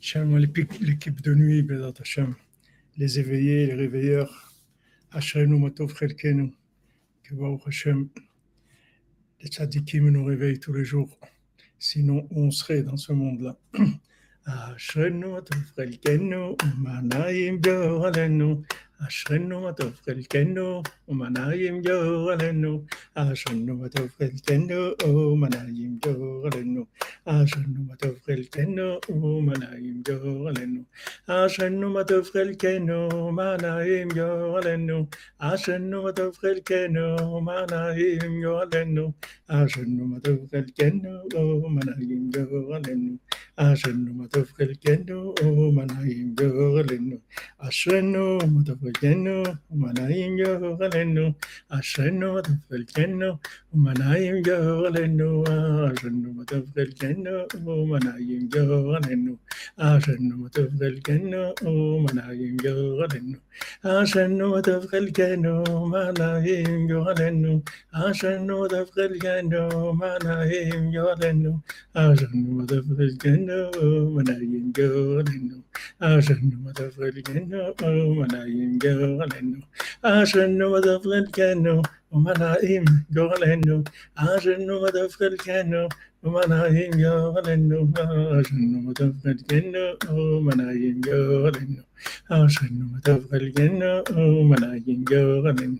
Shalom 0.00 0.38
l'équipe 0.38 1.20
de 1.22 1.34
nuit, 1.34 1.62
Bézat 1.62 1.92
Hashem, 2.00 2.36
les 2.96 3.18
éveillés, 3.18 3.66
les 3.66 3.74
réveilleurs, 3.74 4.52
Ashrenu 5.10 5.58
Matov 5.58 5.92
Chelkenu, 5.98 6.52
que 7.24 7.34
Baruch 7.34 7.62
Hashem, 7.66 8.08
les 9.40 9.48
tzadikim 9.48 10.08
nous 10.10 10.24
réveillent 10.24 10.60
tous 10.60 10.72
les 10.72 10.84
jours, 10.84 11.18
sinon 11.80 12.28
on 12.30 12.52
serait 12.52 12.84
dans 12.84 12.96
ce 12.96 13.12
monde-là. 13.12 13.58
Ashrenu 14.46 15.32
Matov 15.32 15.64
Chelkenu, 15.76 16.54
Manayim 16.78 17.60
Alenu, 18.04 18.62
אשרנו 19.07 19.61
מה 19.61 19.73
טוב 19.73 19.93
חלקנו, 20.05 20.83
ומנעים 21.07 21.81
יור 21.85 22.31
עלינו. 22.31 22.83
אשרנו 23.15 23.77
מה 23.77 23.89
טוב 23.89 24.07
חלקנו, 24.17 24.75
ומנעים 25.07 25.97
יור 26.05 26.47
עלינו. 26.51 26.85
אשרנו 27.25 27.83
מה 27.87 27.95
טוב 27.95 28.15
חלקנו, 28.25 28.99
ומנעים 29.09 30.01
יור 30.07 30.49
עלינו. 30.49 30.81
אשרנו 31.27 31.89
מה 31.93 32.03
טוב 32.03 32.25
חלקנו, 32.25 33.09
ומנעים 33.13 34.07
יור 34.15 34.57
עלינו. 34.57 35.05
אשרנו 35.39 36.03
מה 36.03 36.11
טוב 36.11 36.35
חלקנו, 36.35 37.33
ומנעים 37.35 38.31
יור 38.41 38.61
עלינו. 38.61 39.11
אשרנו 39.47 40.05
מה 40.07 40.19
טוב 40.19 40.47
חלקנו, 40.51 41.09
ומנעים 41.63 42.29
יור 42.35 42.75
עלינו. 42.75 43.17
אשרנו 43.55 44.13
מה 44.13 44.27
טוב 44.27 44.45
חלקנו, 44.57 45.33
ומנעים 45.43 46.35
יור 46.41 46.79
עלינו. 46.79 47.17
אשרנו 47.59 48.37
מה 48.37 48.63
טוב 48.65 48.77
ufulkenu, 48.88 49.44
umanayim 49.70 50.38
yoholenu, 50.38 51.34
ashenu 51.70 52.32
matafulkenu, 52.34 53.38
umanayim 53.74 54.36
yoholenu, 54.46 55.44
ashenu 55.44 56.28
matafulkenu, 56.38 57.34
umanayim 57.56 58.48
yoholenu, 58.54 59.32
ashenu 59.76 60.34
matafulkenu, 60.40 61.42
umanayim 61.68 62.56
yoholenu, 62.64 63.36
ashenu 63.84 64.44
matafulkenu, 68.64 69.68
umanayim 69.84 70.90
yoholenu, 70.94 71.60
ashenu 71.92 72.42
matafulkenu, 72.56 73.58
umanayim 73.80 74.72
yoholenu, 74.78 75.62
ashenu 76.00 76.56
matafulkenu, 76.64 77.60
umanayim 77.82 78.77
גורלנו, 78.78 79.56
אשרנו 80.02 80.72
ודף 80.72 81.02
חלקנו, 81.02 81.82
ומה 82.12 82.32
נעים 82.38 82.84
גורלנו, 83.12 83.82
אשרנו 84.14 84.82
ודף 84.82 85.16
חלקנו, 85.16 85.88
ומה 86.22 86.40
נעים 86.48 86.90
גורלנו, 86.90 87.86
אשרנו 87.94 88.88
ודף 88.88 89.12
חלקנו, 89.22 89.78
ומה 90.10 90.54
נעים 90.54 91.00
גורלנו, 91.00 91.82
אשרנו 92.28 92.84
ודף 92.94 93.30
חלקנו, 93.30 94.02
ומה 94.38 94.56
נעים 94.56 95.04
גורלנו, 95.04 95.76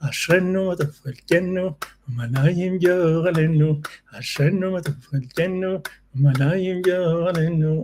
אשרנו 0.00 0.68
ודף 0.68 1.00
חלקנו, 1.02 1.72
ומה 2.08 2.26
נעים 2.26 2.78
גורלנו, 2.78 3.80
אשרנו 4.12 4.74
ודף 4.74 5.06
חלקנו, 5.10 5.78
മലായിങ്കാലെന്നു 6.14 7.82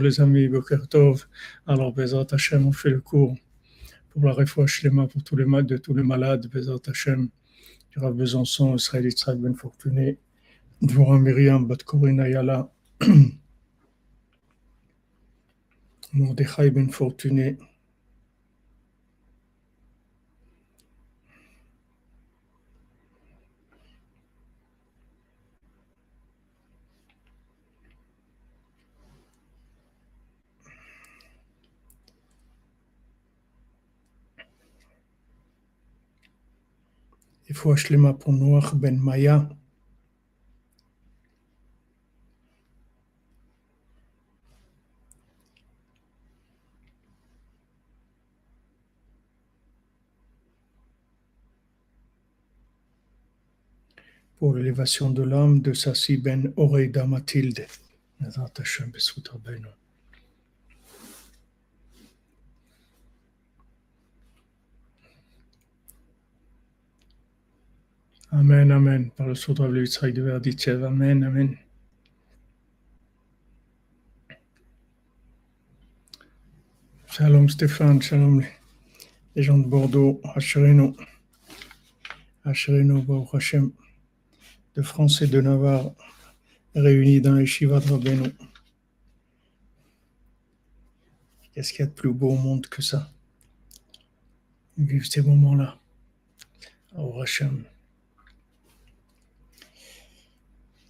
les 0.00 0.20
amis, 0.20 0.48
Boker 0.48 0.88
Tov. 0.88 1.26
Alors, 1.66 1.92
Bezat 1.92 2.26
Hashem, 2.32 2.66
on 2.66 2.72
fait 2.72 2.90
le 2.90 3.00
cours 3.00 3.34
pour 4.10 4.24
la 4.24 4.34
les 4.36 4.90
mains 4.90 5.06
pour 5.06 5.22
tous 5.24 5.36
les 5.36 5.44
malades, 5.44 5.66
de 5.66 5.76
tous 5.78 5.94
les 5.94 6.02
malades, 6.02 6.46
Bezat 6.52 6.82
Hashem, 6.86 7.28
du 7.90 7.98
Rav 7.98 8.14
Besançon, 8.14 8.76
Israël 8.76 9.06
Yitzhak 9.06 9.38
Ben 9.38 9.54
Fortuné, 9.54 10.18
Dvorah 10.82 11.18
Myriam, 11.18 11.66
Bat 11.66 11.82
Corinna 11.84 12.24
Ayala, 12.24 12.70
Mordechai 16.12 16.70
Ben 16.70 16.90
Fortuné. 16.90 17.56
רפואה 37.52 37.76
שלמה 37.76 38.12
פונוח 38.12 38.74
בן 38.74 38.96
מאיה? 38.96 39.38
pour 54.38 54.56
l'élévation 54.56 55.10
de 55.10 55.22
l'âme 55.22 55.60
de 55.60 55.72
Sassi 55.72 56.16
Ben 56.16 56.52
Oreida 56.56 57.04
Mathilde. 57.06 57.64
Amen, 68.34 68.70
Amen. 68.70 69.10
Par 69.10 69.26
le 69.26 69.34
sceau 69.34 69.52
de 69.52 69.82
Yitzhak 69.82 70.14
de 70.14 70.22
Verditchev. 70.22 70.82
Amen, 70.84 71.22
Amen. 71.22 71.54
Shalom 77.08 77.46
Stéphane, 77.50 78.00
shalom 78.00 78.42
les 79.36 79.42
gens 79.42 79.58
de 79.58 79.66
Bordeaux, 79.66 80.18
Hachreno, 80.34 80.96
Hachreno, 82.42 83.02
Baruch 83.02 83.34
Hashem, 83.34 83.70
de 84.76 84.82
France 84.82 85.20
et 85.20 85.26
de 85.26 85.42
Navarre, 85.42 85.92
réunis 86.74 87.20
dans 87.20 87.34
les 87.34 87.44
Shiva 87.44 87.80
de. 87.80 88.32
Qu'est-ce 91.52 91.74
qu'il 91.74 91.80
y 91.80 91.82
a 91.82 91.86
de 91.86 91.92
plus 91.92 92.14
beau 92.14 92.30
au 92.30 92.38
monde 92.38 92.66
que 92.66 92.80
ça? 92.80 93.12
Vivre 94.78 95.04
ces 95.04 95.20
moments-là. 95.20 95.78
Au 96.96 97.20
Hashem. 97.20 97.64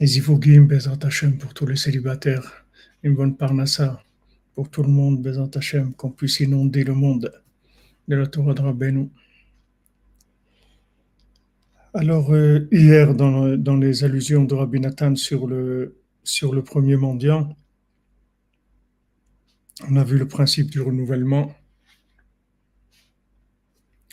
Les 0.03 0.19
Ivogim, 0.19 0.63
Bezat 0.63 0.99
Hashem, 1.05 1.39
pour 1.39 1.55
tous 1.55 1.65
les 1.65 1.77
célibataires, 1.77 2.67
une 3.05 3.15
bonne 3.15 3.37
parnassa 3.37 4.03
pour 4.53 4.69
tout 4.69 4.83
le 4.83 4.89
monde, 4.89 5.23
Bezat 5.23 5.51
Hashem, 5.55 5.95
qu'on 5.95 6.11
puisse 6.11 6.41
inonder 6.41 6.83
le 6.83 6.93
monde 6.93 7.33
de 8.09 8.17
la 8.17 8.27
Torah 8.27 8.53
de 8.53 8.63
Rabbeinu. 8.63 9.11
Alors, 11.95 12.35
euh, 12.35 12.67
hier, 12.73 13.15
dans, 13.15 13.57
dans, 13.57 13.77
les 13.77 14.03
allusions 14.03 14.43
de 14.43 14.57
Rabbi 14.57 14.81
Nathan 14.81 15.15
sur 15.15 15.47
le, 15.47 15.97
sur 16.25 16.53
le 16.53 16.65
premier 16.65 16.97
mendiant, 16.97 17.57
on 19.89 19.95
a 19.95 20.03
vu 20.03 20.19
le 20.19 20.27
principe 20.27 20.69
du 20.69 20.81
renouvellement. 20.81 21.55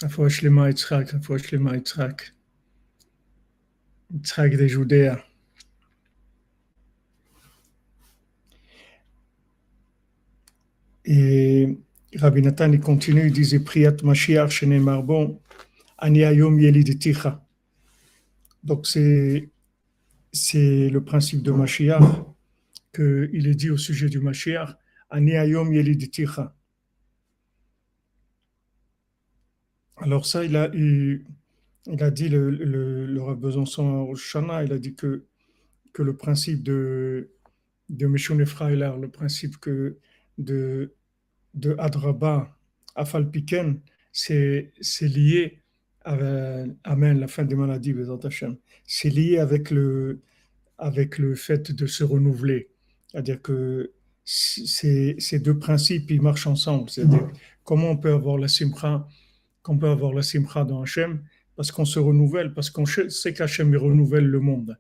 Afosh 0.04 0.44
lema 0.44 0.70
Yitzhak, 0.70 1.16
Afosh 1.16 1.52
lema 1.52 1.76
Yitzhak, 1.78 2.36
Yitzhak 4.14 4.56
des 4.56 4.70
Judéas. 4.70 5.29
Et 11.12 11.76
Rabbi 12.16 12.44
Nathan 12.44 12.72
il 12.72 12.80
continue, 12.80 13.26
il 13.26 13.34
disait 13.34 13.60
Priat 13.60 13.96
Mashiach 14.04 14.50
Shene 14.52 14.80
Marbon, 14.80 15.42
Ani 15.98 16.24
Ayom 16.24 16.60
Yelideticha. 16.60 17.44
Donc 18.64 18.86
c'est, 18.86 19.50
le 20.32 21.00
principe 21.00 21.42
de 21.42 21.52
Mashiach, 21.52 22.04
qu'il 22.94 23.48
est 23.48 23.56
dit 23.56 23.72
au 23.72 23.78
sujet 23.78 24.08
du 24.08 24.20
Mashiach, 24.20 24.78
Ani 25.10 25.36
Ayom 25.36 25.74
Yelideticha. 25.74 26.56
Alors 29.98 30.28
ça, 30.28 30.46
il 30.46 30.56
a, 30.56 30.70
il, 30.76 31.24
a 32.00 32.12
dit, 32.12 32.30
le, 32.30 32.52
le, 32.52 33.08
le 33.08 33.36
Besançon 33.36 34.14
Shana, 34.14 34.64
il 34.64 34.72
a 34.72 34.78
dit 34.78 34.94
que, 34.94 35.26
que 35.92 36.04
le 36.04 36.16
principe 36.16 36.62
de, 36.62 37.32
de 37.90 38.46
Freiler, 38.46 38.92
le 39.02 39.10
principe 39.10 39.58
que 39.58 39.98
de 40.38 40.94
de 41.54 41.76
Adraba 41.78 42.56
à 42.96 43.06
Falpiken, 43.06 43.80
c'est 44.12 44.72
lié 45.02 45.60
avec 46.04 46.72
Amen, 46.84 47.20
la 47.20 47.28
fin 47.28 47.44
des 47.44 47.56
maladies, 47.56 47.94
c'est 48.86 49.10
lié 49.10 49.38
avec 49.38 49.70
le, 49.70 50.22
avec 50.78 51.18
le 51.18 51.36
fait 51.36 51.72
de 51.72 51.86
se 51.86 52.04
renouveler. 52.04 52.70
C'est-à-dire 53.08 53.42
que 53.42 53.92
ces, 54.24 55.16
ces 55.20 55.40
deux 55.40 55.58
principes, 55.58 56.10
ils 56.10 56.22
marchent 56.22 56.48
ensemble. 56.48 56.90
C'est-à-dire 56.90 57.30
comment 57.64 57.92
on 57.92 57.98
peut 57.98 58.14
avoir 58.14 58.38
la 58.38 58.48
simcha, 58.48 59.08
qu'on 59.62 59.78
peut 59.78 59.90
avoir 59.90 60.14
la 60.14 60.22
simcha 60.22 60.64
dans 60.64 60.82
Hachem, 60.82 61.24
parce 61.56 61.72
qu'on 61.72 61.86
se 61.86 62.00
renouvelle, 62.00 62.54
parce 62.54 62.70
qu'on 62.70 62.86
sait 62.86 63.34
qu'Hachem 63.34 63.76
renouvelle 63.76 64.26
le 64.26 64.40
monde. 64.40 64.80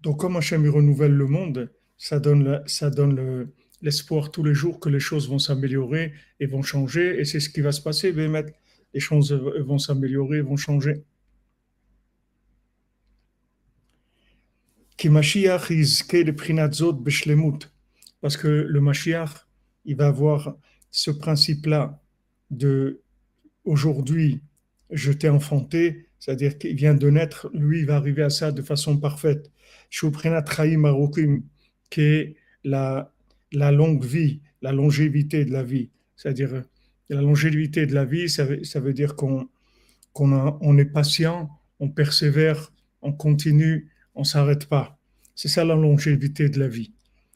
Donc, 0.00 0.20
comme 0.20 0.36
Hachem 0.36 0.68
renouvelle 0.68 1.12
le 1.12 1.26
monde, 1.26 1.72
ça 2.02 2.18
donne, 2.18 2.60
ça 2.66 2.90
donne 2.90 3.48
l'espoir 3.80 4.32
tous 4.32 4.42
les 4.42 4.54
jours 4.54 4.80
que 4.80 4.88
les 4.88 4.98
choses 4.98 5.28
vont 5.28 5.38
s'améliorer 5.38 6.12
et 6.40 6.46
vont 6.46 6.62
changer. 6.62 7.20
Et 7.20 7.24
c'est 7.24 7.38
ce 7.38 7.48
qui 7.48 7.60
va 7.60 7.70
se 7.70 7.80
passer, 7.80 8.10
Les 8.10 9.00
choses 9.00 9.32
vont 9.32 9.78
s'améliorer, 9.78 10.40
vont 10.40 10.56
changer. 10.56 11.04
Parce 18.20 18.36
que 18.36 18.48
le 18.48 18.80
Mashiach, 18.80 19.46
il 19.84 19.94
va 19.94 20.08
avoir 20.08 20.56
ce 20.90 21.12
principe-là 21.12 22.02
de 22.50 23.00
aujourd'hui, 23.64 24.42
je 24.90 25.12
t'ai 25.12 25.28
enfanté, 25.28 26.08
c'est-à-dire 26.18 26.58
qu'il 26.58 26.74
vient 26.74 26.94
de 26.94 27.08
naître, 27.10 27.48
lui, 27.54 27.78
il 27.78 27.86
va 27.86 27.94
arriver 27.94 28.24
à 28.24 28.30
ça 28.30 28.50
de 28.50 28.60
façon 28.60 28.98
parfaite. 28.98 29.52
Est 32.00 32.36
la, 32.64 33.12
la 33.52 33.72
longue 33.72 34.04
vie, 34.04 34.40
la 34.62 34.72
longévité 34.72 35.44
de 35.44 35.52
la 35.52 35.62
vie. 35.62 35.90
C'est-à-dire, 36.16 36.62
la 37.08 37.20
longévité 37.20 37.86
de 37.86 37.94
la 37.94 38.04
vie, 38.04 38.28
ça 38.28 38.44
veut, 38.44 38.92
dire 38.92 39.16
qu'on 39.16 39.48
on 40.14 40.78
est 40.78 40.84
patient, 40.84 41.50
on 41.80 41.88
persévère, 41.88 42.72
on 43.02 43.12
continue, 43.12 43.90
on 44.14 44.20
ne 44.20 44.26
s'arrête 44.26 44.66
pas. 44.66 44.98
C'est 45.34 45.48
ça 45.48 45.64
la 45.64 45.74
longévité 45.74 46.48
de 46.48 46.58
la 46.58 46.68
vie. 46.68 46.92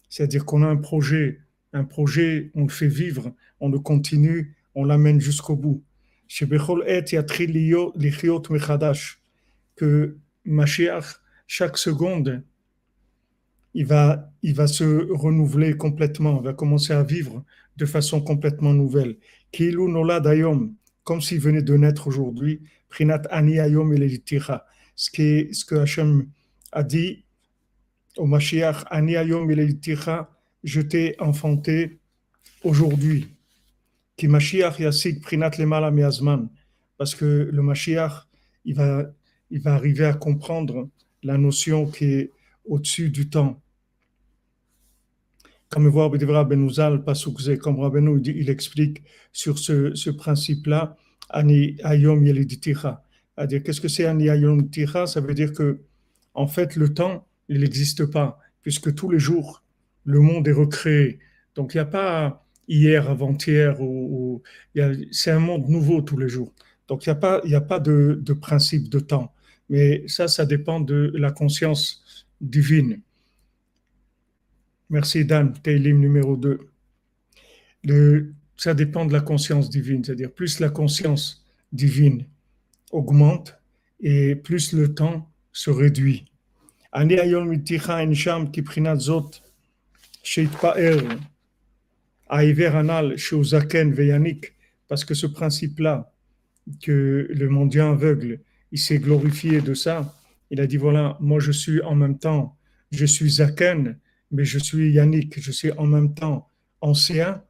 C'est-à-dire 0.09 0.45
qu'on 0.45 0.63
a 0.63 0.67
un 0.67 0.77
projet, 0.77 1.41
un 1.73 1.85
projet, 1.85 2.51
on 2.55 2.63
le 2.63 2.69
fait 2.69 2.89
vivre, 2.89 3.35
on 3.61 3.69
le 3.69 3.79
continue, 3.79 4.57
on 4.75 4.85
l'amène 4.85 5.21
jusqu'au 5.21 5.57
bout. 5.57 5.83
Que 9.77 10.17
Mashiach, 10.45 11.05
chaque 11.47 11.79
seconde, 11.79 12.43
il 13.77 13.85
va, 13.85 14.33
il 14.43 14.55
va 14.55 14.67
se 14.67 15.07
renouveler 15.13 15.77
complètement, 15.77 16.41
il 16.41 16.45
va 16.45 16.55
commencer 16.55 16.95
à 16.95 17.03
vivre 17.03 17.45
de 17.77 17.85
façon 17.85 18.23
complètement 18.23 18.73
nouvelle. 18.73 19.19
Kilu 19.53 19.91
nola 19.91 20.19
dayom, 20.19 20.75
comme 21.05 21.21
s'il 21.21 21.41
venait 21.41 21.61
de 21.61 21.77
naître 21.77 22.07
aujourd'hui, 22.07 22.63
prinat 22.89 23.23
ani 23.31 23.59
ayom 23.59 23.95
Ce, 24.97 25.11
qui 25.11 25.53
ce 25.53 25.67
que 25.67 25.75
Hachem 25.75 26.27
a 26.73 26.83
dit 26.83 27.27
au 28.17 28.25
Mashiach, 28.25 28.87
ani 28.91 29.15
ayom 29.15 29.47
je 30.65 30.81
t'ai 30.81 31.15
enfanté 31.19 31.99
aujourd'hui. 32.65 33.29
Qui 34.17 34.27
Mashiach 34.27 34.81
yasik 34.81 35.21
prinat 35.21 35.51
lemala 35.59 35.91
miazman. 35.91 36.49
Parce 36.97 37.15
que 37.15 37.51
le 37.53 37.63
Mashiach, 37.63 38.27
il 38.65 38.75
va, 38.75 39.05
il 39.51 39.61
va 39.61 39.75
arriver 39.75 40.07
à 40.07 40.15
comprendre 40.15 40.89
la 41.23 41.37
notion 41.37 41.87
qui 41.91 42.05
est 42.07 42.31
au-dessus 42.65 43.11
du 43.11 43.29
temps. 43.29 43.61
Comme 45.69 45.89
Rabbeinu, 45.89 46.71
il 48.25 48.51
explique 48.51 49.03
sur 49.33 49.59
ce, 49.59 50.11
principe-là, 50.11 50.97
Ani 51.29 51.77
Ayom 51.83 52.25
Yeliditira. 52.25 53.03
C'est-à-dire, 53.37 53.63
qu'est-ce 53.63 53.81
que 53.81 53.89
c'est 53.89 54.07
Ani 54.07 54.29
Ayom 54.29 54.71
Tira? 54.71 55.07
Ça 55.07 55.21
veut 55.21 55.35
dire 55.35 55.53
que, 55.53 55.81
en 56.35 56.47
fait, 56.47 56.77
le 56.77 56.95
temps, 56.95 57.27
il 57.49 57.61
n'existe 57.61 58.07
pas, 58.07 58.39
puisque 58.63 58.95
tous 58.95 59.11
les 59.11 59.19
jours, 59.19 59.63
le 60.05 60.21
monde 60.21 60.47
est 60.49 60.53
recréé. 60.53 61.19
Donc, 61.55 61.75
il 61.75 61.79
n'y 61.79 61.83
a 61.83 61.87
pas 61.87 62.47
hier, 62.69 63.11
avant-hier, 63.11 63.81
ou, 63.81 64.43
c'est 65.11 65.31
un 65.31 65.41
monde 65.41 65.69
nouveau 65.69 66.01
tous 66.01 66.17
les 66.17 66.29
jours. 66.29 66.53
Donc, 66.89 67.07
il 67.07 67.09
n'y 67.09 67.13
a 67.13 67.17
pas, 67.17 67.43
a 67.45 67.61
pas 67.61 67.81
de 67.81 68.33
principe 68.33 68.89
de 68.89 69.01
temps. 69.01 69.33
Mais 69.69 70.07
ça, 70.07 70.29
ça 70.29 70.47
dépend 70.47 70.81
de 70.81 71.13
la 71.17 71.33
conscience 71.33 72.27
divine. 72.41 73.01
Merci 74.89 75.25
Dan, 75.25 75.53
Teilim 75.53 75.99
numéro 75.99 76.37
2. 76.37 76.61
Le, 77.85 78.35
ça 78.57 78.73
dépend 78.73 79.05
de 79.05 79.13
la 79.13 79.21
conscience 79.21 79.69
divine, 79.69 80.05
c'est-à-dire 80.05 80.31
plus 80.31 80.61
la 80.61 80.69
conscience 80.69 81.45
divine 81.73 82.25
augmente 82.93 83.59
et 84.01 84.37
plus 84.37 84.73
le 84.73 84.95
temps 84.95 85.29
se 85.53 85.71
réduit. 85.71 86.31
Parce 94.89 95.05
que 95.05 95.15
ce 95.15 95.27
principe-là, 95.27 96.13
que 96.81 97.27
le 97.29 97.49
mondial 97.49 97.89
aveugle, 97.89 98.41
il 98.71 98.79
s'est 98.79 98.99
glorifié 98.99 99.61
de 99.61 99.75
ça. 99.75 100.15
Il 100.51 100.61
a 100.61 100.67
dit 100.69 100.77
voilà, 100.77 101.17
moi 101.21 101.41
je 101.41 101.51
suis 101.51 101.83
en 101.83 101.97
même 101.97 102.19
temps, 102.19 102.57
je 102.93 103.05
suis 103.05 103.31
Zaken, 103.31 103.99
mais 104.31 104.45
je 104.45 104.59
suis 104.59 104.93
Yannick, 104.93 105.41
je 105.41 105.53
suis 105.53 105.73
en 105.73 105.87
même 105.87 106.15
temps 106.15 106.49
ancien, 106.81 107.43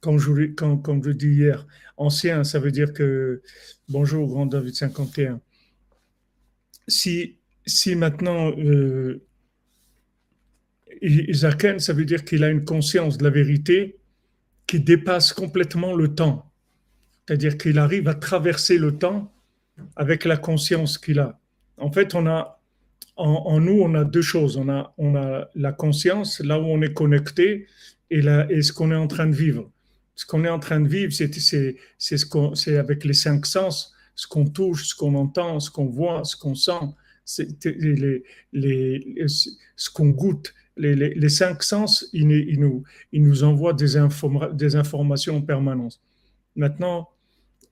comme 0.00 0.18
je, 0.18 0.46
comme, 0.54 1.04
je 1.04 1.10
dis 1.10 1.28
hier. 1.28 1.66
Ancien, 1.96 2.44
ça 2.44 2.58
veut 2.58 2.72
dire 2.72 2.92
que, 2.92 3.42
bonjour, 3.88 4.28
grand 4.28 4.46
David 4.46 4.74
51. 4.74 5.40
Si, 6.88 7.36
si 7.66 7.94
maintenant, 7.94 8.50
euh, 8.58 9.22
Zaken, 11.32 11.78
ça 11.78 11.92
veut 11.92 12.04
dire 12.04 12.24
qu'il 12.24 12.44
a 12.44 12.48
une 12.48 12.64
conscience 12.64 13.18
de 13.18 13.24
la 13.24 13.30
vérité 13.30 13.98
qui 14.66 14.80
dépasse 14.80 15.32
complètement 15.32 15.94
le 15.94 16.14
temps. 16.14 16.50
C'est-à-dire 17.26 17.58
qu'il 17.58 17.78
arrive 17.78 18.08
à 18.08 18.14
traverser 18.14 18.78
le 18.78 18.96
temps 18.96 19.32
avec 19.96 20.24
la 20.24 20.36
conscience 20.36 20.98
qu'il 20.98 21.18
a. 21.18 21.38
En 21.76 21.92
fait, 21.92 22.14
on 22.14 22.26
a 22.26 22.59
en, 23.20 23.60
nous, 23.60 23.80
on 23.80 23.94
a 23.94 24.04
deux 24.04 24.22
choses. 24.22 24.56
On 24.56 24.68
a, 24.68 25.50
la 25.54 25.72
conscience, 25.72 26.40
là 26.40 26.58
où 26.58 26.64
on 26.64 26.80
est 26.82 26.94
connecté, 26.94 27.66
et, 28.10 28.22
ce 28.22 28.72
qu'on 28.72 28.90
est 28.90 28.96
en 28.96 29.06
train 29.06 29.26
de 29.26 29.34
vivre. 29.34 29.70
Ce 30.14 30.26
qu'on 30.26 30.44
est 30.44 30.48
en 30.48 30.58
train 30.58 30.80
de 30.80 30.88
vivre, 30.88 31.12
c'est 31.12 32.76
avec 32.76 33.04
les 33.04 33.12
cinq 33.12 33.46
sens, 33.46 33.94
ce 34.14 34.26
qu'on 34.26 34.46
touche, 34.46 34.88
ce 34.88 34.94
qu'on 34.94 35.14
entend, 35.14 35.60
ce 35.60 35.70
qu'on 35.70 35.86
voit, 35.86 36.24
ce 36.24 36.36
qu'on 36.36 36.54
sent, 36.54 36.80
ce 37.24 37.42
qu'on 39.92 40.08
goûte. 40.08 40.54
Les, 40.76 41.28
cinq 41.28 41.62
sens, 41.62 42.08
ils, 42.12 42.58
nous, 42.58 43.44
envoient 43.44 43.74
des, 43.74 43.96
informations 44.76 45.36
en 45.36 45.42
permanence. 45.42 46.00
Maintenant, 46.56 47.10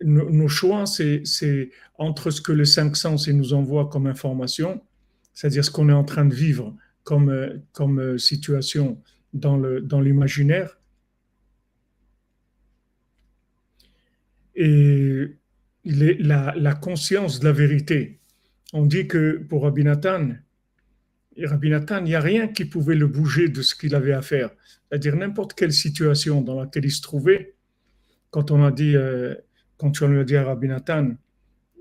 nos, 0.03 0.49
choix, 0.49 0.85
c'est 0.87 1.71
entre 1.97 2.31
ce 2.31 2.41
que 2.41 2.53
les 2.53 2.67
cinq 2.67 2.97
sens 2.97 3.27
ils 3.27 3.37
nous 3.37 3.53
envoient 3.55 3.89
comme 3.89 4.07
information 4.07 4.81
c'est-à-dire 5.39 5.65
ce 5.65 5.71
qu'on 5.71 5.89
est 5.89 5.93
en 5.93 6.03
train 6.03 6.25
de 6.25 6.35
vivre 6.35 6.75
comme, 7.05 7.29
euh, 7.29 7.59
comme 7.71 8.01
euh, 8.01 8.19
situation 8.19 9.01
dans 9.33 9.57
l'imaginaire. 10.01 10.67
Dans 10.67 10.75
et 14.57 15.37
la, 15.85 16.75
conscience 16.75 17.39
de 17.39 17.45
la 17.45 17.53
vérité. 17.53 18.19
On 18.73 18.85
dit 18.85 19.07
que 19.07 19.37
pour 19.49 19.63
Rabbi 19.63 19.85
Nathan, 19.85 20.31
Rabbi 21.41 21.71
Nathan, 21.71 21.99
il 21.99 22.05
n'y 22.07 22.15
a 22.17 22.21
rien 22.21 22.49
qui 22.49 22.65
pouvait 22.65 22.97
le 22.97 23.07
bouger 23.07 23.49
de 23.49 23.63
ce 23.63 23.77
qu'il 23.77 23.95
avait 23.95 24.15
à 24.15 24.23
faire. 24.23 24.51
C'est-à-dire 24.89 25.15
n'importe 25.15 25.55
quelle 25.55 25.73
situation 25.73 26.41
dans 26.41 26.59
laquelle 26.59 26.85
il 26.85 26.91
se 26.91 27.01
trouvait, 27.03 27.55
quand 28.31 28.51
on 28.51 28.65
a 28.65 28.73
dit, 28.73 28.97
euh, 28.97 29.37
quand 29.77 30.03
on 30.03 30.09
lui 30.09 30.19
a 30.19 30.25
dit 30.25 30.37
à 30.37 30.43
Rabbi 30.43 30.67
Nathan 30.67 31.13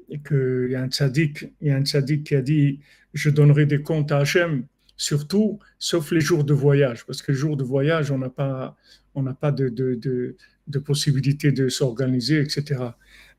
qu'il 0.08 0.68
y 0.72 0.76
a 0.76 0.82
un 0.82 0.90
tzaddik, 0.90 1.52
il 1.62 1.68
y 1.68 1.72
a 1.72 1.76
un 1.76 1.86
tzaddik 1.86 2.24
qui 2.24 2.36
a 2.36 2.42
dit 2.42 2.80
je 3.14 3.30
donnerai 3.30 3.66
des 3.66 3.82
comptes 3.82 4.12
à 4.12 4.20
Hachem, 4.20 4.66
surtout, 4.96 5.60
sauf 5.80 6.12
les 6.12 6.22
jours 6.22 6.44
de 6.44 6.54
voyage, 6.54 7.06
parce 7.06 7.22
que 7.22 7.32
les 7.32 7.38
jours 7.38 7.58
de 7.58 7.64
voyage, 7.64 8.12
on 8.12 8.18
n'a 8.18 8.30
pas, 8.30 8.76
on 9.16 9.24
pas 9.34 9.52
de, 9.52 9.70
de, 9.70 9.96
de, 9.96 10.36
de, 10.68 10.80
possibilité 10.80 11.52
de 11.52 11.70
s'organiser, 11.70 12.40
etc. 12.40 12.82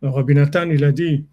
Alors, 0.03 0.17
Rabbi 0.17 0.35
Nathan, 0.35 0.71
il 0.71 0.85
a 0.85 0.93
dit, 0.93 1.27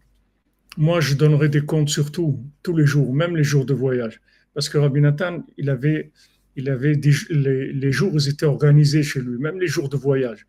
moi, 0.77 0.99
je 0.99 1.15
donnerai 1.15 1.49
des 1.49 1.61
comptes 1.61 1.89
surtout, 1.89 2.39
tous 2.61 2.75
les 2.75 2.85
jours, 2.85 3.13
même 3.13 3.35
les 3.35 3.43
jours 3.43 3.65
de 3.65 3.73
voyage, 3.73 4.21
parce 4.53 4.69
que 4.69 4.77
Rabbi 4.77 5.01
Nathan, 5.01 5.43
il 5.57 5.69
avait, 5.69 6.11
il 6.55 6.69
avait 6.69 6.93
les, 7.29 7.73
les 7.73 7.91
jours, 7.91 8.11
ils 8.13 8.29
étaient 8.29 8.45
organisés 8.45 9.03
chez 9.03 9.21
lui, 9.21 9.37
même 9.37 9.59
les 9.59 9.67
jours 9.67 9.89
de 9.89 9.97
voyage 9.97 10.45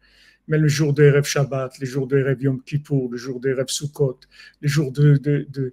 mais 0.48 0.58
le 0.58 0.68
jour 0.68 0.92
des 0.92 1.10
rêves 1.10 1.24
Shabbat, 1.24 1.78
les 1.78 1.86
jours 1.86 2.06
des 2.06 2.22
rêves 2.22 2.42
Yom 2.42 2.62
Kippour, 2.62 3.10
le 3.10 3.16
jour 3.16 3.40
des 3.40 3.52
rêves 3.52 3.68
Sukkot, 3.68 4.20
les 4.62 4.68
jours 4.68 4.92
de, 4.92 5.16
de, 5.16 5.72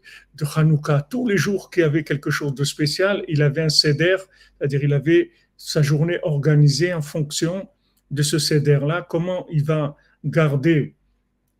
Hanouka, 0.55 1.07
tous 1.09 1.27
les 1.27 1.37
jours 1.37 1.69
qu'il 1.69 1.81
y 1.81 1.85
avait 1.85 2.03
quelque 2.03 2.31
chose 2.31 2.55
de 2.55 2.63
spécial, 2.63 3.23
il 3.27 3.41
avait 3.41 3.61
un 3.61 3.69
seder, 3.69 4.17
c'est-à-dire 4.57 4.83
il 4.83 4.93
avait 4.93 5.31
sa 5.57 5.81
journée 5.81 6.19
organisée 6.23 6.93
en 6.93 7.01
fonction 7.01 7.67
de 8.11 8.23
ce 8.23 8.39
seder-là, 8.39 9.05
comment 9.07 9.45
il 9.49 9.63
va 9.63 9.95
garder 10.23 10.95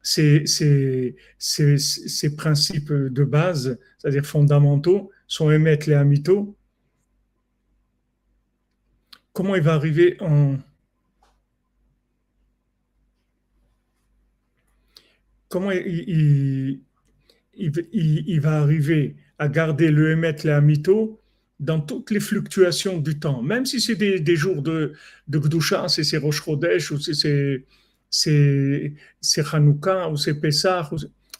ses, 0.02 0.44
principes 2.38 2.92
de 2.92 3.24
base, 3.24 3.80
c'est-à-dire 3.98 4.26
fondamentaux, 4.26 5.12
son 5.28 5.52
émettre 5.52 5.90
les 5.90 5.96
amito, 5.96 6.58
comment 9.32 9.56
il 9.56 9.64
va 9.64 9.74
arriver 9.74 10.18
en 10.20 10.58
comment 15.54 15.70
il, 15.70 16.80
il, 17.54 18.40
va 18.42 18.54
arriver 18.60 19.16
à 19.38 19.48
garder 19.48 19.92
le 19.92 20.10
émettre 20.10 20.48
les 20.48 20.52
amito 20.52 21.22
dans 21.60 21.80
toutes 21.80 22.10
les 22.10 22.20
fluctuations 22.20 22.98
du 22.98 23.20
temps, 23.20 23.44
même 23.44 23.64
si 23.68 23.80
c'est 23.80 23.96
des, 23.96 24.36
jours 24.36 24.64
de, 24.64 24.94
de 25.28 25.38
Gdusha, 25.38 25.88
c'est 25.90 26.18
Rosh 26.18 26.42
Chodesh, 26.44 26.90
ou 26.90 26.98
c'est 27.00 27.64
Hanouka, 29.52 30.10
ou 30.10 30.18
c'est 30.18 30.40
Pessah, 30.42 30.90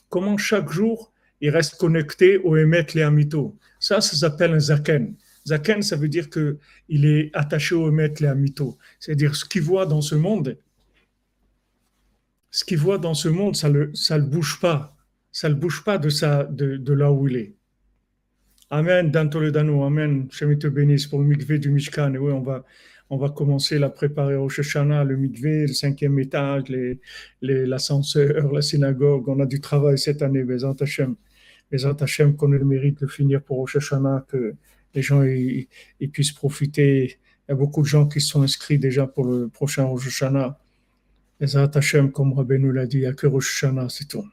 comment 0.10 0.38
chaque 0.38 0.70
jour 0.70 1.12
il 1.42 1.50
reste 1.50 1.78
connecté 1.78 2.38
au 2.38 2.56
émettre 2.56 2.96
les 2.96 3.02
amito. 3.02 3.58
Ça, 3.80 4.00
ça 4.00 4.16
s'appelle 4.16 4.54
un 4.54 4.60
zaken. 4.60 5.16
Zaken, 5.48 5.82
ça 5.82 5.96
veut 5.96 6.08
dire 6.08 6.30
qu'il 6.30 7.06
est 7.06 7.32
attaché 7.34 7.74
au 7.74 7.90
émettre 7.90 8.22
les 8.22 8.30
amito. 8.30 8.78
C'est-à-dire 9.00 9.36
ce 9.36 9.44
qu'il 9.44 9.64
voit 9.64 9.88
dans 9.88 10.02
ce 10.02 10.14
monde, 10.14 10.56
ce 12.54 12.64
qu'il 12.64 12.78
voit 12.78 13.00
dans 13.00 13.16
ce 13.16 13.30
monde, 13.30 13.56
ça 13.56 13.68
ne 13.68 13.80
le, 13.80 13.96
ça 13.96 14.16
le 14.16 14.26
bouge 14.26 14.60
pas. 14.62 14.96
Ça 15.32 15.50
ne 15.50 15.56
le 15.56 15.60
bouge 15.60 15.84
pas 15.84 15.98
de, 15.98 16.78
de, 16.78 16.94
là 16.94 17.12
où 17.12 17.28
il 17.28 17.36
est. 17.36 17.56
Amen, 18.70 19.10
Dan 19.10 19.32
Toledano, 19.32 19.84
Amen. 19.84 20.28
Je 20.32 20.46
te 20.54 20.68
bénisse 20.68 21.08
pour 21.08 21.20
le 21.20 21.26
mikvé 21.26 21.58
du 21.58 21.72
Mishkan. 21.72 22.14
Et 22.14 22.20
oui, 22.20 22.32
on 22.32 22.42
va, 22.42 22.64
on 23.10 23.18
va 23.18 23.30
commencer 23.32 23.82
à 23.82 23.90
préparer 23.90 24.36
au 24.36 24.50
Shoshana, 24.50 25.04
le 25.04 25.18
mikvé, 25.18 25.62
le 25.62 25.74
cinquième 25.74 26.20
étage, 26.20 26.70
les, 26.70 27.00
les, 27.42 27.66
l'ascenseur, 27.66 28.54
la 28.54 28.62
synagogue. 28.62 29.28
On 29.30 29.40
a 29.40 29.48
du 29.48 29.60
travail 29.60 29.98
cette 29.98 30.22
année, 30.22 30.44
Bézant 30.44 30.76
Hashem. 30.80 31.16
Bézant 31.72 31.96
Hashem, 31.96 32.36
qu'on 32.36 32.54
ait 32.54 32.60
le 32.60 32.66
mérite 32.66 33.02
de 33.02 33.08
finir 33.08 33.42
pour 33.42 33.58
Rosh 33.58 33.78
Hashanah, 33.78 34.26
que 34.28 34.54
les 34.94 35.02
gens 35.02 35.24
puissent 36.12 36.34
profiter. 36.34 37.18
Il 37.48 37.52
y 37.52 37.54
a 37.54 37.56
beaucoup 37.56 37.82
de 37.82 37.88
gens 37.88 38.08
qui 38.08 38.22
sont 38.22 38.44
inscrits 38.44 38.78
déjà 38.78 39.08
pour 39.08 39.26
le 39.26 39.48
prochain 39.48 39.86
Rosh. 39.86 40.24
Bézant 41.44 41.68
Hashem, 41.76 42.10
comme 42.10 42.32
Rabbi 42.32 42.58
nous 42.58 42.72
l'a 42.72 42.86
dit, 42.86 43.00
il 43.00 43.02
n'y 43.02 43.06
a 43.06 43.12
que 43.12 43.28
Rosh 43.28 43.66
Hashanah, 43.66 43.90
c'est 43.90 44.08
tout. 44.08 44.26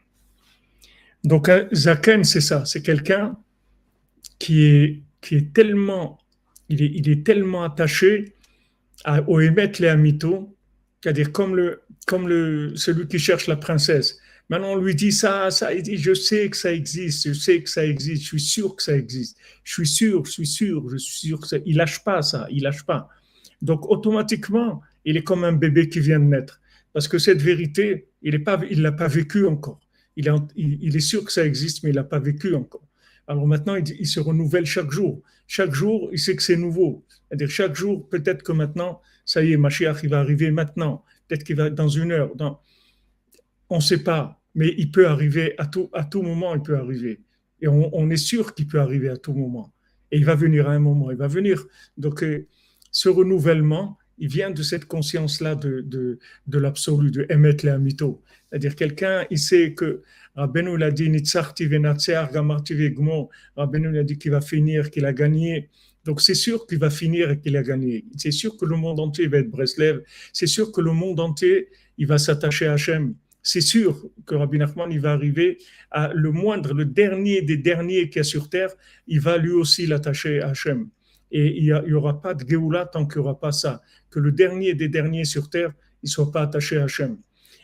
Donc, 1.24 1.50
Zaken, 1.74 2.22
c'est 2.22 2.40
ça, 2.40 2.64
c'est 2.64 2.82
quelqu'un 2.82 3.36
qui 4.38 4.62
est, 4.62 5.02
qui 5.20 5.34
est 5.34 5.52
tellement, 5.52 6.20
il 6.68 6.80
est, 6.80 6.92
il 6.94 7.10
est 7.10 7.26
tellement 7.26 7.64
attaché 7.64 8.36
à, 9.02 9.28
au 9.28 9.40
émettre 9.40 9.82
les 9.82 9.88
amito, 9.88 10.56
c'est-à-dire 11.02 11.32
comme, 11.32 11.56
le, 11.56 11.82
comme 12.06 12.28
le, 12.28 12.76
celui 12.76 13.08
qui 13.08 13.18
cherche 13.18 13.48
la 13.48 13.56
princesse. 13.56 14.16
Maintenant, 14.48 14.74
on 14.74 14.76
lui 14.76 14.94
dit 14.94 15.10
ça, 15.10 15.50
ça, 15.50 15.74
il 15.74 15.82
dit, 15.82 15.96
je 15.96 16.14
sais 16.14 16.48
que 16.48 16.56
ça 16.56 16.72
existe, 16.72 17.26
je 17.26 17.32
sais 17.32 17.60
que 17.60 17.68
ça 17.68 17.84
existe, 17.84 18.22
je 18.22 18.28
suis 18.28 18.40
sûr 18.40 18.76
que 18.76 18.84
ça 18.84 18.96
existe, 18.96 19.36
je 19.64 19.72
suis 19.72 19.88
sûr, 19.88 20.24
je 20.26 20.30
suis 20.30 20.46
sûr, 20.46 20.88
je 20.88 20.96
suis 20.96 21.26
sûr 21.26 21.40
que 21.40 21.48
ça... 21.48 21.56
Il 21.66 21.74
lâche 21.74 22.04
pas 22.04 22.22
ça, 22.22 22.46
il 22.52 22.62
lâche 22.62 22.84
pas. 22.84 23.08
Donc, 23.62 23.90
automatiquement, 23.90 24.80
il 25.04 25.16
est 25.16 25.24
comme 25.24 25.42
un 25.42 25.54
bébé 25.54 25.88
qui 25.88 25.98
vient 25.98 26.20
de 26.20 26.26
naître. 26.26 26.59
Parce 26.92 27.09
que 27.09 27.18
cette 27.18 27.40
vérité, 27.40 28.09
il 28.23 28.35
ne 28.35 28.82
l'a 28.82 28.92
pas 28.92 29.09
vécu 29.09 29.47
encore. 29.47 29.80
Il 30.16 30.97
est, 30.97 31.00
sûr 31.00 31.25
que 31.25 31.32
ça 31.32 31.47
existe, 31.47 31.82
mais 31.82 31.90
il 31.90 31.97
l'a 31.97 32.04
pas 32.04 32.18
vécu 32.18 32.54
encore. 32.54 32.87
Alors 33.26 33.47
maintenant, 33.47 33.76
il, 33.76 34.06
se 34.06 34.18
renouvelle 34.20 34.66
chaque 34.66 34.90
jour. 34.90 35.23
Chaque 35.47 35.73
jour, 35.73 36.11
il 36.12 36.18
sait 36.18 36.35
que 36.35 36.42
c'est 36.42 36.56
nouveau. 36.56 37.04
C'est-à-dire 37.28 37.49
chaque 37.49 37.76
jour, 37.76 38.09
peut-être 38.09 38.42
que 38.42 38.52
maintenant, 38.52 39.00
ça 39.25 39.42
y 39.42 39.52
est, 39.52 39.56
Mashiach, 39.56 40.02
il 40.02 40.11
va 40.11 40.20
arriver 40.20 40.50
maintenant. 40.50 41.04
Peut-être 41.28 41.44
qu'il 41.44 41.56
va 41.56 41.70
dans 41.70 41.88
une 41.88 42.11
heure. 42.11 42.32
On 43.68 43.76
ne 43.76 43.80
sait 43.80 44.02
pas, 44.02 44.42
mais 44.54 44.75
il 44.76 44.90
peut 44.90 45.06
arriver 45.06 45.54
à 45.59 45.66
tout, 45.66 45.88
moment, 46.23 46.54
il 46.54 46.62
peut 46.62 46.76
arriver. 46.76 47.20
Et 47.61 47.68
on, 47.68 48.11
est 48.11 48.16
sûr 48.16 48.54
qu'il 48.54 48.66
peut 48.66 48.80
arriver 48.80 49.09
à 49.09 49.16
tout 49.16 49.32
moment. 49.32 49.73
Et 50.11 50.18
il 50.18 50.25
va 50.25 50.35
venir 50.35 50.68
à 50.68 50.73
un 50.73 50.80
moment, 50.80 51.11
il 51.11 51.16
va 51.16 51.28
venir. 51.28 51.64
Donc, 51.97 52.25
euh, 52.25 52.49
ce 52.90 53.09
renouvellement, 53.09 53.97
il 54.20 54.28
vient 54.28 54.50
de 54.50 54.62
cette 54.62 54.84
conscience-là 54.84 55.54
de, 55.56 55.80
de, 56.46 56.58
l'absolu, 56.58 57.10
de 57.10 57.26
émettre 57.30 57.64
les 57.64 57.72
amito. 57.72 58.22
C'est-à-dire 58.48 58.76
quelqu'un, 58.76 59.26
il 59.30 59.38
sait 59.38 59.72
que 59.72 60.02
Rabbeinu 60.36 60.76
l'a 60.76 60.90
dit, 60.90 61.10
Rabbeinu 63.56 63.92
l'a 63.92 64.04
dit 64.04 64.18
qu'il 64.18 64.30
va 64.30 64.40
finir, 64.40 64.90
qu'il 64.90 65.06
a 65.06 65.12
gagné. 65.12 65.70
Donc 66.04 66.20
c'est 66.20 66.34
sûr 66.34 66.66
qu'il 66.66 66.78
va 66.78 66.90
finir 66.90 67.30
et 67.30 67.40
qu'il 67.40 67.56
a 67.56 67.62
gagné. 67.62 68.04
C'est 68.16 68.30
sûr 68.30 68.56
que 68.56 68.64
le 68.64 68.76
monde 68.76 69.00
entier 69.00 69.26
va 69.26 69.38
être 69.38 69.50
Breslev. 69.50 70.02
C'est 70.32 70.46
sûr 70.46 70.70
que 70.70 70.80
le 70.80 70.92
monde 70.92 71.20
entier, 71.20 71.68
il 71.98 72.06
va 72.06 72.18
s'attacher 72.18 72.66
à 72.66 72.74
Hachem. 72.74 73.14
C'est 73.42 73.62
sûr 73.62 74.06
que 74.26 74.34
Rabbi 74.34 74.58
Nachman, 74.58 74.92
il 74.92 75.00
va 75.00 75.12
arriver 75.12 75.58
à 75.90 76.12
le 76.12 76.30
moindre, 76.30 76.74
le 76.74 76.84
dernier 76.84 77.40
des 77.40 77.56
derniers 77.56 78.10
qui 78.10 78.18
est 78.18 78.24
sur 78.24 78.50
terre, 78.50 78.70
il 79.06 79.20
va 79.20 79.38
lui 79.38 79.52
aussi 79.52 79.86
l'attacher 79.86 80.40
à 80.40 80.50
Hachem. 80.50 80.88
Et 81.32 81.58
il 81.58 81.64
n'y 81.64 81.92
aura 81.92 82.20
pas 82.20 82.34
de 82.34 82.49
Géoula 82.49 82.87
tant 82.87 83.06
qu'il 83.06 83.20
n'y 83.20 83.26
aura 83.26 83.38
pas 83.38 83.52
ça. 83.52 83.82
Que 84.10 84.18
le 84.18 84.32
dernier 84.32 84.75
des 84.75 84.88
derniers 84.88 85.25
sur 85.25 85.49
terre, 85.49 85.72
il 86.02 86.06
ne 86.06 86.10
soit 86.10 86.32
pas 86.32 86.42
attaché 86.42 86.78
à 86.78 86.84
Hachem. 86.84 87.18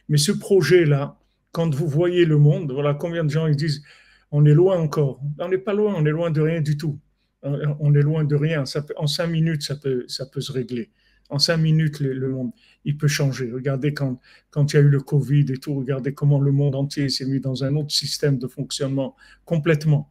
Mais 0.08 0.18
ce 0.18 0.32
projet-là, 0.32 1.18
quand 1.52 1.74
vous 1.74 1.88
voyez 1.88 2.24
le 2.24 2.38
monde, 2.38 2.70
voilà 2.72 2.94
combien 2.94 3.24
de 3.24 3.30
gens 3.30 3.46
ils 3.46 3.56
disent 3.56 3.82
on 4.30 4.44
est 4.44 4.54
loin 4.54 4.78
encore. 4.78 5.20
On 5.38 5.48
n'est 5.48 5.58
pas 5.58 5.72
loin, 5.72 5.94
on 5.96 6.04
est 6.04 6.10
loin 6.10 6.30
de 6.30 6.40
rien 6.40 6.60
du 6.60 6.76
tout. 6.76 6.98
On 7.42 7.94
est 7.94 8.02
loin 8.02 8.24
de 8.24 8.34
rien. 8.34 8.64
en 8.96 9.06
cinq 9.06 9.26
minutes, 9.28 9.62
ça 9.62 9.76
peut, 9.76 10.04
ça 10.08 10.26
peut 10.26 10.40
se 10.40 10.52
régler. 10.52 10.90
En 11.28 11.38
cinq 11.38 11.56
minutes, 11.56 12.00
le, 12.00 12.28
monde, 12.28 12.52
il 12.84 12.96
peut 12.96 13.08
changer. 13.08 13.50
Regardez 13.52 13.94
quand, 13.94 14.20
quand 14.50 14.72
il 14.72 14.76
y 14.76 14.78
a 14.78 14.82
eu 14.82 14.88
le 14.88 15.00
Covid 15.00 15.46
et 15.52 15.56
tout, 15.58 15.74
regardez 15.74 16.12
comment 16.14 16.40
le 16.40 16.52
monde 16.52 16.74
entier 16.74 17.08
s'est 17.08 17.24
mis 17.24 17.40
dans 17.40 17.64
un 17.64 17.74
autre 17.76 17.92
système 17.92 18.38
de 18.38 18.46
fonctionnement 18.46 19.16
complètement. 19.44 20.10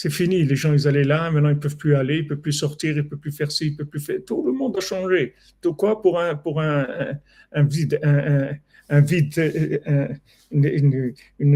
C'est 0.00 0.10
fini. 0.10 0.44
Les 0.44 0.54
gens, 0.54 0.72
ils 0.72 0.86
allaient 0.86 1.02
là, 1.02 1.28
maintenant 1.28 1.48
ils 1.48 1.58
peuvent 1.58 1.76
plus 1.76 1.96
aller, 1.96 2.18
ils 2.18 2.26
peuvent 2.28 2.40
plus 2.40 2.52
sortir, 2.52 2.96
ils 2.96 3.08
peuvent 3.08 3.18
plus 3.18 3.32
faire 3.32 3.50
ci, 3.50 3.66
ils 3.66 3.76
peuvent 3.76 3.88
plus 3.88 3.98
faire. 3.98 4.20
Tout 4.24 4.46
le 4.46 4.52
monde 4.52 4.76
a 4.76 4.80
changé. 4.80 5.34
Tout 5.60 5.74
quoi 5.74 6.00
pour 6.00 6.20
un, 6.20 6.36
pour 6.36 6.60
un, 6.60 7.18
vide, 7.64 7.98
un, 8.04 9.00
vide, 9.00 9.36
euh, 9.38 10.08
une, 10.52 11.14
une, 11.40 11.54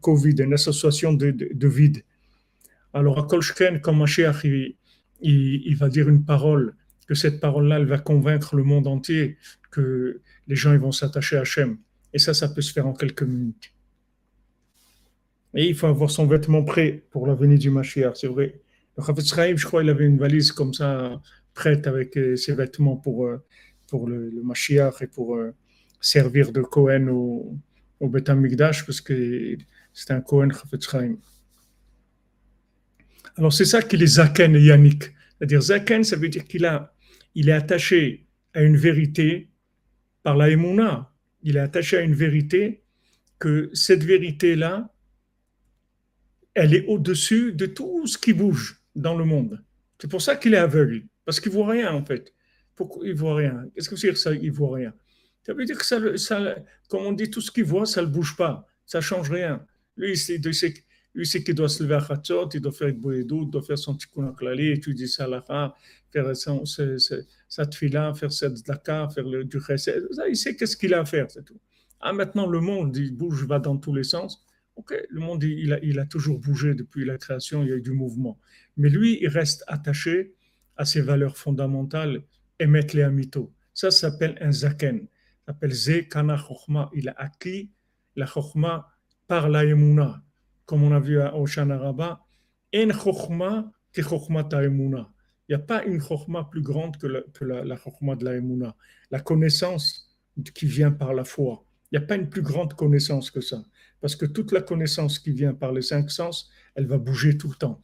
Covid, 0.00 0.36
une 0.38 0.54
association 0.54 1.12
de, 1.12 1.30
de, 1.30 1.68
vide. 1.68 2.02
Alors, 2.94 3.18
à 3.18 3.26
Kolchken, 3.26 3.82
comme 3.82 3.98
Mashiach, 3.98 4.44
il, 4.44 4.74
il, 5.20 5.76
va 5.76 5.90
dire 5.90 6.08
une 6.08 6.24
parole, 6.24 6.74
que 7.06 7.14
cette 7.14 7.38
parole-là, 7.38 7.80
elle 7.80 7.84
va 7.84 7.98
convaincre 7.98 8.56
le 8.56 8.62
monde 8.62 8.86
entier 8.86 9.36
que 9.70 10.22
les 10.48 10.56
gens 10.56 10.72
ils 10.72 10.78
vont 10.78 10.90
s'attacher 10.90 11.36
à 11.36 11.40
Hachem. 11.42 11.76
Et 12.14 12.18
ça, 12.18 12.32
ça 12.32 12.48
peut 12.48 12.62
se 12.62 12.72
faire 12.72 12.86
en 12.86 12.94
quelques 12.94 13.24
minutes. 13.24 13.74
Et 15.54 15.68
il 15.68 15.74
faut 15.74 15.86
avoir 15.86 16.10
son 16.10 16.26
vêtement 16.26 16.64
prêt 16.64 17.04
pour 17.10 17.26
la 17.26 17.34
venue 17.34 17.58
du 17.58 17.70
Mashiach, 17.70 18.16
c'est 18.16 18.26
vrai. 18.26 18.60
Le 18.96 19.04
Chavetz 19.04 19.34
je 19.56 19.66
crois, 19.66 19.82
il 19.82 19.90
avait 19.90 20.06
une 20.06 20.18
valise 20.18 20.52
comme 20.52 20.72
ça, 20.72 21.20
prête 21.54 21.86
avec 21.86 22.16
euh, 22.16 22.36
ses 22.36 22.54
vêtements 22.54 22.96
pour, 22.96 23.26
euh, 23.26 23.42
pour 23.88 24.08
le, 24.08 24.30
le 24.30 24.42
Mashiach 24.42 25.02
et 25.02 25.06
pour 25.06 25.38
servir 26.00 26.52
de 26.52 26.62
Cohen 26.62 27.08
au, 27.08 27.56
au 28.00 28.08
Beth 28.08 28.26
parce 28.26 29.00
que 29.00 29.56
c'est 29.94 30.10
un 30.10 30.20
Cohen 30.20 30.50
Chafetz 30.50 30.88
Alors 33.36 33.52
c'est 33.52 33.64
ça 33.64 33.80
qu'il 33.80 34.02
est 34.02 34.06
Zaken 34.18 34.56
et 34.56 34.60
Yannick. 34.60 35.04
C'est-à-dire 35.38 35.60
Zaken, 35.60 36.04
ça 36.04 36.16
veut 36.16 36.28
dire 36.28 36.44
qu'il 36.44 36.66
a, 36.66 36.92
il 37.34 37.48
est 37.48 37.52
attaché 37.52 38.26
à 38.54 38.62
une 38.62 38.76
vérité 38.76 39.50
par 40.22 40.36
la 40.36 40.50
Emouna. 40.50 41.12
Il 41.42 41.56
est 41.56 41.60
attaché 41.60 41.96
à 41.96 42.00
une 42.00 42.14
vérité 42.14 42.82
que 43.38 43.70
cette 43.72 44.02
vérité-là, 44.04 44.92
elle 46.54 46.74
est 46.74 46.86
au-dessus 46.86 47.52
de 47.52 47.66
tout 47.66 48.06
ce 48.06 48.18
qui 48.18 48.32
bouge 48.32 48.82
dans 48.94 49.16
le 49.16 49.24
monde. 49.24 49.62
C'est 50.00 50.10
pour 50.10 50.22
ça 50.22 50.36
qu'il 50.36 50.54
est 50.54 50.58
aveugle, 50.58 51.04
parce 51.24 51.40
qu'il 51.40 51.52
voit 51.52 51.70
rien 51.70 51.92
en 51.92 52.04
fait. 52.04 52.32
Pourquoi 52.74 53.06
il 53.06 53.14
voit 53.14 53.36
rien? 53.36 53.66
Qu'est-ce 53.74 53.88
que 53.88 53.96
c'est 53.96 54.08
que 54.08 54.14
ça 54.14 54.34
Il 54.34 54.50
voit 54.50 54.76
rien? 54.76 54.92
Ça 55.44 55.54
veut 55.54 55.64
dire 55.64 55.78
que 55.78 56.16
ça, 56.16 56.56
comme 56.88 57.02
on 57.02 57.12
dit, 57.12 57.30
tout 57.30 57.40
ce 57.40 57.50
qu'il 57.50 57.64
voit, 57.64 57.86
ça 57.86 58.02
ne 58.02 58.06
bouge 58.06 58.36
pas, 58.36 58.66
ça 58.86 58.98
ne 58.98 59.02
change 59.02 59.30
rien. 59.30 59.64
Lui, 59.96 60.16
c'est 60.16 60.38
lui, 61.14 61.26
c'est 61.26 61.44
qu'il 61.44 61.54
doit 61.54 61.68
se 61.68 61.82
lever 61.82 61.96
à 61.96 62.00
Khatsot, 62.00 62.48
il 62.54 62.60
doit 62.60 62.72
faire 62.72 62.92
Boédou, 62.94 63.42
il 63.42 63.50
doit 63.50 63.62
faire 63.62 63.76
son 63.78 63.94
tikkun 63.94 64.28
aklali, 64.28 64.68
étudier 64.68 65.06
sa 65.06 65.26
lacha, 65.26 65.74
faire 66.10 66.34
son, 66.34 66.64
sa, 66.64 66.84
sa 67.48 67.66
tfila, 67.66 68.14
faire 68.14 68.32
sa 68.32 68.48
tzlaka, 68.48 69.08
faire 69.14 69.28
le, 69.28 69.44
du 69.44 69.60
chesed. 69.60 70.08
Il 70.28 70.36
sait 70.36 70.56
qu'est-ce 70.56 70.76
qu'il 70.76 70.94
a 70.94 71.00
à 71.00 71.04
faire, 71.04 71.30
c'est 71.30 71.44
tout. 71.44 71.60
Ah, 72.00 72.12
maintenant, 72.12 72.46
le 72.46 72.60
monde, 72.60 72.96
il 72.96 73.14
bouge, 73.14 73.44
va 73.44 73.58
dans 73.58 73.76
tous 73.76 73.94
les 73.94 74.04
sens. 74.04 74.42
Le 75.10 75.20
monde, 75.20 75.42
il 75.44 75.98
a, 75.98 76.06
toujours 76.06 76.38
bougé 76.38 76.74
depuis 76.74 77.04
la 77.04 77.18
création, 77.18 77.62
il 77.62 77.68
y 77.68 77.72
a 77.72 77.76
eu 77.76 77.82
du 77.82 77.92
mouvement. 77.92 78.38
Mais 78.76 78.88
lui, 78.88 79.18
il 79.20 79.28
reste 79.28 79.64
attaché 79.66 80.34
à 80.76 80.84
ses 80.84 81.00
valeurs 81.00 81.36
fondamentales, 81.36 82.22
émettre 82.58 82.96
les 82.96 83.02
amito. 83.02 83.52
Ça, 83.74 83.90
ça 83.90 84.10
s'appelle 84.10 84.36
un 84.40 84.52
zaken 84.52 85.06
s'appelle 85.46 85.72
Zekana 85.72 86.36
Chochma. 86.36 86.90
Il 86.94 87.08
a 87.08 87.14
acquis 87.16 87.70
la 88.16 88.26
Chochma 88.26 88.88
par 89.26 89.48
la 89.48 89.64
Yemuna. 89.64 90.22
Comme 90.64 90.82
on 90.84 90.92
a 90.92 91.00
vu 91.00 91.20
à 91.20 91.36
Oshana 91.36 91.78
Rabba, 91.78 92.24
En 92.74 92.90
Chochma 92.90 93.70
que 93.92 94.02
Chochma 94.02 94.44
ta 94.44 94.64
Il 94.64 94.70
n'y 95.48 95.54
a 95.54 95.58
pas 95.58 95.84
une 95.84 96.00
Chochma 96.00 96.44
plus 96.44 96.62
grande 96.62 96.96
que 96.96 97.06
la, 97.06 97.22
que 97.22 97.44
de 97.44 98.24
la 98.24 98.34
Yemuna. 98.34 98.74
La 99.10 99.20
connaissance 99.20 100.16
qui 100.54 100.66
vient 100.66 100.92
par 100.92 101.12
la 101.12 101.24
foi. 101.24 101.64
Il 101.90 101.98
n'y 101.98 102.04
a 102.04 102.06
pas 102.06 102.16
une 102.16 102.30
plus 102.30 102.42
grande 102.42 102.74
connaissance 102.74 103.30
que 103.30 103.40
ça. 103.40 103.62
Parce 104.02 104.16
que 104.16 104.26
toute 104.26 104.52
la 104.52 104.60
connaissance 104.60 105.18
qui 105.20 105.30
vient 105.30 105.54
par 105.54 105.72
les 105.72 105.80
cinq 105.80 106.10
sens, 106.10 106.50
elle 106.74 106.86
va 106.86 106.98
bouger 106.98 107.38
tout 107.38 107.48
le 107.48 107.54
temps. 107.54 107.82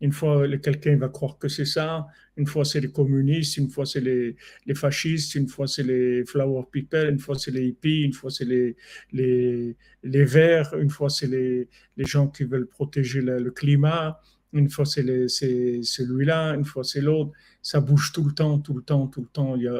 Une 0.00 0.12
fois, 0.12 0.48
quelqu'un 0.58 0.96
va 0.96 1.08
croire 1.08 1.38
que 1.38 1.48
c'est 1.48 1.66
ça. 1.66 2.06
Une 2.36 2.46
fois, 2.46 2.64
c'est 2.64 2.80
les 2.80 2.90
communistes. 2.90 3.56
Une 3.58 3.68
fois, 3.68 3.84
c'est 3.86 4.00
les, 4.00 4.34
les, 4.66 4.74
fascistes. 4.74 5.34
Une 5.34 5.46
fois, 5.46 5.66
c'est 5.68 5.82
les 5.82 6.24
flower 6.24 6.64
people. 6.72 7.08
Une 7.08 7.18
fois, 7.18 7.38
c'est 7.38 7.50
les 7.50 7.66
hippies. 7.68 8.02
Une 8.02 8.14
fois, 8.14 8.30
c'est 8.30 8.46
les, 8.46 8.76
les, 9.12 9.76
les, 10.02 10.24
verts. 10.24 10.74
Une 10.74 10.90
fois, 10.90 11.10
c'est 11.10 11.26
les, 11.26 11.68
les 11.96 12.04
gens 12.04 12.28
qui 12.28 12.44
veulent 12.44 12.66
protéger 12.66 13.20
le, 13.20 13.50
climat. 13.50 14.20
Une 14.54 14.70
fois, 14.70 14.86
c'est 14.86 15.28
celui-là. 15.28 16.54
Une 16.54 16.64
fois, 16.64 16.82
c'est 16.82 17.02
l'autre. 17.02 17.32
Ça 17.62 17.80
bouge 17.80 18.10
tout 18.12 18.24
le 18.24 18.32
temps, 18.32 18.58
tout 18.58 18.74
le 18.74 18.82
temps, 18.82 19.06
tout 19.06 19.20
le 19.20 19.28
temps. 19.28 19.54
Il 19.56 19.70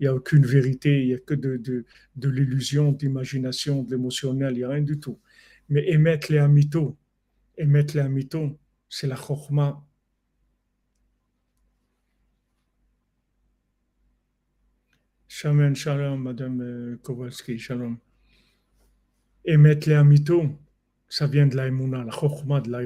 n'y 0.00 0.06
a, 0.06 0.10
a 0.10 0.14
aucune 0.14 0.44
vérité. 0.44 1.02
Il 1.02 1.06
n'y 1.06 1.14
a 1.14 1.18
que 1.18 1.34
de, 1.34 1.56
de, 1.56 1.84
de 2.16 2.28
l'illusion, 2.28 2.90
d'imagination, 2.90 3.84
de 3.84 3.92
l'émotionnel. 3.92 4.54
Il 4.54 4.58
n'y 4.58 4.64
a 4.64 4.70
rien 4.70 4.82
du 4.82 4.98
tout. 4.98 5.20
Mais 5.68 5.88
émettre 5.90 6.32
les 6.32 6.38
amitos, 6.38 6.96
émettre 7.56 7.94
les 7.96 8.02
amitos, 8.02 8.58
c'est 8.88 9.06
la 9.06 9.16
chorma. 9.16 9.84
Shalom, 15.28 15.74
shalom, 15.74 16.22
Madame 16.22 16.60
euh, 16.62 16.96
Kowalski, 17.02 17.58
shalom. 17.58 17.98
Émettre 19.44 19.88
les 19.88 19.94
amitos, 19.94 20.46
ça 21.08 21.26
vient 21.26 21.46
de 21.46 21.56
la 21.56 21.68
la 21.68 22.10
chorma 22.10 22.60
de 22.60 22.70
la 22.70 22.80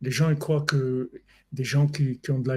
Les 0.00 0.10
gens 0.10 0.34
croient 0.36 0.64
que 0.64 1.10
des 1.52 1.64
gens 1.64 1.86
qui, 1.86 2.20
ont 2.30 2.40
de 2.40 2.48
la 2.48 2.56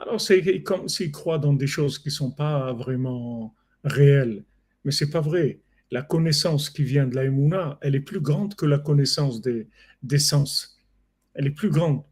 alors 0.00 0.18
c'est 0.18 0.62
comme 0.62 0.88
s'ils 0.88 1.12
croient 1.12 1.38
dans 1.38 1.52
des 1.52 1.66
choses 1.66 1.98
qui 1.98 2.08
ne 2.08 2.14
sont 2.14 2.30
pas 2.30 2.72
vraiment 2.72 3.54
réelles. 3.84 4.44
Mais 4.82 4.92
c'est 4.92 5.10
pas 5.10 5.20
vrai. 5.20 5.60
La 5.90 6.02
connaissance 6.02 6.70
qui 6.70 6.84
vient 6.84 7.06
de 7.06 7.16
la 7.16 7.24
elle 7.80 7.94
est 7.94 8.00
plus 8.00 8.20
grande 8.20 8.54
que 8.54 8.66
la 8.66 8.78
connaissance 8.78 9.40
des, 9.42 10.18
sens 10.18 10.80
elle 11.34 11.46
est 11.46 11.50
plus 11.50 11.70
grande. 11.70 12.02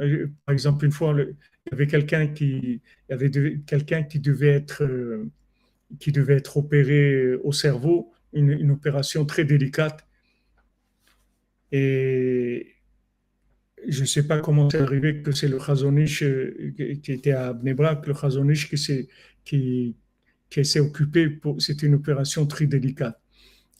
Euh, 0.00 0.28
par 0.44 0.52
exemple, 0.52 0.84
une 0.84 0.92
fois, 0.92 1.14
il 1.18 1.34
y 1.70 1.74
avait 1.74 1.86
quelqu'un 1.86 2.26
qui, 2.28 2.82
qui 3.08 4.20
devait 4.20 4.52
être, 4.52 4.82
euh, 4.82 5.30
qui 5.98 6.12
devait 6.12 6.36
être 6.36 6.56
opéré 6.56 7.34
au 7.36 7.52
cerveau, 7.52 8.12
une, 8.32 8.70
opération 8.70 9.24
très 9.24 9.44
délicate. 9.44 10.06
Et 11.72 12.74
je 13.88 14.00
ne 14.00 14.06
sais 14.06 14.26
pas 14.26 14.40
comment 14.40 14.68
c'est 14.70 14.78
arrivé 14.78 15.22
que 15.22 15.32
c'est 15.32 15.48
le 15.48 15.58
Khazonish 15.58 16.22
euh, 16.22 16.74
qui 17.02 17.12
était 17.12 17.32
à 17.32 17.52
Bnebrak, 17.52 18.06
le 18.06 18.14
Khazonish 18.14 18.68
qui 18.68 19.08
qui, 19.44 19.96
qui 20.50 20.64
s'est 20.64 20.80
occupé, 20.80 21.38
c'était 21.58 21.86
une 21.86 21.94
opération 21.94 22.46
très 22.46 22.66
délicate. 22.66 23.20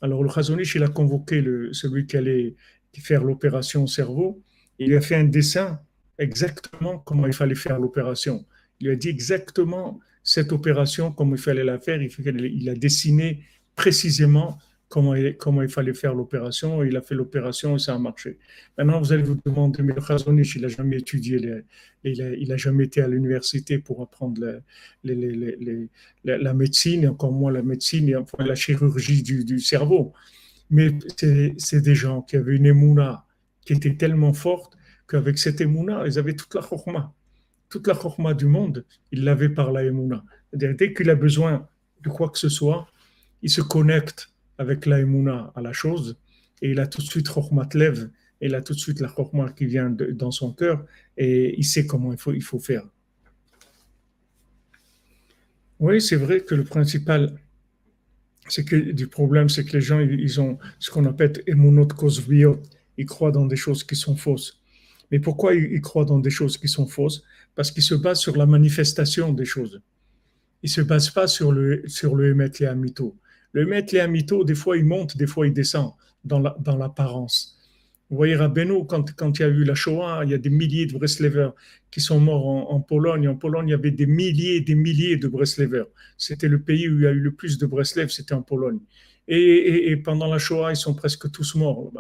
Alors 0.02 0.23
le 0.23 0.28
Khazonish, 0.28 0.75
il 0.75 0.82
a 0.82 0.88
convoqué 0.88 1.40
le, 1.40 1.73
celui 1.73 2.06
qui 2.06 2.16
allait 2.16 2.54
faire 2.99 3.25
l'opération 3.25 3.85
au 3.85 3.87
cerveau 3.87 4.42
il 4.78 4.88
lui 4.88 4.96
a 4.96 5.00
fait 5.00 5.16
un 5.16 5.25
dessin 5.25 5.80
exactement 6.18 6.99
comment 6.99 7.26
il 7.26 7.32
fallait 7.32 7.54
faire 7.54 7.78
l'opération. 7.78 8.44
Il 8.80 8.88
lui 8.88 8.94
a 8.94 8.96
dit 8.96 9.08
exactement 9.08 10.00
cette 10.23 10.52
opération, 10.52 11.12
comment 11.12 11.35
il 11.35 11.40
fallait 11.40 11.64
la 11.64 11.78
faire. 11.78 12.00
Il 12.02 12.68
a 12.68 12.75
dessiné 12.75 13.44
précisément 13.75 14.58
comment 14.88 15.14
il, 15.14 15.69
fallait 15.69 15.95
faire 15.95 16.14
l'opération. 16.14 16.85
Il 16.85 16.97
a 16.97 17.02
fait 17.02 17.14
l'opération 17.14 17.76
et 17.76 17.78
ça 17.78 17.95
a 17.95 17.99
marché. 17.99 18.38
Maintenant, 18.78 19.00
vous 19.00 19.12
allez 19.12 19.23
vous 19.23 19.38
demander, 19.45 19.83
mais 19.83 19.95
le 19.95 20.00
Khazonich, 20.00 20.57
il 20.57 20.62
n'a 20.62 20.69
jamais 20.69 20.99
étudié, 20.99 21.64
il 22.05 22.49
n'a 22.49 22.57
jamais 22.57 22.85
été 22.85 23.00
à 23.00 23.09
l'université 23.09 23.78
pour 23.78 24.02
apprendre 24.02 24.62
la, 25.05 26.55
médecine, 26.55 27.09
encore 27.09 27.33
moins 27.33 27.52
la 27.52 27.62
médecine, 27.62 28.09
et 28.09 28.16
enfin 28.16 28.45
la 28.45 28.55
chirurgie 28.55 29.23
du, 29.23 29.45
du 29.45 29.59
cerveau. 29.59 30.12
Mais 30.71 30.90
c'est 31.16 31.81
des 31.81 31.95
gens 31.95 32.23
qui 32.23 32.37
avaient 32.37 32.57
une 32.57 32.66
émouna 32.66 33.25
qui 33.64 33.73
était 33.73 33.97
tellement 33.97 34.33
forte 34.33 34.76
qu'avec 35.09 35.38
cette 35.38 35.61
émouna, 35.61 36.05
ils 36.07 36.19
avaient 36.19 36.35
toute 36.35 36.55
la 36.55 36.62
chorma. 36.62 37.12
Toute 37.69 37.87
la 37.88 37.95
chorma 37.95 38.33
du 38.33 38.47
monde, 38.47 38.85
ils 39.11 39.25
l'avaient 39.25 39.49
par 39.49 39.73
la 39.73 39.83
émouna. 39.83 40.25
Dès 40.52 40.95
qu'il 40.95 41.11
a 41.11 41.16
besoin 41.16 41.69
de 42.02 42.09
quoi 42.09 42.31
que 42.31 42.38
ce 42.38 42.49
soit, 42.49 42.87
il 43.43 43.50
se 43.50 43.61
connecte 43.61 44.31
avec 44.58 44.86
la 44.86 45.00
émouna 45.00 45.52
à 45.54 45.60
la 45.60 45.72
chose 45.72 46.16
et 46.62 46.70
il 46.70 46.80
a 46.80 46.86
tout 46.86 47.00
de 47.00 47.06
suite 47.06 47.28
lève 47.75 48.10
et 48.40 48.46
il 48.46 48.54
a 48.54 48.62
tout 48.62 48.75
de 48.75 48.78
suite 48.78 49.00
la 49.00 49.08
chorma 49.08 49.52
qui 49.52 49.66
vient 49.66 49.90
dans 49.90 50.31
son 50.31 50.52
cœur 50.52 50.85
et 51.16 51.59
il 51.59 51.64
sait 51.64 51.87
comment 51.87 52.12
il 52.12 52.18
faut, 52.18 52.33
il 52.33 52.42
faut 52.42 52.59
faire. 52.59 52.87
Oui, 55.78 56.00
c'est 56.00 56.16
vrai 56.16 56.40
que 56.40 56.54
le 56.54 56.64
principal, 56.64 57.38
c'est 58.48 58.64
que 58.64 58.76
du 58.76 59.09
problème, 59.09 59.48
c'est 59.48 59.64
que 59.64 59.72
les 59.72 59.83
gens, 59.83 60.00
ils 60.00 60.40
ont 60.40 60.59
ce 60.78 60.90
qu'on 60.90 61.04
appelle 61.04 61.42
émonot 61.46 61.87
kosviot, 61.88 62.62
ils 62.96 63.07
croient 63.07 63.33
dans 63.33 63.46
des 63.46 63.57
choses 63.57 63.85
qui 63.85 63.96
sont 63.96 64.16
fausses. 64.16 64.61
Mais 65.11 65.20
pourquoi 65.20 65.54
ils 65.54 65.81
croient 65.81 66.04
dans 66.04 66.18
des 66.18 66.31
choses 66.31 66.57
qui 66.57 66.68
sont 66.68 66.87
fausses? 66.87 67.22
Parce 67.54 67.70
qu'ils 67.70 67.83
se 67.83 67.94
basent 67.94 68.20
sur 68.20 68.37
la 68.37 68.46
manifestation 68.46 69.33
des 69.33 69.44
choses. 69.44 69.81
Ils 70.62 70.66
ne 70.66 70.72
se 70.72 70.81
basent 70.81 71.11
pas 71.11 71.26
sur 71.26 71.52
le, 71.52 71.83
sur 71.87 72.16
le 72.16 72.31
Emet 72.31 72.64
Amito. 72.64 73.16
Le 73.57 73.62
Emet 73.62 73.99
Amito, 73.99 74.45
des 74.45 74.55
fois, 74.55 74.77
il 74.77 74.85
monte, 74.85 75.16
des 75.16 75.27
fois, 75.27 75.47
il 75.47 75.55
descend 75.55 75.92
dans 76.25 76.40
l'apparence. 76.77 77.57
La, 77.57 78.07
Vous 78.11 78.16
voyez, 78.19 78.37
Rabbeinu, 78.37 78.85
quand, 78.87 79.16
quand 79.16 79.38
il 79.38 79.40
y 79.40 79.45
a 79.47 79.49
eu 79.49 79.64
la 79.64 79.75
Shoah, 79.75 80.25
il 80.25 80.31
y 80.31 80.35
a 80.35 80.38
des 80.38 80.51
milliers 80.51 80.85
de 80.85 80.92
Breslevers 80.92 81.55
qui 81.90 82.03
sont 82.03 82.21
morts 82.21 82.71
en, 82.71 82.81
Pologne. 82.83 83.27
En 83.29 83.35
Pologne, 83.35 83.69
il 83.69 83.71
y 83.71 83.75
avait 83.75 83.92
des 83.92 84.05
milliers 84.05 84.57
et 84.57 84.61
des 84.61 84.75
milliers 84.75 85.16
de 85.16 85.27
Breslevers. 85.27 85.87
C'était 86.19 86.49
le 86.49 86.61
pays 86.61 86.87
où 86.90 86.97
il 86.97 87.05
y 87.05 87.07
a 87.07 87.12
eu 87.12 87.21
le 87.21 87.33
plus 87.33 87.57
de 87.57 87.64
Breslev, 87.64 88.11
c'était 88.11 88.35
en 88.35 88.42
Pologne. 88.42 88.81
Et, 89.27 89.90
et, 89.90 89.97
pendant 89.97 90.27
la 90.27 90.38
Shoah, 90.38 90.73
ils 90.73 90.77
sont 90.77 90.95
presque 90.95 91.31
tous 91.31 91.55
morts 91.55 91.90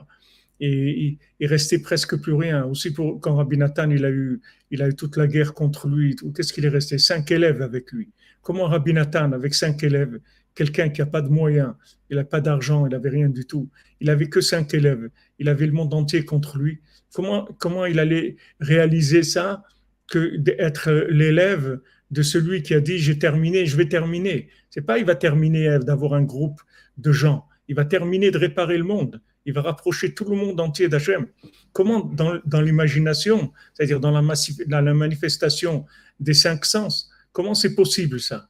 et 0.60 1.18
il, 1.40 1.46
restait 1.46 1.78
presque 1.78 2.20
plus 2.20 2.34
rien. 2.34 2.64
Aussi 2.66 2.92
pour 2.92 3.18
quand 3.18 3.34
Rabbi 3.34 3.56
Nathan 3.56 3.90
il 3.90 4.04
a 4.04 4.10
eu 4.10 4.40
il 4.70 4.82
a 4.82 4.88
eu 4.88 4.94
toute 4.94 5.16
la 5.16 5.26
guerre 5.26 5.54
contre 5.54 5.88
lui. 5.88 6.16
Qu'est-ce 6.34 6.52
qu'il 6.52 6.66
est 6.66 6.70
resté? 6.70 6.98
Cinq 6.98 7.30
élèves 7.30 7.62
avec 7.62 7.92
lui. 7.92 8.10
Comment 8.42 8.66
Rabbi 8.66 8.92
Nathan 8.92 9.32
avec 9.32 9.54
cinq 9.54 9.82
élèves, 9.82 10.18
quelqu'un 10.56 10.88
qui 10.88 11.00
a 11.02 11.06
pas 11.06 11.22
de 11.22 11.28
moyens, 11.28 11.74
il 12.10 12.16
n'a 12.16 12.24
pas 12.24 12.40
d'argent, 12.40 12.86
il 12.86 12.90
n'avait 12.90 13.10
rien 13.10 13.28
du 13.28 13.46
tout. 13.46 13.68
Il 14.00 14.10
avait 14.10 14.28
que 14.28 14.40
cinq 14.40 14.74
élèves. 14.74 15.08
Il 15.38 15.48
avait 15.48 15.66
le 15.66 15.72
monde 15.72 15.94
entier 15.94 16.24
contre 16.24 16.58
lui. 16.58 16.80
Comment 17.14 17.46
comment 17.58 17.86
il 17.86 18.00
allait 18.00 18.36
réaliser 18.58 19.22
ça 19.22 19.62
que 20.10 20.36
d'être 20.36 20.90
l'élève 21.08 21.80
de 22.10 22.22
celui 22.22 22.62
qui 22.62 22.74
a 22.74 22.80
dit 22.80 22.98
j'ai 22.98 23.18
terminé, 23.18 23.66
je 23.66 23.76
vais 23.76 23.88
terminer? 23.88 24.48
C'est 24.70 24.84
pas 24.84 24.98
il 24.98 25.04
va 25.04 25.14
terminer 25.14 25.78
d'avoir 25.78 26.14
un 26.14 26.24
groupe 26.24 26.60
de 26.98 27.12
gens. 27.12 27.46
Il 27.68 27.76
va 27.76 27.84
terminer 27.84 28.32
de 28.32 28.38
réparer 28.38 28.78
le 28.78 28.84
monde 28.84 29.20
il 29.46 29.52
va 29.52 29.62
rapprocher 29.62 30.12
tout 30.12 30.24
le 30.24 30.36
monde 30.36 30.60
entier 30.60 30.88
d'Hachem. 30.88 31.26
Comment 31.72 32.00
dans, 32.00 32.60
l'imagination, 32.60 33.52
c'est-à-dire 33.72 34.00
dans 34.00 34.10
la, 34.10 34.20
dans 34.66 34.80
la 34.80 34.92
manifestation 34.92 35.86
des 36.18 36.34
cinq 36.34 36.64
sens, 36.64 37.08
comment 37.32 37.54
c'est 37.54 37.74
possible 37.74 38.20
ça? 38.20 38.48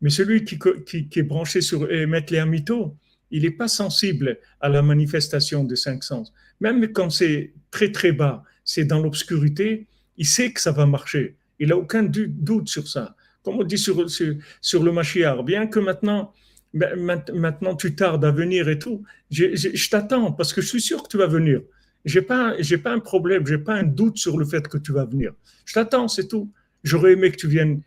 Mais 0.00 0.10
celui 0.10 0.44
qui, 0.44 0.58
est 1.16 1.22
branché 1.22 1.60
sur 1.60 1.90
émettre 1.90 2.32
les 2.32 2.38
amito, 2.38 2.96
il 3.30 3.42
n'est 3.42 3.50
pas 3.50 3.68
sensible 3.68 4.38
à 4.60 4.68
la 4.68 4.82
manifestation 4.82 5.64
des 5.64 5.76
cinq 5.76 6.04
sens. 6.04 6.32
Même 6.60 6.92
quand 6.92 7.10
c'est 7.10 7.52
très 7.70 7.92
très 7.92 8.12
bas, 8.12 8.44
c'est 8.64 8.84
dans 8.84 9.00
l'obscurité, 9.00 9.86
il 10.16 10.26
sait 10.26 10.52
que 10.52 10.60
ça 10.60 10.72
va 10.72 10.86
marcher. 10.86 11.36
Il 11.58 11.68
n'a 11.68 11.76
aucun 11.76 12.04
doute 12.04 12.68
sur 12.68 12.86
ça. 12.86 13.16
Comme 13.42 13.56
on 13.56 13.64
dit 13.64 13.78
sur, 13.78 14.08
sur, 14.60 14.82
le 14.82 14.92
Mashiach, 14.92 15.44
bien 15.44 15.66
que 15.66 15.78
maintenant 15.78 16.32
ben, 16.74 17.22
maintenant 17.32 17.74
tu 17.74 17.94
tardes 17.94 18.24
à 18.24 18.30
venir 18.30 18.68
et 18.68 18.78
tout. 18.78 19.02
Je, 19.30 19.90
t'attends 19.90 20.32
parce 20.32 20.52
que 20.52 20.60
je 20.60 20.68
suis 20.68 20.80
sûr 20.80 21.02
que 21.02 21.08
tu 21.08 21.16
vas 21.16 21.26
venir. 21.26 21.62
J'ai 22.04 22.22
pas, 22.22 22.54
j'ai 22.60 22.78
pas 22.78 22.92
un 22.92 23.00
problème, 23.00 23.46
j'ai 23.46 23.58
pas 23.58 23.74
un 23.74 23.82
doute 23.82 24.18
sur 24.18 24.38
le 24.38 24.44
fait 24.44 24.66
que 24.68 24.78
tu 24.78 24.92
vas 24.92 25.04
venir. 25.04 25.32
Je 25.64 25.74
t'attends, 25.74 26.08
c'est 26.08 26.28
tout. 26.28 26.52
J'aurais 26.88 27.12
aimé 27.12 27.30
que 27.30 27.36
tu 27.36 27.48
viennes 27.48 27.82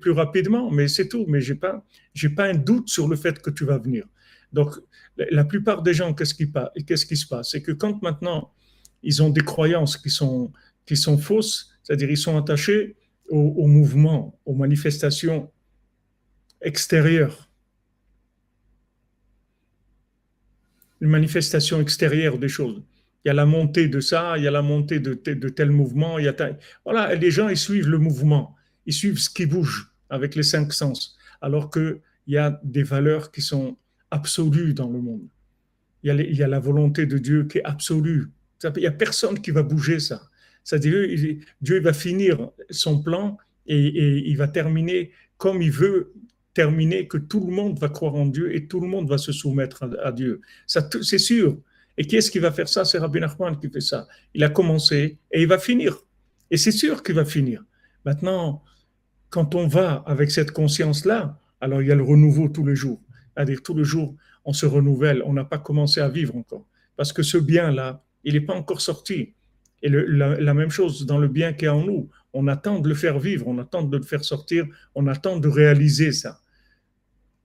plus 0.00 0.12
rapidement, 0.12 0.70
mais 0.70 0.88
c'est 0.88 1.08
tout. 1.08 1.24
Mais 1.28 1.40
j'ai 1.40 1.54
pas, 1.54 1.84
j'ai 2.14 2.28
pas 2.28 2.46
un 2.46 2.54
doute 2.54 2.88
sur 2.88 3.08
le 3.08 3.16
fait 3.16 3.40
que 3.40 3.50
tu 3.50 3.64
vas 3.64 3.78
venir. 3.78 4.04
Donc, 4.52 4.70
la 5.16 5.44
plupart 5.44 5.82
des 5.82 5.94
gens, 5.94 6.14
qu'est-ce 6.14 6.34
qui, 6.34 6.50
qu'est-ce 6.86 7.06
qui 7.06 7.16
se 7.16 7.26
passe? 7.26 7.50
C'est 7.50 7.62
que 7.62 7.72
quand 7.72 8.02
maintenant 8.02 8.52
ils 9.02 9.22
ont 9.22 9.30
des 9.30 9.42
croyances 9.52 9.96
qui 9.96 10.10
sont, 10.10 10.52
qui 10.86 10.96
sont 10.96 11.18
fausses, 11.18 11.70
c'est-à-dire 11.82 12.10
ils 12.10 12.16
sont 12.16 12.36
attachés 12.36 12.96
au, 13.28 13.38
au 13.38 13.66
mouvement, 13.66 14.38
aux 14.46 14.54
manifestations 14.54 15.50
extérieures 16.60 17.46
une 21.00 21.08
manifestation 21.08 21.80
extérieure 21.80 22.38
des 22.38 22.48
choses. 22.48 22.82
Il 23.26 23.30
y 23.30 23.30
a 23.30 23.34
la 23.34 23.44
montée 23.44 23.88
de 23.88 23.98
ça, 23.98 24.38
il 24.38 24.44
y 24.44 24.46
a 24.46 24.52
la 24.52 24.62
montée 24.62 25.00
de, 25.00 25.14
tel 25.48 25.72
mouvement. 25.72 26.20
Il 26.20 26.26
y 26.26 26.28
a 26.28 26.34
Voilà, 26.84 27.12
les 27.16 27.32
gens, 27.32 27.48
ils 27.48 27.56
suivent 27.56 27.88
le 27.88 27.98
mouvement, 27.98 28.54
ils 28.86 28.92
suivent 28.92 29.18
ce 29.18 29.28
qui 29.28 29.46
bouge 29.46 29.90
avec 30.08 30.36
les 30.36 30.44
cinq 30.44 30.72
sens, 30.72 31.16
alors 31.40 31.68
qu'il 31.72 31.98
y 32.28 32.36
a 32.36 32.60
des 32.62 32.84
valeurs 32.84 33.32
qui 33.32 33.42
sont 33.42 33.78
absolues 34.12 34.74
dans 34.74 34.88
le 34.88 35.00
monde. 35.00 35.26
Il 36.04 36.36
y, 36.36 36.42
a 36.44 36.46
la 36.46 36.60
volonté 36.60 37.04
de 37.04 37.18
Dieu 37.18 37.48
qui 37.48 37.58
est 37.58 37.64
absolue. 37.64 38.30
Il 38.62 38.70
n'y 38.76 38.86
a 38.86 38.92
personne 38.92 39.40
qui 39.40 39.50
va 39.50 39.64
bouger 39.64 39.98
ça. 39.98 40.22
C'est-à-dire, 40.62 41.36
Dieu 41.60 41.80
va 41.80 41.92
finir 41.92 42.50
son 42.70 43.02
plan 43.02 43.38
et, 43.66 44.30
il 44.30 44.36
va 44.36 44.46
terminer 44.46 45.10
comme 45.36 45.62
il 45.62 45.72
veut 45.72 46.12
terminé 46.54 47.08
que 47.08 47.18
tout 47.18 47.44
le 47.44 47.52
monde 47.52 47.76
va 47.80 47.88
croire 47.88 48.14
en 48.14 48.26
Dieu 48.26 48.54
et 48.54 48.68
tout 48.68 48.78
le 48.78 48.86
monde 48.86 49.08
va 49.08 49.18
se 49.18 49.32
soumettre 49.32 49.90
à, 50.00 50.12
Dieu. 50.12 50.42
Ça, 50.68 50.88
c'est 51.02 51.18
sûr. 51.18 51.58
Et 51.98 52.06
qui 52.06 52.16
est-ce 52.16 52.30
qui 52.30 52.38
va 52.38 52.52
faire 52.52 52.68
ça? 52.68 52.84
C'est 52.84 52.98
Rabbi 52.98 53.20
Nachman 53.20 53.58
qui 53.58 53.70
fait 53.70 53.80
ça. 53.80 54.06
Il 54.34 54.44
a 54.44 54.48
commencé 54.48 55.18
et 55.32 55.42
il 55.42 55.48
va 55.48 55.58
finir. 55.58 55.96
Et 56.50 56.56
c'est 56.56 56.72
sûr 56.72 57.02
qu'il 57.02 57.14
va 57.14 57.24
finir. 57.24 57.64
Maintenant, 58.04 58.62
quand 59.30 59.54
on 59.54 59.66
va 59.66 60.04
avec 60.06 60.30
cette 60.30 60.52
conscience-là, 60.52 61.38
alors 61.60 61.82
il 61.82 61.88
y 61.88 61.92
a 61.92 61.94
le 61.94 62.02
renouveau 62.02 62.48
tous 62.48 62.64
les 62.64 62.76
jours. 62.76 63.00
C'est-à-dire 63.34 63.62
tous 63.62 63.74
les 63.74 63.84
jours, 63.84 64.14
on 64.44 64.52
se 64.52 64.66
renouvelle. 64.66 65.22
On 65.24 65.32
n'a 65.32 65.44
pas 65.44 65.58
commencé 65.58 66.00
à 66.00 66.08
vivre 66.08 66.36
encore. 66.36 66.66
Parce 66.96 67.12
que 67.12 67.22
ce 67.22 67.38
bien-là, 67.38 68.02
il 68.24 68.34
n'est 68.34 68.40
pas 68.40 68.54
encore 68.54 68.80
sorti. 68.80 69.34
Et 69.82 69.88
la, 69.88 70.54
même 70.54 70.70
chose 70.70 71.06
dans 71.06 71.18
le 71.18 71.28
bien 71.28 71.52
qui 71.52 71.66
est 71.66 71.68
en 71.68 71.84
nous. 71.84 72.08
On 72.32 72.48
attend 72.48 72.80
de 72.80 72.88
le 72.88 72.94
faire 72.94 73.18
vivre, 73.18 73.46
on 73.46 73.58
attend 73.58 73.82
de 73.82 73.96
le 73.96 74.02
faire 74.02 74.24
sortir, 74.24 74.66
on 74.94 75.06
attend 75.06 75.38
de 75.38 75.48
réaliser 75.48 76.12
ça. 76.12 76.40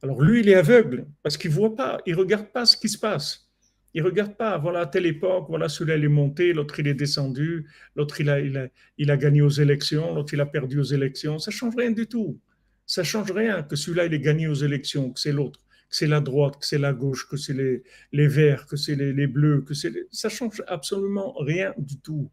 Alors 0.01 0.21
lui, 0.21 0.41
il 0.41 0.49
est 0.49 0.55
aveugle 0.55 1.05
parce 1.23 1.37
qu'il 1.37 1.51
voit 1.51 1.75
pas, 1.75 1.99
il 2.05 2.15
regarde 2.15 2.47
pas 2.47 2.65
ce 2.65 2.75
qui 2.75 2.89
se 2.89 2.97
passe. 2.97 3.50
Il 3.93 4.03
regarde 4.03 4.37
pas, 4.37 4.57
voilà, 4.57 4.81
à 4.81 4.85
telle 4.85 5.05
époque, 5.05 5.47
voilà, 5.49 5.67
celui-là, 5.67 5.97
il 5.97 6.05
est 6.05 6.07
monté, 6.07 6.53
l'autre, 6.53 6.79
il 6.79 6.87
est 6.87 6.93
descendu, 6.93 7.67
l'autre, 7.95 8.21
il 8.21 8.29
a, 8.29 8.39
il, 8.39 9.11
a, 9.11 9.17
gagné 9.17 9.41
aux 9.41 9.49
élections, 9.49 10.15
l'autre, 10.15 10.33
il 10.33 10.39
a 10.39 10.45
perdu 10.45 10.79
aux 10.79 10.83
élections. 10.83 11.39
Ça 11.39 11.51
change 11.51 11.75
rien 11.75 11.91
du 11.91 12.07
tout. 12.07 12.39
Ça 12.85 13.03
change 13.03 13.31
rien 13.31 13.63
que 13.63 13.75
celui-là, 13.75 14.05
il 14.05 14.13
ait 14.13 14.19
gagné 14.19 14.47
aux 14.47 14.53
élections, 14.53 15.11
que 15.11 15.19
c'est 15.19 15.33
l'autre, 15.33 15.59
que 15.89 15.95
c'est 15.95 16.07
la 16.07 16.21
droite, 16.21 16.57
que 16.59 16.65
c'est 16.65 16.77
la 16.77 16.93
gauche, 16.93 17.27
que 17.27 17.35
c'est 17.35 17.53
les, 17.53 17.83
les 18.13 18.27
verts, 18.27 18.65
que 18.65 18.77
c'est 18.77 18.95
les, 18.95 19.11
les, 19.11 19.27
bleus, 19.27 19.61
que 19.61 19.73
c'est... 19.73 19.93
Ça 20.11 20.29
change 20.29 20.63
absolument 20.67 21.33
rien 21.39 21.73
du 21.77 21.99
tout. 21.99 22.31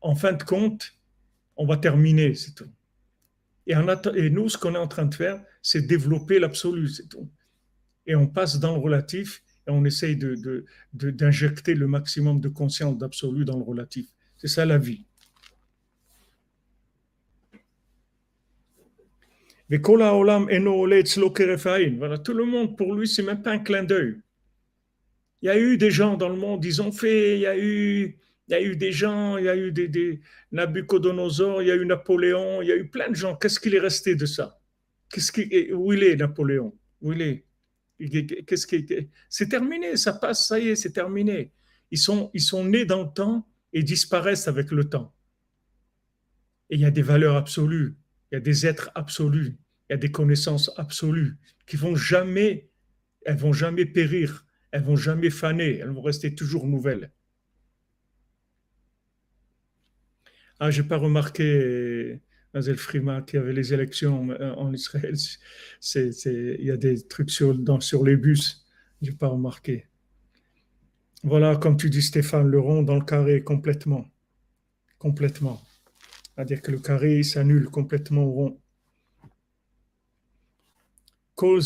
En 0.00 0.14
fin 0.14 0.32
de 0.32 0.42
compte, 0.42 0.92
on 1.56 1.66
va 1.66 1.76
terminer, 1.76 2.34
c'est 2.34 2.54
tout. 2.54 2.70
Et, 3.66 3.74
et 4.14 4.30
nous, 4.30 4.48
ce 4.48 4.58
qu'on 4.58 4.74
est 4.74 4.78
en 4.78 4.88
train 4.88 5.06
de 5.06 5.14
faire, 5.14 5.42
c'est 5.62 5.82
développer 5.82 6.38
l'absolu, 6.38 6.88
c'est 6.88 7.08
tout. 7.08 7.28
Et 8.06 8.14
on 8.14 8.26
passe 8.26 8.60
dans 8.60 8.74
le 8.74 8.80
relatif 8.80 9.42
et 9.66 9.70
on 9.70 9.84
essaye 9.84 10.16
d'injecter 10.92 11.74
de, 11.74 11.80
le 11.80 11.86
maximum 11.86 12.40
de 12.40 12.48
conscience 12.48 12.98
d'absolu 12.98 13.44
dans 13.44 13.56
le 13.56 13.64
relatif. 13.64 14.06
C'est 14.36 14.48
ça 14.48 14.64
la 14.64 14.78
vie. 14.78 15.04
Voilà, 21.96 22.18
tout 22.18 22.34
le 22.34 22.44
monde, 22.44 22.76
pour 22.76 22.94
lui, 22.94 23.08
c'est 23.08 23.22
même 23.22 23.42
pas 23.42 23.52
un 23.52 23.58
clin 23.58 23.82
d'œil. 23.82 24.18
Il 25.40 25.46
y 25.46 25.48
a 25.48 25.58
eu 25.58 25.78
des 25.78 25.90
gens 25.90 26.16
dans 26.16 26.28
le 26.28 26.36
monde, 26.36 26.64
ils 26.64 26.82
ont 26.82 26.92
fait, 26.92 27.36
il 27.36 27.40
y 27.40 27.46
a 27.46 27.58
eu, 27.58 28.18
il 28.48 28.52
y 28.52 28.54
a 28.54 28.62
eu 28.62 28.76
des 28.76 28.92
gens, 28.92 29.38
il 29.38 29.44
y 29.44 29.48
a 29.48 29.56
eu 29.56 29.72
des, 29.72 29.88
des 29.88 30.20
Nabucodonosor, 30.52 31.62
il 31.62 31.68
y 31.68 31.70
a 31.70 31.76
eu 31.76 31.86
Napoléon, 31.86 32.62
il 32.62 32.68
y 32.68 32.72
a 32.72 32.76
eu 32.76 32.88
plein 32.88 33.08
de 33.08 33.14
gens. 33.14 33.36
Qu'est-ce 33.36 33.58
qu'il 33.58 33.74
est 33.74 33.80
resté 33.80 34.14
de 34.14 34.26
ça? 34.26 34.60
Qu'est-ce 35.10 35.32
qui, 35.32 35.72
Où 35.72 35.92
il 35.92 36.02
est, 36.02 36.16
Napoléon? 36.16 36.74
Où 37.00 37.12
il 37.12 37.22
est? 37.22 37.44
Qu'est-ce 37.98 38.66
qui 38.66 38.86
C'est 39.28 39.48
terminé, 39.48 39.96
ça 39.96 40.12
passe, 40.12 40.48
ça 40.48 40.58
y 40.58 40.68
est, 40.68 40.76
c'est 40.76 40.92
terminé. 40.92 41.52
Ils 41.90 41.98
sont, 41.98 42.30
nés 42.64 42.84
dans 42.84 43.04
le 43.04 43.12
temps 43.12 43.48
et 43.72 43.82
disparaissent 43.82 44.48
avec 44.48 44.70
le 44.70 44.88
temps. 44.88 45.14
Et 46.70 46.76
il 46.76 46.80
y 46.80 46.84
a 46.84 46.90
des 46.90 47.02
valeurs 47.02 47.36
absolues, 47.36 47.96
il 48.30 48.34
y 48.34 48.38
a 48.38 48.40
des 48.40 48.66
êtres 48.66 48.90
absolus, 48.94 49.58
il 49.88 49.92
y 49.92 49.94
a 49.94 49.98
des 49.98 50.10
connaissances 50.10 50.72
absolues 50.76 51.36
qui 51.66 51.76
vont 51.76 51.94
jamais, 51.94 52.70
elles 53.26 53.36
vont 53.36 53.52
jamais 53.52 53.86
périr, 53.86 54.46
elles 54.70 54.82
vont 54.82 54.96
jamais 54.96 55.30
faner, 55.30 55.78
elles 55.78 55.90
vont 55.90 56.02
rester 56.02 56.34
toujours 56.34 56.66
nouvelles. 56.66 57.12
Ah, 60.58 60.70
j'ai 60.70 60.82
pas 60.82 60.96
remarqué 60.96 62.20
Mazel 62.54 62.76
Frima, 62.76 63.20
qui 63.22 63.36
avait 63.36 63.52
les 63.52 63.74
élections 63.74 64.30
euh, 64.30 64.54
en 64.54 64.72
Israël. 64.72 65.14
Il 65.94 66.64
y 66.64 66.70
a 66.70 66.76
des 66.76 67.02
trucs 67.02 67.30
sur 67.30 67.52
les 68.04 68.16
bus, 68.16 68.64
je 69.02 69.10
n'ai 69.10 69.16
pas 69.16 69.26
remarqué. 69.26 69.86
Voilà, 71.24 71.56
comme 71.56 71.76
tu 71.76 71.90
dis 71.90 72.02
Stéphane, 72.02 72.48
le 72.48 72.60
rond 72.60 72.82
dans 72.82 72.94
le 72.94 73.04
carré 73.04 73.42
complètement. 73.42 74.06
Complètement. 74.98 75.60
C'est-à-dire 76.34 76.62
que 76.62 76.70
le 76.70 76.78
carré 76.78 77.22
s'annule 77.22 77.68
complètement 77.68 78.24
au 78.24 78.32
rond. 78.32 78.60
Tout 81.36 81.60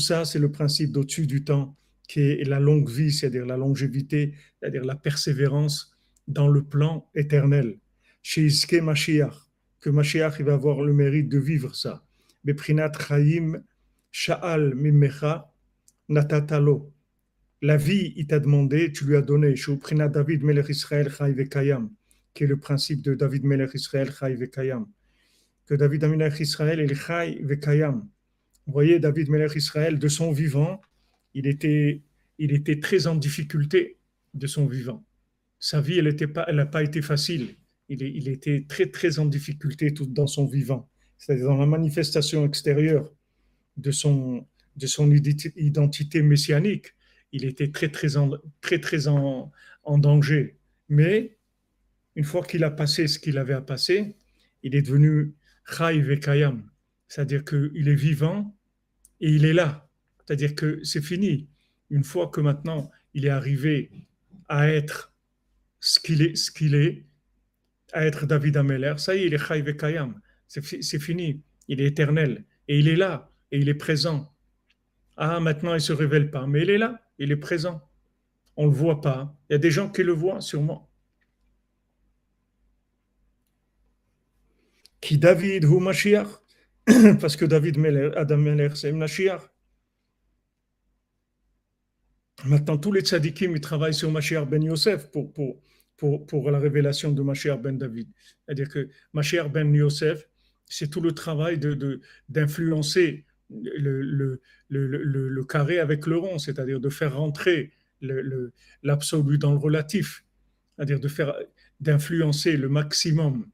ça, 0.00 0.24
c'est 0.24 0.38
le 0.38 0.50
principe 0.50 0.92
d'au-dessus 0.92 1.26
du 1.26 1.44
temps, 1.44 1.76
qui 2.08 2.20
est 2.20 2.48
la 2.48 2.60
longue 2.60 2.88
vie, 2.88 3.12
c'est-à-dire 3.12 3.44
la 3.44 3.56
longévité, 3.56 4.34
c'est-à-dire 4.58 4.84
la 4.84 4.96
persévérance 4.96 5.95
dans 6.28 6.48
le 6.48 6.62
plan 6.64 7.08
éternel. 7.14 7.78
Chez 8.22 8.46
Iske 8.46 8.74
Mashiach, 8.74 9.34
que 9.80 9.90
Mashiach 9.90 10.36
il 10.38 10.44
va 10.46 10.54
avoir 10.54 10.82
le 10.82 10.92
mérite 10.92 11.28
de 11.28 11.38
vivre 11.38 11.74
ça. 11.74 12.04
Beprinat 12.44 12.92
Chaim 12.92 13.62
Sha'al 14.10 14.74
Mimecha 14.74 15.52
Natatalo. 16.08 16.92
La 17.62 17.76
vie, 17.76 18.12
il 18.16 18.26
t'a 18.26 18.38
demandé, 18.38 18.92
tu 18.92 19.04
lui 19.04 19.16
as 19.16 19.22
donné. 19.22 19.54
Prinat 19.80 20.08
David 20.08 20.42
Melech 20.42 20.68
Israël 20.68 21.10
Chai 21.10 21.32
Vekayam, 21.32 21.90
qui 22.34 22.44
est 22.44 22.46
le 22.46 22.58
principe 22.58 23.02
de 23.02 23.14
David 23.14 23.44
Melech 23.44 23.74
Israël 23.74 24.12
Chai 24.12 24.34
Vekayam. 24.34 24.86
Que 25.66 25.74
David 25.74 26.04
Melech 26.04 26.38
Israël 26.40 26.80
est 26.80 26.94
Chai 26.94 27.40
Vekayam. 27.42 28.08
Vous 28.66 28.72
voyez, 28.72 28.98
David 28.98 29.30
Melech 29.30 29.54
Israël, 29.54 29.98
de 29.98 30.08
son 30.08 30.32
vivant, 30.32 30.80
il 31.34 31.46
était, 31.46 32.02
il 32.38 32.52
était 32.52 32.80
très 32.80 33.06
en 33.06 33.14
difficulté 33.14 33.98
de 34.34 34.46
son 34.46 34.66
vivant 34.66 35.04
sa 35.58 35.80
vie, 35.80 35.98
elle 35.98 36.56
n'a 36.56 36.66
pas, 36.66 36.82
été 36.82 37.02
facile. 37.02 37.56
Il, 37.88 38.28
était 38.28 38.64
très, 38.68 38.86
très 38.86 39.18
en 39.18 39.26
difficulté 39.26 39.94
tout 39.94 40.06
dans 40.06 40.26
son 40.26 40.46
vivant. 40.46 40.88
C'est-à-dire 41.18 41.46
dans 41.46 41.56
la 41.56 41.66
manifestation 41.66 42.44
extérieure 42.44 43.12
de 43.76 43.90
son, 43.90 44.46
de 44.76 44.86
son 44.86 45.10
identité 45.10 46.22
messianique, 46.22 46.94
il 47.32 47.44
était 47.44 47.70
très, 47.70 47.88
très 47.88 48.16
en, 48.16 48.30
très, 48.60 48.80
très 48.80 49.08
en, 49.08 49.52
danger. 49.86 50.58
Mais 50.88 51.36
une 52.16 52.24
fois 52.24 52.42
qu'il 52.44 52.64
a 52.64 52.70
passé 52.70 53.06
ce 53.06 53.18
qu'il 53.18 53.38
avait 53.38 53.54
à 53.54 53.60
passer, 53.60 54.16
il 54.62 54.74
est 54.74 54.82
devenu 54.82 55.34
Chai 55.66 56.00
Vekayam. 56.00 56.68
C'est-à-dire 57.08 57.44
qu'il 57.44 57.88
est 57.88 57.94
vivant 57.94 58.56
et 59.20 59.30
il 59.30 59.44
est 59.44 59.52
là. 59.52 59.88
C'est-à-dire 60.18 60.54
que 60.54 60.80
c'est 60.82 61.02
fini. 61.02 61.48
Une 61.90 62.04
fois 62.04 62.28
que 62.28 62.40
maintenant 62.40 62.90
il 63.14 63.26
est 63.26 63.30
arrivé 63.30 63.90
à 64.48 64.68
être 64.68 65.12
ce 65.80 66.00
qu'il 66.00 66.22
est, 66.22 66.36
ce 66.36 66.50
à 67.92 68.04
être 68.04 68.26
David 68.26 68.56
Ameller, 68.56 68.94
ça 68.98 69.14
y 69.14 69.20
est, 69.20 69.26
il 69.26 69.34
est 69.34 69.38
Chayve 69.38 69.76
Kayam. 69.76 70.20
C'est 70.48 70.98
fini. 70.98 71.42
Il 71.68 71.80
est 71.80 71.86
éternel. 71.86 72.44
Et 72.68 72.78
il 72.78 72.88
est 72.88 72.96
là. 72.96 73.30
Et 73.50 73.58
il 73.58 73.68
est 73.68 73.74
présent. 73.74 74.32
Ah, 75.16 75.40
maintenant, 75.40 75.70
il 75.70 75.76
ne 75.76 75.78
se 75.80 75.92
révèle 75.92 76.30
pas. 76.30 76.46
Mais 76.46 76.62
il 76.62 76.70
est 76.70 76.78
là. 76.78 77.00
Il 77.18 77.32
est 77.32 77.36
présent. 77.36 77.80
On 78.56 78.66
ne 78.66 78.70
le 78.70 78.76
voit 78.76 79.00
pas. 79.00 79.34
Il 79.48 79.54
y 79.54 79.56
a 79.56 79.58
des 79.58 79.70
gens 79.70 79.88
qui 79.90 80.02
le 80.02 80.12
voient, 80.12 80.40
sûrement. 80.40 80.90
Qui 85.00 85.18
David 85.18 85.64
ou 85.64 85.78
Mashiach? 85.78 86.28
Parce 87.20 87.36
que 87.36 87.44
David 87.44 87.78
Meller, 87.78 88.10
Adam 88.16 88.74
c'est 88.74 88.92
Mashiach. 88.92 89.42
Maintenant, 92.44 92.76
tous 92.76 92.92
les 92.92 93.00
tzadikim, 93.00 93.56
ils 93.56 93.60
travaillent 93.60 93.94
sur 93.94 94.10
Mashiach 94.10 94.46
ben 94.46 94.62
Yosef 94.62 95.10
pour, 95.10 95.32
pour, 95.32 96.26
pour, 96.26 96.50
la 96.50 96.58
révélation 96.58 97.12
de 97.12 97.22
Mashiach 97.22 97.60
ben 97.60 97.78
David. 97.78 98.08
C'est-à-dire 98.44 98.68
que 98.68 98.88
Mashiach 99.14 99.50
ben 99.50 99.74
Yosef, 99.74 100.28
c'est 100.66 100.90
tout 100.90 101.00
le 101.00 101.12
travail 101.12 101.58
d'influencer 102.28 103.24
de, 103.48 103.70
le, 103.70 104.02
le, 104.02 104.40
le, 104.68 105.28
le, 105.28 105.44
carré 105.44 105.78
avec 105.78 106.06
le 106.06 106.18
rond, 106.18 106.38
c'est-à-dire 106.38 106.80
de 106.80 106.90
faire 106.90 107.16
rentrer 107.16 107.72
l'absolu 108.82 109.38
dans 109.38 109.52
le 109.52 109.58
relatif, 109.58 110.24
c'est-à-dire 110.76 111.00
de 111.00 111.08
faire 111.08 111.34
d'influencer 111.80 112.56
le 112.56 112.68
maximum 112.68 113.46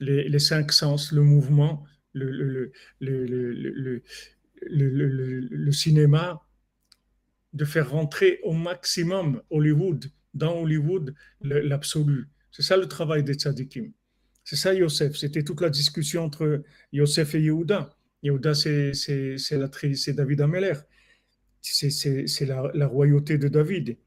les, 0.00 0.38
cinq 0.38 0.72
sens, 0.72 1.12
le 1.12 1.22
mouvement, 1.22 1.84
le, 2.12 2.72
le 3.00 4.02
cinéma, 5.72 6.42
de 7.58 7.64
faire 7.64 7.90
rentrer 7.90 8.38
au 8.44 8.52
maximum 8.52 9.42
Hollywood, 9.50 10.06
dans 10.32 10.60
Hollywood, 10.62 11.14
l'absolu. 11.40 12.28
C'est 12.52 12.62
ça 12.62 12.76
le 12.76 12.86
travail 12.86 13.24
des 13.24 13.34
tzadikim. 13.34 13.92
C'est 14.44 14.56
ça 14.56 14.72
Yosef. 14.72 15.16
C'était 15.16 15.42
toute 15.42 15.60
la 15.60 15.68
discussion 15.68 16.24
entre 16.24 16.62
Yosef 16.92 17.34
et 17.34 17.42
Yehuda. 17.42 17.90
Yehuda, 18.22 18.54
c'est 18.54 20.12
David 20.14 20.40
Ameller. 20.40 20.74
C'est 21.60 22.46
la, 22.46 22.70
la, 22.72 22.86
royauté 22.86 23.36
de 23.38 23.48
David. 23.48 23.98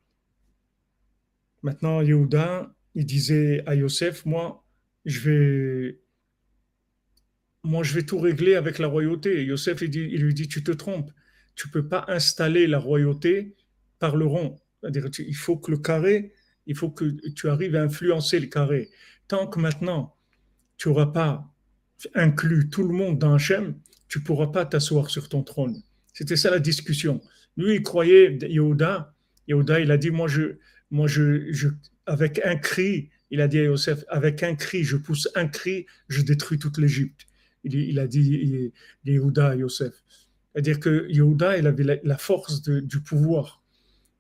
Maintenant, 1.61 2.01
Yehuda, 2.01 2.73
il 2.95 3.05
disait 3.05 3.61
à 3.67 3.75
Yosef, 3.75 4.25
moi, 4.25 4.65
je 5.05 5.19
vais, 5.19 5.99
moi, 7.63 7.83
je 7.83 7.93
vais 7.93 8.03
tout 8.03 8.19
régler 8.19 8.55
avec 8.55 8.79
la 8.79 8.87
royauté. 8.87 9.43
Yosef, 9.43 9.81
il, 9.81 9.93
il 9.93 10.23
lui 10.23 10.33
dit, 10.33 10.47
tu 10.47 10.63
te 10.63 10.71
trompes 10.71 11.11
tu 11.61 11.69
peux 11.69 11.87
pas 11.87 12.05
installer 12.07 12.65
la 12.65 12.79
royauté 12.79 13.55
par 13.99 14.15
le 14.15 14.25
rond. 14.25 14.59
Il 14.83 15.35
faut 15.35 15.57
que 15.57 15.69
le 15.69 15.77
carré, 15.77 16.33
il 16.65 16.75
faut 16.75 16.89
que 16.89 17.05
tu 17.35 17.49
arrives 17.49 17.75
à 17.75 17.83
influencer 17.83 18.39
le 18.39 18.47
carré. 18.47 18.89
Tant 19.27 19.45
que 19.45 19.59
maintenant, 19.59 20.15
tu 20.77 20.89
n'auras 20.89 21.05
pas 21.05 21.53
inclus 22.15 22.67
tout 22.71 22.81
le 22.81 22.95
monde 22.95 23.19
dans 23.19 23.35
Hachem, 23.35 23.75
tu 24.07 24.17
ne 24.17 24.23
pourras 24.23 24.47
pas 24.47 24.65
t'asseoir 24.65 25.11
sur 25.11 25.29
ton 25.29 25.43
trône. 25.43 25.83
C'était 26.15 26.35
ça 26.35 26.49
la 26.49 26.57
discussion. 26.57 27.21
Lui, 27.57 27.75
il 27.75 27.83
croyait, 27.83 28.39
Yehuda, 28.41 29.13
Yehuda, 29.47 29.81
il 29.81 29.91
a 29.91 29.97
dit, 29.97 30.09
moi, 30.09 30.27
je, 30.27 30.55
moi 30.89 31.05
je, 31.05 31.67
avec 32.07 32.41
un 32.43 32.55
cri, 32.55 33.11
il 33.29 33.39
a 33.39 33.47
dit 33.47 33.59
à 33.59 33.65
Yosef, 33.65 34.03
avec 34.07 34.41
un 34.41 34.55
cri, 34.55 34.83
je 34.83 34.97
pousse 34.97 35.29
un 35.35 35.47
cri, 35.47 35.85
je 36.07 36.23
détruis 36.23 36.57
toute 36.57 36.79
l'Égypte. 36.79 37.27
Il, 37.63 37.99
a 37.99 38.07
dit 38.07 38.73
Yehuda 39.05 39.57
Yosef. 39.57 39.93
C'est-à-dire 40.53 40.79
que 40.79 41.07
Yehuda, 41.09 41.57
il 41.57 41.67
avait 41.67 42.01
la, 42.03 42.17
force 42.17 42.61
du 42.61 42.99
pouvoir. 42.99 43.61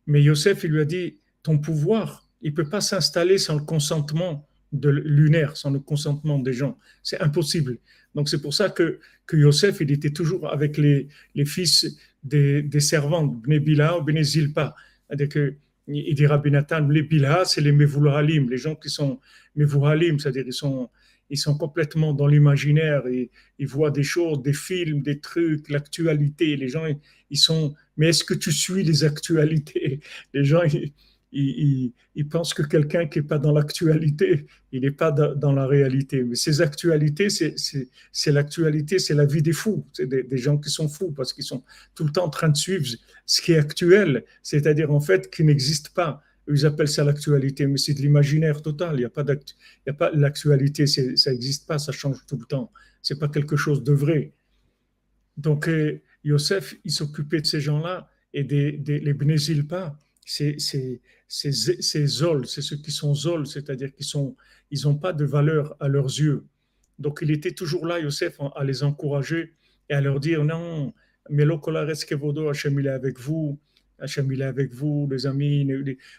Mais 0.07 0.21
Yosef, 0.21 0.63
il 0.63 0.71
lui 0.71 0.81
a 0.81 0.85
dit, 0.85 1.17
ton 1.43 1.57
pouvoir, 1.57 2.27
il 2.41 2.51
ne 2.51 2.55
peut 2.55 2.69
pas 2.69 2.81
s'installer 2.81 3.37
sans 3.37 3.55
le 3.55 3.63
consentement 3.63 4.47
de 4.71 4.89
lunaire, 4.89 5.57
sans 5.57 5.71
le 5.71 5.79
consentement 5.79 6.39
des 6.39 6.53
gens. 6.53 6.77
C'est 7.03 7.21
impossible. 7.21 7.77
Donc 8.15 8.29
c'est 8.29 8.41
pour 8.41 8.53
ça 8.53 8.69
que, 8.69 8.99
que 9.25 9.35
Yosef, 9.35 9.81
il 9.81 9.91
était 9.91 10.11
toujours 10.11 10.51
avec 10.51 10.77
les, 10.77 11.09
les 11.35 11.45
fils 11.45 11.97
des, 12.23 12.61
des 12.61 12.79
servantes, 12.79 13.41
Bnei 13.41 13.59
Bila 13.59 13.97
ou 13.97 14.01
Bnei 14.01 14.23
Zilpa. 14.23 14.75
C'est-à-dire 15.07 15.29
que 15.29 15.55
il 15.87 16.15
dit 16.15 16.25
Rabbi 16.25 16.51
Nathan, 16.51 16.87
les 16.87 17.01
Bila, 17.01 17.43
c'est 17.43 17.59
les 17.59 17.71
Mevouhalim, 17.71 18.49
les 18.49 18.57
gens 18.57 18.75
qui 18.75 18.89
sont 18.89 19.19
Mevouhalim, 19.55 20.19
c'est-à-dire 20.19 20.45
ils 20.45 20.53
sont, 20.53 20.89
ils 21.31 21.37
sont 21.37 21.57
complètement 21.57 22.13
dans 22.13 22.27
l'imaginaire, 22.27 23.07
et 23.07 23.31
ils 23.57 23.67
voient 23.67 23.89
des 23.89 24.03
choses, 24.03 24.41
des 24.43 24.53
films, 24.53 25.01
des 25.01 25.19
trucs, 25.19 25.69
l'actualité. 25.69 26.57
Les 26.57 26.67
gens, 26.67 26.85
ils 27.29 27.37
sont, 27.37 27.73
mais 27.95 28.09
est-ce 28.09 28.25
que 28.25 28.33
tu 28.33 28.51
suis 28.51 28.83
les 28.83 29.05
actualités? 29.05 30.01
Les 30.33 30.43
gens, 30.43 30.63
ils, 30.63 30.91
il, 31.31 31.93
il, 32.15 32.27
pense 32.27 32.53
que 32.53 32.63
quelqu'un 32.63 33.07
qui 33.07 33.19
n'est 33.19 33.25
pas 33.25 33.39
dans 33.39 33.53
l'actualité, 33.53 34.45
il 34.73 34.81
n'est 34.81 34.91
pas 34.91 35.13
dans, 35.13 35.53
la 35.53 35.65
réalité. 35.65 36.23
Mais 36.23 36.35
ces 36.35 36.61
actualités, 36.61 37.29
c'est 37.29 38.31
l'actualité, 38.31 38.99
c'est 38.99 39.13
la 39.13 39.25
vie 39.25 39.41
des 39.41 39.53
fous. 39.53 39.85
C'est 39.93 40.07
des, 40.07 40.23
des, 40.23 40.37
gens 40.37 40.57
qui 40.57 40.69
sont 40.69 40.89
fous 40.89 41.11
parce 41.11 41.31
qu'ils 41.31 41.45
sont 41.45 41.63
tout 41.95 42.03
le 42.03 42.11
temps 42.11 42.25
en 42.25 42.29
train 42.29 42.49
de 42.49 42.57
suivre 42.57 42.85
ce 43.25 43.41
qui 43.41 43.53
est 43.53 43.57
actuel, 43.57 44.25
c'est-à-dire 44.43 44.91
en 44.91 44.99
fait 44.99 45.33
qui 45.33 45.45
n'existe 45.45 45.89
pas. 45.93 46.21
Ils 46.51 46.65
appellent 46.65 46.87
ça 46.87 47.03
l'actualité, 47.03 47.67
mais 47.67 47.77
c'est 47.77 47.93
de 47.93 48.01
l'imaginaire 48.01 48.61
total. 48.61 48.95
Il 48.95 48.99
n'y 48.99 49.05
a 49.05 49.93
pas 49.93 50.11
l'actualité, 50.13 50.87
ça 50.87 51.31
n'existe 51.31 51.67
pas, 51.67 51.79
ça 51.79 51.91
change 51.91 52.25
tout 52.27 52.37
le 52.37 52.45
temps. 52.45 52.71
C'est 53.01 53.19
pas 53.19 53.27
quelque 53.27 53.55
chose 53.55 53.83
de 53.83 53.93
vrai. 53.93 54.33
Donc 55.37 55.67
euh, 55.67 56.01
Yosef, 56.23 56.75
il 56.83 56.91
s'occupait 56.91 57.41
de 57.41 57.47
ces 57.47 57.61
gens-là 57.61 58.09
et 58.33 58.43
des, 58.43 58.73
des 58.73 58.99
les 58.99 59.15
c'est 60.25 60.57
ces 60.59 62.05
zols, 62.05 62.45
c'est 62.45 62.61
ceux 62.61 62.77
qui 62.77 62.91
sont 62.91 63.13
zols, 63.15 63.47
c'est-à-dire 63.47 63.93
qu'ils 63.93 64.05
sont, 64.05 64.35
ils 64.69 64.81
n'ont 64.83 64.97
pas 64.97 65.13
de 65.13 65.25
valeur 65.25 65.75
à 65.79 65.87
leurs 65.87 66.07
yeux. 66.07 66.45
Donc 66.99 67.19
il 67.21 67.31
était 67.31 67.51
toujours 67.51 67.85
là, 67.87 67.99
Yosef, 67.99 68.37
à 68.55 68.63
les 68.63 68.83
encourager 68.83 69.53
et 69.89 69.93
à 69.93 70.01
leur 70.01 70.19
dire 70.19 70.43
non, 70.43 70.93
mais 71.29 71.45
Kevodo, 72.07 72.49
Hachem 72.49 72.79
il 72.79 72.87
est 72.87 72.89
avec 72.89 73.19
vous, 73.19 73.59
Hachem 74.01 74.31
il 74.31 74.41
est 74.41 74.45
avec 74.45 74.73
vous, 74.73 75.07
les 75.09 75.25
amis, 75.25 75.67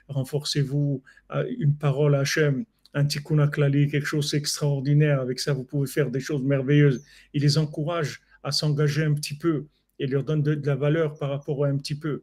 renforcez-vous, 0.08 1.02
euh, 1.34 1.46
une 1.58 1.76
parole 1.76 2.14
à 2.14 2.20
Hachem, 2.20 2.64
un 2.94 3.04
tikkun 3.04 3.46
klali, 3.48 3.88
quelque 3.88 4.06
chose 4.06 4.30
d'extraordinaire, 4.30 5.20
avec 5.20 5.40
ça 5.40 5.52
vous 5.52 5.64
pouvez 5.64 5.86
faire 5.86 6.10
des 6.10 6.20
choses 6.20 6.42
merveilleuses. 6.42 7.02
Il 7.32 7.42
les 7.42 7.58
encourage 7.58 8.22
à 8.42 8.52
s'engager 8.52 9.04
un 9.04 9.14
petit 9.14 9.36
peu 9.36 9.66
et 9.98 10.06
leur 10.06 10.24
donne 10.24 10.42
de 10.42 10.60
la 10.64 10.74
valeur 10.74 11.16
par 11.18 11.30
rapport 11.30 11.64
à 11.64 11.68
un 11.68 11.76
petit 11.76 11.98
peu. 11.98 12.22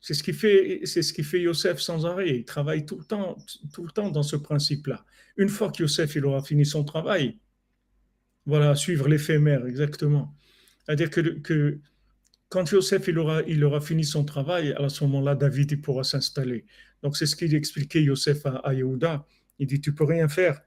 C'est 0.00 0.14
ce 0.14 0.22
qui 0.22 0.32
fait, 0.32 0.80
c'est 0.84 1.02
ce 1.02 1.12
qui 1.12 1.24
fait 1.24 1.40
Yosef 1.40 1.80
sans 1.80 2.06
arrêt. 2.06 2.38
Il 2.38 2.44
travaille 2.44 2.84
tout 2.86 2.98
le 2.98 3.04
temps, 3.04 3.36
tout 3.72 3.84
le 3.84 3.90
temps 3.90 4.10
dans 4.10 4.22
ce 4.22 4.36
principe-là. 4.36 5.04
Une 5.36 5.48
fois 5.48 5.70
que 5.72 5.82
Yosef 5.82 6.14
il 6.14 6.24
aura 6.24 6.42
fini 6.42 6.64
son 6.64 6.84
travail, 6.84 7.38
voilà, 8.46 8.76
suivre 8.76 9.08
l'éphémère, 9.08 9.66
exactement. 9.66 10.34
C'est-à-dire 10.84 11.10
que, 11.10 11.80
quand 12.48 12.70
Yosef 12.70 13.08
il 13.08 13.18
aura, 13.18 13.42
il 13.42 13.64
aura 13.64 13.80
fini 13.80 14.04
son 14.04 14.24
travail, 14.24 14.72
à 14.78 14.88
ce 14.88 15.04
moment-là, 15.04 15.34
David 15.34 15.72
il 15.72 15.80
pourra 15.80 16.04
s'installer. 16.04 16.64
Donc 17.02 17.16
c'est 17.16 17.26
ce 17.26 17.36
qu'il 17.36 17.54
expliquait 17.54 18.02
Yosef 18.02 18.46
à, 18.46 18.56
à 18.56 18.74
Yehuda. 18.74 19.26
Il 19.58 19.66
dit, 19.66 19.80
tu 19.80 19.94
peux 19.94 20.04
rien 20.04 20.28
faire. 20.28 20.60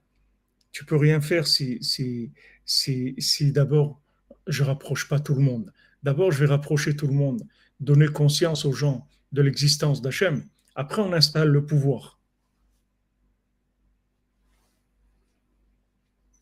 Tu 0.72 0.86
peux 0.86 0.98
rien 0.98 1.22
faire 1.22 1.48
si, 1.48 1.82
si, 1.82 2.32
si, 2.66 3.16
si 3.18 3.52
d'abord 3.52 4.02
je 4.48 4.64
rapproche 4.64 5.08
pas 5.08 5.20
tout 5.20 5.36
le 5.36 5.42
monde. 5.42 5.72
D'abord, 6.04 6.32
je 6.32 6.40
vais 6.40 6.48
rapprocher 6.50 6.96
tout 6.96 7.08
le 7.08 7.14
monde, 7.14 7.44
donner 7.80 8.08
conscience 8.08 8.66
aux 8.66 8.74
gens 8.74 9.08
de 9.32 9.42
l'existence 9.42 10.02
d'Hachem. 10.02 10.46
Après, 10.76 11.02
on 11.02 11.14
installe 11.14 11.50
le 11.50 11.66
pouvoir. 11.66 12.20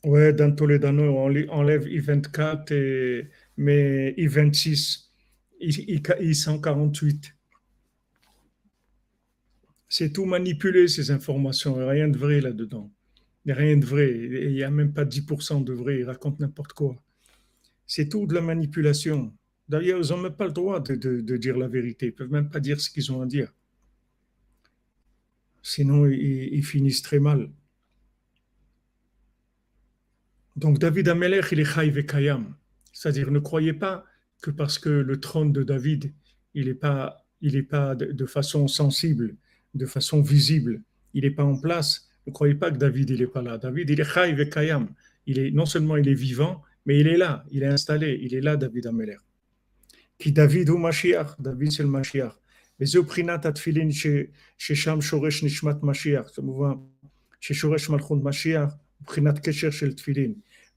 Ouais, 0.03 0.31
dans 0.31 0.55
Toledano, 0.55 1.03
on 1.03 1.49
enlève 1.49 1.87
I-24, 1.87 2.73
et, 2.73 3.29
mais 3.57 4.13
I-26, 4.17 5.06
I-148. 5.59 7.33
C'est 9.89 10.11
tout 10.11 10.25
manipulé, 10.25 10.87
ces 10.87 11.11
informations. 11.11 11.75
Rien 11.75 12.07
de 12.09 12.17
vrai 12.17 12.41
là-dedans. 12.41 12.91
Il 13.45 13.49
n'y 13.49 13.53
a 13.53 13.55
rien 13.55 13.77
de 13.77 13.85
vrai. 13.85 14.13
Il 14.13 14.53
n'y 14.53 14.63
a 14.63 14.69
même 14.69 14.93
pas 14.93 15.05
10% 15.05 15.63
de 15.63 15.73
vrai. 15.73 15.99
Ils 15.99 16.03
racontent 16.03 16.37
n'importe 16.39 16.73
quoi. 16.73 17.01
C'est 17.85 18.09
tout 18.09 18.27
de 18.27 18.33
la 18.33 18.41
manipulation. 18.41 19.33
D'ailleurs, 19.69 20.01
ils 20.03 20.09
n'ont 20.11 20.17
même 20.17 20.35
pas 20.35 20.45
le 20.45 20.51
droit 20.51 20.81
de, 20.81 21.37
dire 21.37 21.57
la 21.57 21.67
vérité. 21.67 22.07
Ils 22.07 22.15
peuvent 22.15 22.31
même 22.31 22.49
pas 22.49 22.59
dire 22.59 22.79
ce 22.81 22.89
qu'ils 22.89 23.11
ont 23.11 23.21
à 23.21 23.25
dire. 23.25 23.53
Sinon, 25.61 26.05
ils, 26.07 26.63
finissent 26.63 27.01
très 27.01 27.19
mal. 27.19 27.49
Donc, 30.55 30.79
David 30.79 31.09
Amelech, 31.09 31.51
il 31.51 31.59
est 31.59 31.65
chayv 31.65 32.05
kayam. 32.05 32.55
C'est-à-dire, 32.91 33.31
ne 33.31 33.39
croyez 33.39 33.73
pas 33.73 34.05
que 34.42 34.50
parce 34.50 34.78
que 34.78 34.88
le 34.88 35.20
trône 35.20 35.52
de 35.52 35.62
David, 35.62 36.12
il 36.54 36.66
n'est 36.66 36.74
pas, 36.74 37.24
il 37.40 37.66
pas 37.66 37.94
de, 37.94 38.26
façon 38.26 38.68
sensible, 38.68 39.36
de 39.74 39.86
façon 39.86 40.20
visible, 40.20 40.82
il 41.14 41.22
n'est 41.24 41.30
pas 41.30 41.44
en 41.44 41.58
place. 41.58 42.08
Ne 42.26 42.32
croyez 42.32 42.54
pas 42.54 42.70
que 42.70 42.76
David, 42.76 43.10
il 43.10 43.20
n'est 43.20 43.26
pas 43.26 43.42
là. 43.42 43.58
David, 43.58 43.90
il 43.90 44.00
est 44.00 44.12
chayv 44.14 44.48
kayam. 44.48 44.88
Il 45.26 45.38
est, 45.38 45.50
non 45.50 45.66
seulement 45.66 45.96
il 45.96 46.08
est 46.08 46.14
vivant, 46.14 46.62
mais 46.86 46.98
il 47.00 47.06
est 47.06 47.16
là, 47.16 47.44
il 47.50 47.62
est 47.62 47.72
installé, 47.78 48.18
il 48.22 48.34
est 48.34 48.40
là, 48.40 48.56
David 48.56 48.86
Amelech. 48.86 49.20
כי 50.18 50.30
דוד 50.30 50.68
הוא 50.68 50.80
משיח, 50.80 51.36
דוד 51.40 51.70
של 51.70 51.86
משיח. 51.86 52.38
וזהו 52.80 53.02
בחינת 53.02 53.46
התפילין 53.46 53.92
ש, 53.92 54.06
ששם 54.58 55.00
שורש 55.00 55.44
נשמת 55.44 55.76
משיח, 55.82 56.30
כמובן, 56.34 56.72
ששורש 57.40 57.88
מלכות 57.88 58.18
משיח, 58.22 58.74
בחינת 59.06 59.38
קשר 59.38 59.70
של 59.70 59.92
תפילין. 59.92 60.34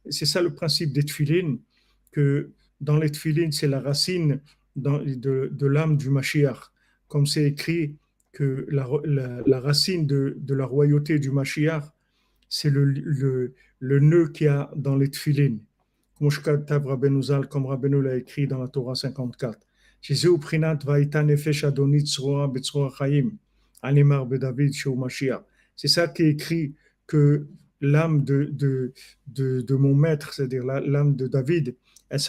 C'est 0.10 0.26
ça 0.26 0.42
le 0.42 0.54
principe 0.54 0.94
des 0.94 1.04
tfilines, 1.04 1.58
que 2.12 2.52
dans 2.81 2.97
les 2.97 3.11
tfilines, 3.11 3.53
c'est 3.53 3.69
la 3.69 3.81
racine 3.81 4.41
dans, 4.77 4.99
de, 4.99 5.51
de 5.53 5.67
l'âme 5.67 5.97
du 5.97 6.11
Mashiach. 6.11 6.73
Comme 7.09 7.27
c'est 7.27 7.45
écrit 7.45 7.97
que 8.33 8.67
la, 8.71 8.89
la, 9.05 9.43
la 9.47 9.61
racine 9.61 10.07
de, 10.07 10.37
de, 10.39 10.55
la 10.55 10.65
royauté 10.67 11.19
du 11.19 11.31
Mashiach, 11.31 11.85
c'est 12.49 12.71
le, 12.71 12.85
le, 12.85 13.55
le 13.81 14.01
nœud 14.01 14.29
qu'il 14.29 14.47
y 14.47 14.49
a 14.49 14.71
dans 14.77 14.97
les 14.97 15.11
tfilines 15.11 15.61
comme 17.49 17.67
Rabbeinu 17.67 18.03
l'a 18.03 18.17
écrit 18.17 18.47
dans 18.47 18.59
la 18.59 18.69
Torah 18.69 18.95
54. 18.95 19.59
C'est 20.03 20.15
ça 25.89 26.09
qui 26.09 26.23
écrit 26.25 26.75
que 27.07 27.47
l'âme 27.81 28.25
de, 28.25 28.45
de, 28.53 28.93
de, 29.29 29.61
de, 29.63 29.75
mon 29.75 29.95
maître, 29.95 30.35
c'est-à-dire 30.35 30.65
l'âme 30.65 31.17
de 31.17 31.27
David, 31.27 31.75
elle 32.11 32.21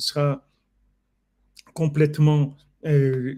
sera 0.00 0.48
complètement 1.74 2.56
euh, 2.86 3.34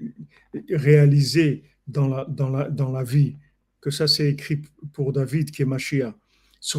réalisée 0.70 1.64
dans 1.86 2.08
la, 2.08 2.26
dans, 2.26 2.50
la, 2.50 2.68
dans 2.68 2.92
la 2.92 3.02
vie. 3.02 3.36
Que 3.80 3.90
ça, 3.90 4.06
c'est 4.06 4.28
écrit 4.28 4.60
pour 4.92 5.12
David 5.12 5.50
qui 5.50 5.62
est 5.62 5.64
Mashiach. 5.64 6.14
Qu'est-ce 6.60 6.78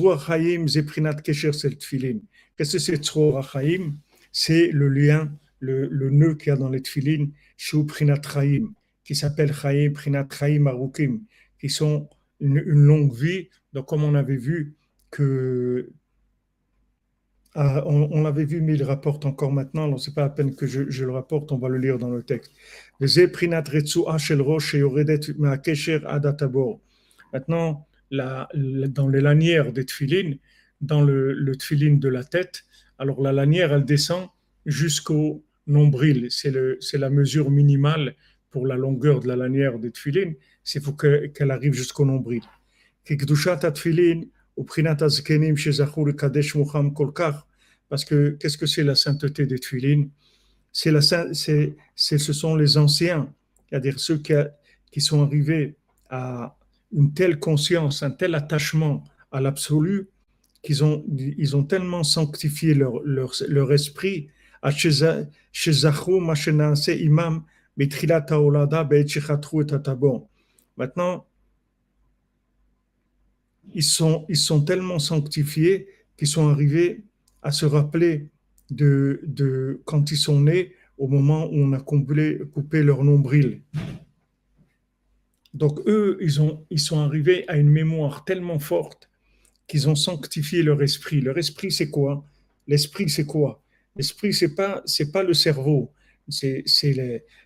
que 2.73 2.79
c'est 2.79 3.03
C'est 4.31 4.67
le 4.67 4.89
lien, 4.89 5.31
le, 5.59 5.87
le 5.87 6.09
nœud 6.11 6.35
qu'il 6.35 6.47
y 6.47 6.51
a 6.51 6.55
dans 6.55 6.69
les 6.69 6.81
tfilin, 6.81 7.27
Shu 7.57 7.85
Prinat 7.85 8.21
qui 9.03 9.15
s'appelle 9.15 9.53
Chaim, 9.53 9.91
Prinat 9.93 10.27
Chaim 10.31 10.67
Arukim, 10.67 11.21
qui 11.59 11.69
sont 11.69 12.07
une, 12.39 12.57
une, 12.57 12.85
longue 12.85 13.13
vie. 13.13 13.49
Donc, 13.73 13.87
comme 13.87 14.03
on 14.03 14.15
avait 14.15 14.37
vu 14.37 14.75
que. 15.09 15.91
Ah, 17.53 17.83
on, 17.85 18.21
l'avait 18.21 18.45
vu, 18.45 18.61
mais 18.61 18.75
il 18.75 18.83
rapporte 18.83 19.25
encore 19.25 19.51
maintenant. 19.51 19.83
Alors, 19.83 19.99
c'est 19.99 20.13
pas 20.13 20.21
la 20.21 20.29
peine 20.29 20.55
que 20.55 20.65
je, 20.67 21.03
le 21.03 21.11
rapporte, 21.11 21.51
on 21.51 21.57
va 21.57 21.67
le 21.67 21.77
lire 21.77 21.99
dans 21.99 22.09
le 22.09 22.23
texte. 22.23 22.53
Maintenant, 27.33 27.87
dans 28.11 29.07
les 29.09 29.21
lanières 29.21 29.73
des 29.73 29.85
tfilines, 29.85 30.37
dans 30.79 31.01
le, 31.01 31.33
le 31.33 31.55
de 31.99 32.07
la 32.07 32.23
tête. 32.23 32.63
Alors 32.97 33.21
la 33.21 33.31
lanière, 33.31 33.73
elle 33.73 33.85
descend 33.85 34.29
jusqu'au 34.65 35.43
nombril. 35.67 36.27
C'est 36.29 36.51
la 36.97 37.09
mesure 37.09 37.51
minimale 37.51 38.15
pour 38.49 38.67
la 38.67 38.75
longueur 38.75 39.19
de 39.19 39.27
la 39.27 39.35
lanière 39.35 39.79
des 39.79 39.91
tefilin. 39.91 40.33
C'est 40.63 40.83
faut 40.83 40.93
qu'elle 40.93 41.51
arrive 41.51 41.73
jusqu'au 41.73 42.05
nombril. 42.05 42.43
Parce 47.89 48.05
que 48.05 48.29
qu'est-ce 48.39 48.57
que 48.57 48.65
c'est 48.65 48.83
la 48.83 48.95
sainteté 48.95 49.45
des 49.45 49.59
tefilin 49.59 50.07
c'est 50.71 50.91
la, 50.91 51.01
c'est, 51.01 51.75
ce 51.95 52.33
sont 52.33 52.55
les 52.55 52.77
anciens, 52.77 53.33
c'est-à-dire 53.69 53.99
ceux 53.99 54.17
qui, 54.17 54.33
qui 54.91 55.01
sont 55.01 55.23
arrivés 55.23 55.75
à 56.09 56.57
une 56.91 57.13
telle 57.13 57.39
conscience, 57.39 58.03
un 58.03 58.11
tel 58.11 58.35
attachement 58.35 59.03
à 59.31 59.41
l'absolu, 59.41 60.09
qu'ils 60.61 60.83
ont, 60.83 61.03
ils 61.09 61.55
ont 61.55 61.63
tellement 61.63 62.03
sanctifié 62.03 62.73
leur, 62.73 63.01
leur, 63.03 63.33
leur 63.47 63.73
esprit, 63.73 64.29
imam 66.87 67.43
Maintenant, 70.77 71.25
ils 73.73 73.83
sont, 73.83 74.25
ils 74.29 74.37
sont 74.37 74.61
tellement 74.61 74.99
sanctifiés 74.99 75.87
qu'ils 76.17 76.27
sont 76.27 76.49
arrivés 76.49 77.03
à 77.41 77.51
se 77.51 77.65
rappeler 77.65 78.29
de, 78.69 79.21
de 79.23 79.81
quand 79.85 80.11
ils 80.11 80.17
sont 80.17 80.41
nés 80.41 80.73
au 80.97 81.07
moment 81.07 81.45
où 81.45 81.55
on 81.55 81.73
a 81.73 81.79
coupé, 81.79 82.83
leur 82.83 83.03
nombril. 83.03 83.61
Donc 85.53 85.79
eux, 85.87 86.17
ils, 86.21 86.41
ont, 86.41 86.65
ils 86.69 86.79
sont 86.79 86.99
arrivés 86.99 87.43
à 87.47 87.57
une 87.57 87.69
mémoire 87.69 88.23
tellement 88.23 88.59
forte 88.59 89.09
qu'ils 89.67 89.89
ont 89.89 89.95
sanctifié 89.95 90.63
leur 90.63 90.81
esprit. 90.83 91.19
Leur 91.19 91.37
esprit, 91.37 91.71
c'est 91.71 91.89
quoi? 91.89 92.23
L'esprit, 92.67 93.09
c'est 93.09 93.25
quoi? 93.25 93.63
L'esprit, 93.95 94.33
c'est 94.33 94.53
pas, 94.53 94.83
pas 95.11 95.23
le 95.23 95.33
cerveau. 95.33 95.91
C'est, 96.29 96.63
c'est 96.65 96.93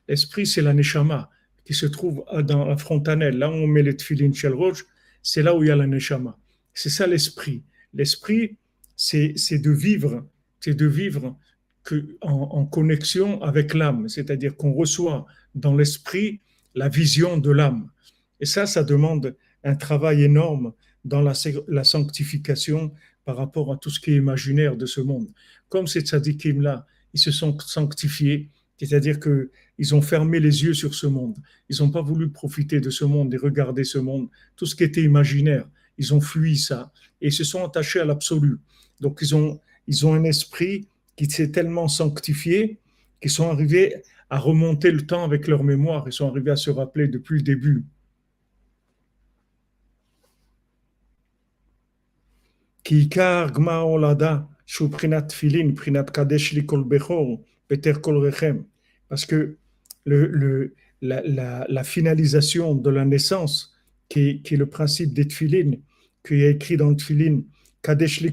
l'esprit, 0.07 0.45
c'est 0.45 0.61
la 0.61 0.73
neshama 0.73 1.29
qui 1.63 1.73
se 1.73 1.85
trouve 1.85 2.23
dans 2.43 2.65
la 2.65 2.77
frontanelle. 2.77 3.37
Là 3.37 3.49
où 3.49 3.53
on 3.53 3.67
met 3.67 3.83
les 3.83 3.95
tefillin 3.95 4.33
shel 4.33 4.53
c'est 5.25 5.41
là 5.41 5.55
où 5.55 5.63
il 5.63 5.67
y 5.69 5.71
a 5.71 5.75
la 5.75 5.87
neshama. 5.87 6.37
C'est 6.71 6.91
ça 6.91 7.07
l'esprit. 7.07 7.63
L'esprit, 7.95 8.57
c'est, 8.95 9.33
de 9.57 9.71
vivre, 9.71 10.23
c'est 10.59 10.75
de 10.75 10.85
vivre 10.85 11.35
que, 11.83 12.15
en, 12.21 12.33
en 12.59 12.65
connexion 12.67 13.41
avec 13.41 13.73
l'âme. 13.73 14.07
C'est-à-dire 14.07 14.55
qu'on 14.55 14.71
reçoit 14.71 15.25
dans 15.55 15.75
l'esprit 15.75 16.41
la 16.75 16.89
vision 16.89 17.39
de 17.39 17.49
l'âme. 17.49 17.89
Et 18.39 18.45
ça, 18.45 18.67
ça 18.67 18.83
demande 18.83 19.35
un 19.63 19.75
travail 19.75 20.21
énorme 20.21 20.73
dans 21.03 21.21
la, 21.21 21.33
la, 21.69 21.83
sanctification 21.83 22.93
par 23.23 23.37
rapport 23.37 23.73
à 23.73 23.77
tout 23.77 23.89
ce 23.89 23.99
qui 23.99 24.11
est 24.11 24.17
imaginaire 24.17 24.77
de 24.77 24.85
ce 24.85 25.01
monde. 25.01 25.27
Comme 25.69 25.87
ces 25.87 26.01
tzadikim-là, 26.01 26.85
ils 27.15 27.19
se 27.19 27.31
sont 27.31 27.57
sanctifiés, 27.57 28.51
c'est-à-dire 28.77 29.19
qu'ils 29.19 29.95
ont 29.95 30.01
fermé 30.01 30.39
les 30.39 30.63
yeux 30.63 30.73
sur 30.73 30.93
ce 30.93 31.07
monde. 31.07 31.37
Ils 31.69 31.77
n'ont 31.79 31.91
pas 31.91 32.01
voulu 32.01 32.29
profiter 32.29 32.81
de 32.81 32.89
ce 32.89 33.05
monde 33.05 33.33
et 33.33 33.37
regarder 33.37 33.83
ce 33.83 33.97
monde. 33.97 34.27
Tout 34.55 34.65
ce 34.65 34.75
qui 34.75 34.83
était 34.83 35.03
imaginaire, 35.03 35.67
ils 35.97 36.13
ont 36.13 36.21
fui 36.21 36.57
ça 36.57 36.91
et 37.21 37.31
se 37.31 37.43
sont 37.43 37.63
attachés 37.63 37.99
à 37.99 38.05
l'absolu. 38.05 38.57
Donc 38.99 39.19
ils 39.21 39.35
ont, 39.35 39.59
un 40.13 40.23
esprit 40.23 40.87
qui 41.15 41.29
s'est 41.29 41.51
tellement 41.51 41.87
sanctifié 41.87 42.79
qu'ils 43.21 43.31
sont 43.31 43.49
arrivés 43.49 43.95
à 44.29 44.39
remonter 44.39 44.91
le 44.91 45.05
temps 45.05 45.23
avec 45.23 45.47
leur 45.47 45.63
mémoire. 45.63 46.03
Ils 46.07 46.13
sont 46.13 46.27
arrivés 46.27 46.51
à 46.51 46.55
se 46.55 46.69
rappeler 46.69 47.07
depuis 47.07 47.37
le 47.37 47.43
début. 47.43 47.85
Peter 57.67 57.93
Kolrechem, 58.01 58.63
parce 59.09 59.25
que 59.25 59.57
la, 61.01 61.83
finalisation 61.83 62.75
de 62.75 62.89
la 62.89 63.05
naissance, 63.05 63.73
qui, 64.09 64.41
est 64.43 64.51
le 64.51 64.67
principe 64.67 65.13
des 65.13 65.27
tfilines, 65.27 65.81
qu'il 66.25 66.39
y 66.39 66.45
écrit 66.45 66.77
dans 66.77 66.89
le 66.89 66.95
tfilin, 66.95 67.41
Kadesh 67.81 68.21
li 68.21 68.31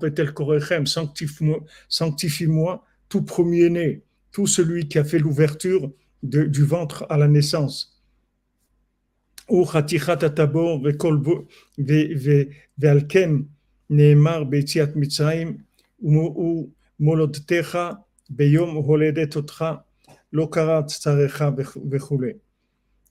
Peter 0.00 0.26
Kolrechem, 0.34 0.86
sanctifie-moi 1.88 2.84
tout 3.08 3.22
premier-né, 3.22 4.02
tout 4.32 4.46
celui 4.46 4.88
qui 4.88 4.98
a 4.98 5.04
fait 5.04 5.18
l'ouverture 5.18 5.92
du 6.22 6.64
ventre 6.64 7.06
à 7.10 7.18
la 7.18 7.28
naissance. 7.28 8.02
Ou 9.48 9.64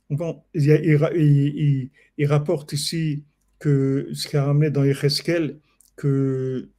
il, 0.10 1.89
rapporte 2.26 2.73
ici 2.73 3.23
que 3.60 4.10
ce 4.13 4.28
qu'il 4.28 4.39
a 4.39 4.45
ramené 4.45 4.69
dans 4.69 4.84
Yerkeskel, 4.84 5.60
que 5.95 6.69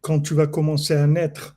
quand 0.00 0.20
tu 0.20 0.34
vas 0.34 0.46
commencer 0.46 0.94
à 0.94 1.06
naître, 1.06 1.56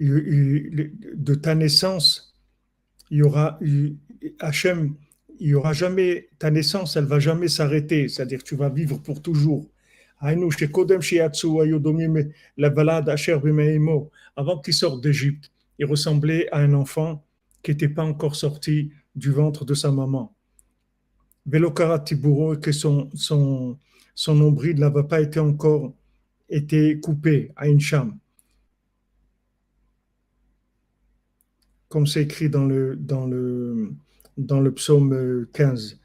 de 0.00 1.34
ta 1.34 1.54
naissance, 1.54 2.36
il 3.10 3.18
y 3.18 3.22
aura 3.22 3.58
Hachem, 4.38 4.94
il 5.40 5.54
aura 5.54 5.72
jamais 5.72 6.28
ta 6.38 6.50
naissance, 6.50 6.96
elle 6.96 7.04
va 7.04 7.18
jamais 7.18 7.48
s'arrêter. 7.48 8.08
C'est-à-dire, 8.08 8.42
tu 8.42 8.56
vas 8.56 8.68
vivre 8.68 8.98
pour 8.98 9.22
toujours. 9.22 9.68
Avant 10.20 10.50
qu'il 14.60 14.74
sorte 14.74 15.00
d'Égypte, 15.00 15.52
il 15.78 15.86
ressemblait 15.86 16.48
à 16.50 16.58
un 16.58 16.74
enfant 16.74 17.24
qui 17.62 17.70
n'était 17.70 17.88
pas 17.88 18.04
encore 18.04 18.34
sorti 18.34 18.90
du 19.14 19.30
ventre 19.30 19.64
de 19.64 19.74
sa 19.74 19.92
maman. 19.92 20.34
Velokara 21.46 22.00
Tiburo, 22.00 22.56
que 22.56 22.72
son, 22.72 23.10
son, 23.14 23.78
nombril 24.26 24.78
n'avait 24.78 25.04
pas 25.04 25.20
été 25.20 25.40
encore 25.40 25.94
été 26.48 26.98
coupé 27.00 27.52
à 27.56 27.68
une. 27.68 27.80
Comme 31.88 32.06
c'est 32.06 32.22
écrit 32.22 32.50
dans 32.50 32.64
le, 32.64 32.96
dans 32.96 33.26
le, 33.26 33.92
dans 34.36 34.60
le 34.60 34.72
psaume 34.72 35.46
15. 35.52 35.98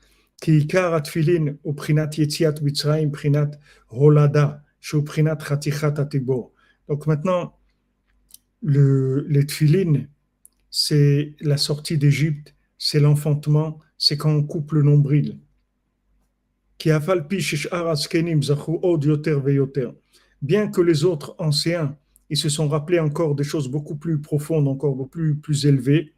Donc 6.90 7.08
maintenant, 7.08 7.58
le, 8.62 9.26
les 9.30 9.46
tfilin, 9.46 10.06
c'est 10.70 11.36
la 11.40 11.58
sortie 11.58 11.98
d'Égypte, 11.98 12.56
c'est 12.78 13.00
l'enfantement, 13.00 13.80
c'est 13.98 14.18
quand 14.18 14.32
on 14.32 14.44
coupe 14.44 14.74
le 14.74 14.84
nombril. 14.84 15.40
Bien 20.42 20.68
que 20.70 20.82
les 20.82 21.06
autres 21.06 21.36
anciens, 21.38 21.98
ils 22.30 22.38
se 22.38 22.50
sont 22.50 22.68
rappelés 22.68 23.00
encore 23.00 23.36
des 23.36 23.46
choses 23.46 23.70
beaucoup 23.70 23.96
plus 23.96 24.20
profondes, 24.20 24.68
encore 24.68 24.96
beaucoup 24.96 25.36
plus 25.36 25.66
élevées, 25.66 26.14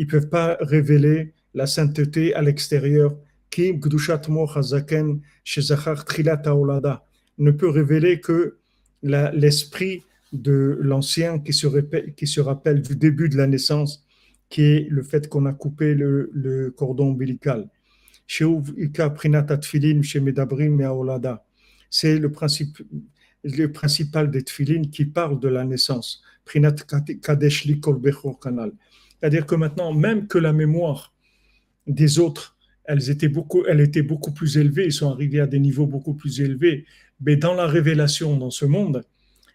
ils 0.00 0.06
ne 0.06 0.10
peuvent 0.10 0.30
pas 0.30 0.56
révéler 0.62 1.34
la 1.52 1.66
sainteté 1.66 2.34
à 2.34 2.40
l'extérieur. 2.40 3.14
Ne 7.38 7.50
peut 7.50 7.68
révéler 7.68 8.20
que 8.20 8.56
l'esprit 9.02 10.02
de 10.32 10.78
l'ancien 10.80 11.38
qui 11.38 11.52
se, 11.52 11.66
qui 12.16 12.40
rappelle 12.40 12.80
du 12.80 12.96
début 12.96 13.28
de 13.28 13.36
la 13.36 13.46
naissance, 13.46 14.06
qui 14.48 14.62
est 14.62 14.88
le 14.88 15.02
fait 15.02 15.28
qu'on 15.28 15.44
a 15.44 15.52
coupé 15.52 15.94
le, 15.94 16.72
cordon 16.78 17.08
ombilical. 17.08 17.68
C'est 21.90 22.18
le 22.18 22.32
principe 22.32 22.78
le 23.42 23.66
principal 23.72 24.30
des 24.30 24.44
tfilines 24.44 24.88
qui 24.90 25.04
parle 25.04 25.40
de 25.40 25.48
la 25.48 25.66
naissance. 25.66 26.22
C'est-à-dire 29.20 29.46
que 29.46 29.54
maintenant, 29.54 29.92
même 29.92 30.26
que 30.26 30.38
la 30.38 30.52
mémoire 30.52 31.12
des 31.86 32.18
autres, 32.18 32.56
elles 32.84 33.10
étaient 33.10 33.28
beaucoup, 33.28 33.64
elle 33.66 33.80
était 33.80 34.02
beaucoup 34.02 34.32
plus 34.32 34.56
élevée, 34.56 34.86
ils 34.86 34.92
sont 34.92 35.10
arrivés 35.10 35.40
à 35.40 35.46
des 35.46 35.58
niveaux 35.58 35.86
beaucoup 35.86 36.14
plus 36.14 36.40
élevés. 36.40 36.86
Mais 37.20 37.36
dans 37.36 37.54
la 37.54 37.66
révélation 37.66 38.36
dans 38.36 38.50
ce 38.50 38.64
monde, 38.64 39.04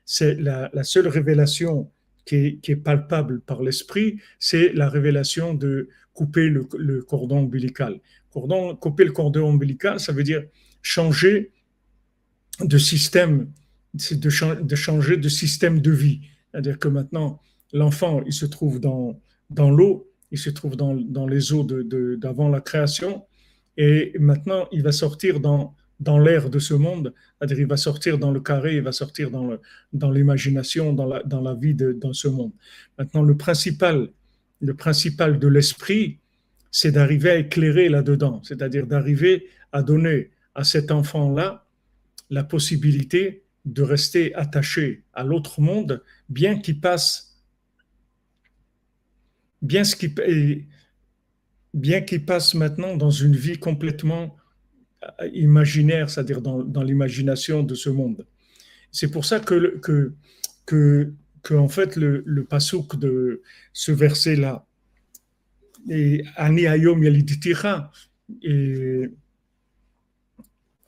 c'est 0.05 0.35
la, 0.35 0.69
seule 0.83 1.07
révélation 1.07 1.89
qui 2.25 2.59
est, 2.63 2.75
palpable 2.75 3.41
par 3.41 3.61
l'esprit, 3.63 4.19
c'est 4.39 4.71
la 4.73 4.87
révélation 4.87 5.53
de 5.53 5.89
couper 6.13 6.49
le, 6.49 7.01
cordon 7.01 7.39
ombilical. 7.39 7.99
Couper 8.31 9.05
le 9.05 9.11
cordon 9.11 9.49
ombilical, 9.49 9.99
ça 9.99 10.11
veut 10.11 10.23
dire 10.23 10.43
changer 10.81 11.51
de 12.61 12.77
système 12.77 13.49
de, 13.93 14.75
changer 14.75 15.17
de 15.17 15.29
système 15.29 15.81
de 15.81 15.91
vie. 15.91 16.21
C'est-à-dire 16.51 16.79
que 16.79 16.87
maintenant, 16.87 17.39
l'enfant, 17.73 18.21
il 18.25 18.33
se 18.33 18.45
trouve 18.45 18.79
dans, 18.79 19.19
dans 19.49 19.69
l'eau, 19.69 20.11
il 20.31 20.37
se 20.37 20.49
trouve 20.49 20.75
dans, 20.75 20.93
les 21.27 21.53
eaux 21.53 21.63
d'avant 21.63 22.47
de, 22.49 22.53
la 22.53 22.61
création, 22.61 23.25
et 23.77 24.13
maintenant, 24.19 24.67
il 24.71 24.83
va 24.83 24.91
sortir 24.91 25.39
dans, 25.39 25.75
l'air 26.19 26.49
de 26.49 26.59
ce 26.59 26.73
monde, 26.73 27.13
c'est-à-dire 27.37 27.59
il 27.59 27.67
va 27.67 27.77
sortir 27.77 28.17
dans 28.17 28.31
le 28.31 28.39
carré, 28.39 28.75
il 28.75 28.81
va 28.81 28.91
sortir 28.91 29.29
dans 29.31 30.11
l'imagination, 30.11 30.93
dans, 30.93 31.03
dans, 31.03 31.13
la, 31.13 31.23
dans 31.23 31.41
la 31.41 31.53
vie 31.53 31.73
de 31.73 31.91
dans 31.93 32.13
ce 32.13 32.27
monde. 32.27 32.51
Maintenant, 32.97 33.23
le 33.23 33.37
principal, 33.37 34.09
le 34.61 34.73
principal 34.73 35.39
de 35.39 35.47
l'esprit, 35.47 36.19
c'est 36.71 36.91
d'arriver 36.91 37.29
à 37.29 37.37
éclairer 37.37 37.87
là-dedans, 37.87 38.41
c'est-à-dire 38.43 38.85
d'arriver 38.87 39.47
à 39.71 39.83
donner 39.83 40.31
à 40.55 40.63
cet 40.63 40.91
enfant-là 40.91 41.65
la 42.29 42.43
possibilité 42.43 43.43
de 43.65 43.81
rester 43.81 44.33
attaché 44.35 45.03
à 45.13 45.23
l'autre 45.23 45.61
monde, 45.61 46.03
bien 46.29 46.59
qu'il 46.59 46.79
passe, 46.79 47.24
bien 51.73 52.01
qu'il 52.01 52.25
passe 52.25 52.53
maintenant 52.53 52.95
dans 52.95 53.11
une 53.11 53.35
vie 53.35 53.57
complètement 53.57 54.35
euh, 55.03 55.27
imaginaire, 55.33 56.09
c'est-à-dire 56.09 56.41
dans, 56.41 56.83
l'imagination 56.83 57.63
de 57.63 57.75
ce 57.75 57.89
monde. 57.89 58.25
C'est 58.91 59.11
pour 59.11 59.25
ça 59.25 59.39
que, 59.39 59.79
que, 59.79 60.13
que, 61.43 61.53
en 61.53 61.67
fait, 61.67 61.95
le, 61.95 62.23
le 62.25 62.43
pasouk 62.43 62.97
de 62.97 63.41
ce 63.73 63.91
verset-là, 63.91 64.65
et 65.89 66.23
Ani 66.35 66.65
Ayom 66.65 67.03
Yaliditira, 67.03 67.91
et 68.41 69.11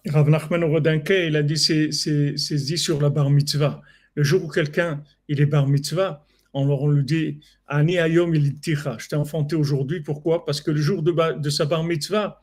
Rav 0.07 0.29
Nachman 0.29 0.63
il 1.09 1.35
a 1.35 1.43
dit 1.43 1.57
c'est 1.57 2.55
dit 2.55 2.77
sur 2.77 3.01
la 3.01 3.09
bar 3.09 3.29
mitzvah. 3.29 3.81
Le 4.15 4.23
jour 4.23 4.45
où 4.45 4.47
quelqu'un 4.47 5.03
il 5.27 5.41
est 5.41 5.45
bar 5.45 5.67
mitzvah, 5.67 6.25
on 6.57 6.65
leur 6.65 6.87
lui 6.87 7.03
dit 7.03 7.39
Ani 7.67 7.97
ayom. 7.97 8.33
Je 8.33 9.07
t'ai 9.07 9.15
enfanté 9.15 9.55
aujourd'hui. 9.55 10.01
Pourquoi? 10.01 10.45
Parce 10.45 10.61
que 10.61 10.71
le 10.71 10.81
jour 10.81 11.03
de, 11.03 11.39
de, 11.39 11.49
sa 11.49 11.65
bar 11.65 11.83
mitzvah, 11.83 12.41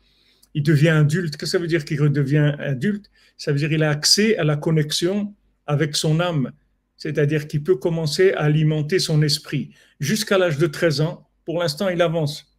il 0.54 0.62
devient 0.62 0.90
adulte. 0.90 1.36
Qu'est-ce 1.36 1.38
que 1.38 1.46
ça 1.46 1.58
veut 1.58 1.66
dire 1.66 1.84
qu'il 1.84 2.00
redevient 2.00 2.54
adulte? 2.58 3.10
Ça 3.36 3.52
veut 3.52 3.58
dire 3.58 3.68
qu'il 3.68 3.82
a 3.82 3.90
accès 3.90 4.36
à 4.36 4.44
la 4.44 4.56
connexion 4.56 5.34
avec 5.66 5.96
son 5.96 6.20
âme. 6.20 6.52
C'est-à-dire 6.96 7.48
qu'il 7.48 7.62
peut 7.62 7.76
commencer 7.76 8.32
à 8.32 8.44
alimenter 8.44 8.98
son 8.98 9.22
esprit. 9.22 9.70
Jusqu'à 9.98 10.38
l'âge 10.38 10.58
de 10.58 10.66
13 10.66 11.00
ans, 11.00 11.28
pour 11.44 11.58
l'instant, 11.58 11.88
il 11.88 12.00
avance. 12.00 12.56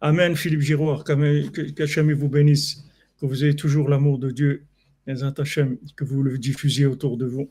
Amen, 0.00 0.36
Philippe 0.36 0.60
Giroir, 0.60 1.04
qu'Hachem 1.04 2.12
vous 2.12 2.28
bénisse 2.28 2.84
que 3.20 3.26
vous 3.26 3.44
ayez 3.44 3.54
toujours 3.54 3.88
l'amour 3.88 4.18
de 4.18 4.30
Dieu, 4.30 4.64
que 5.06 6.04
vous 6.04 6.22
le 6.22 6.38
diffusiez 6.38 6.86
autour 6.86 7.18
de 7.18 7.26
vous. 7.26 7.50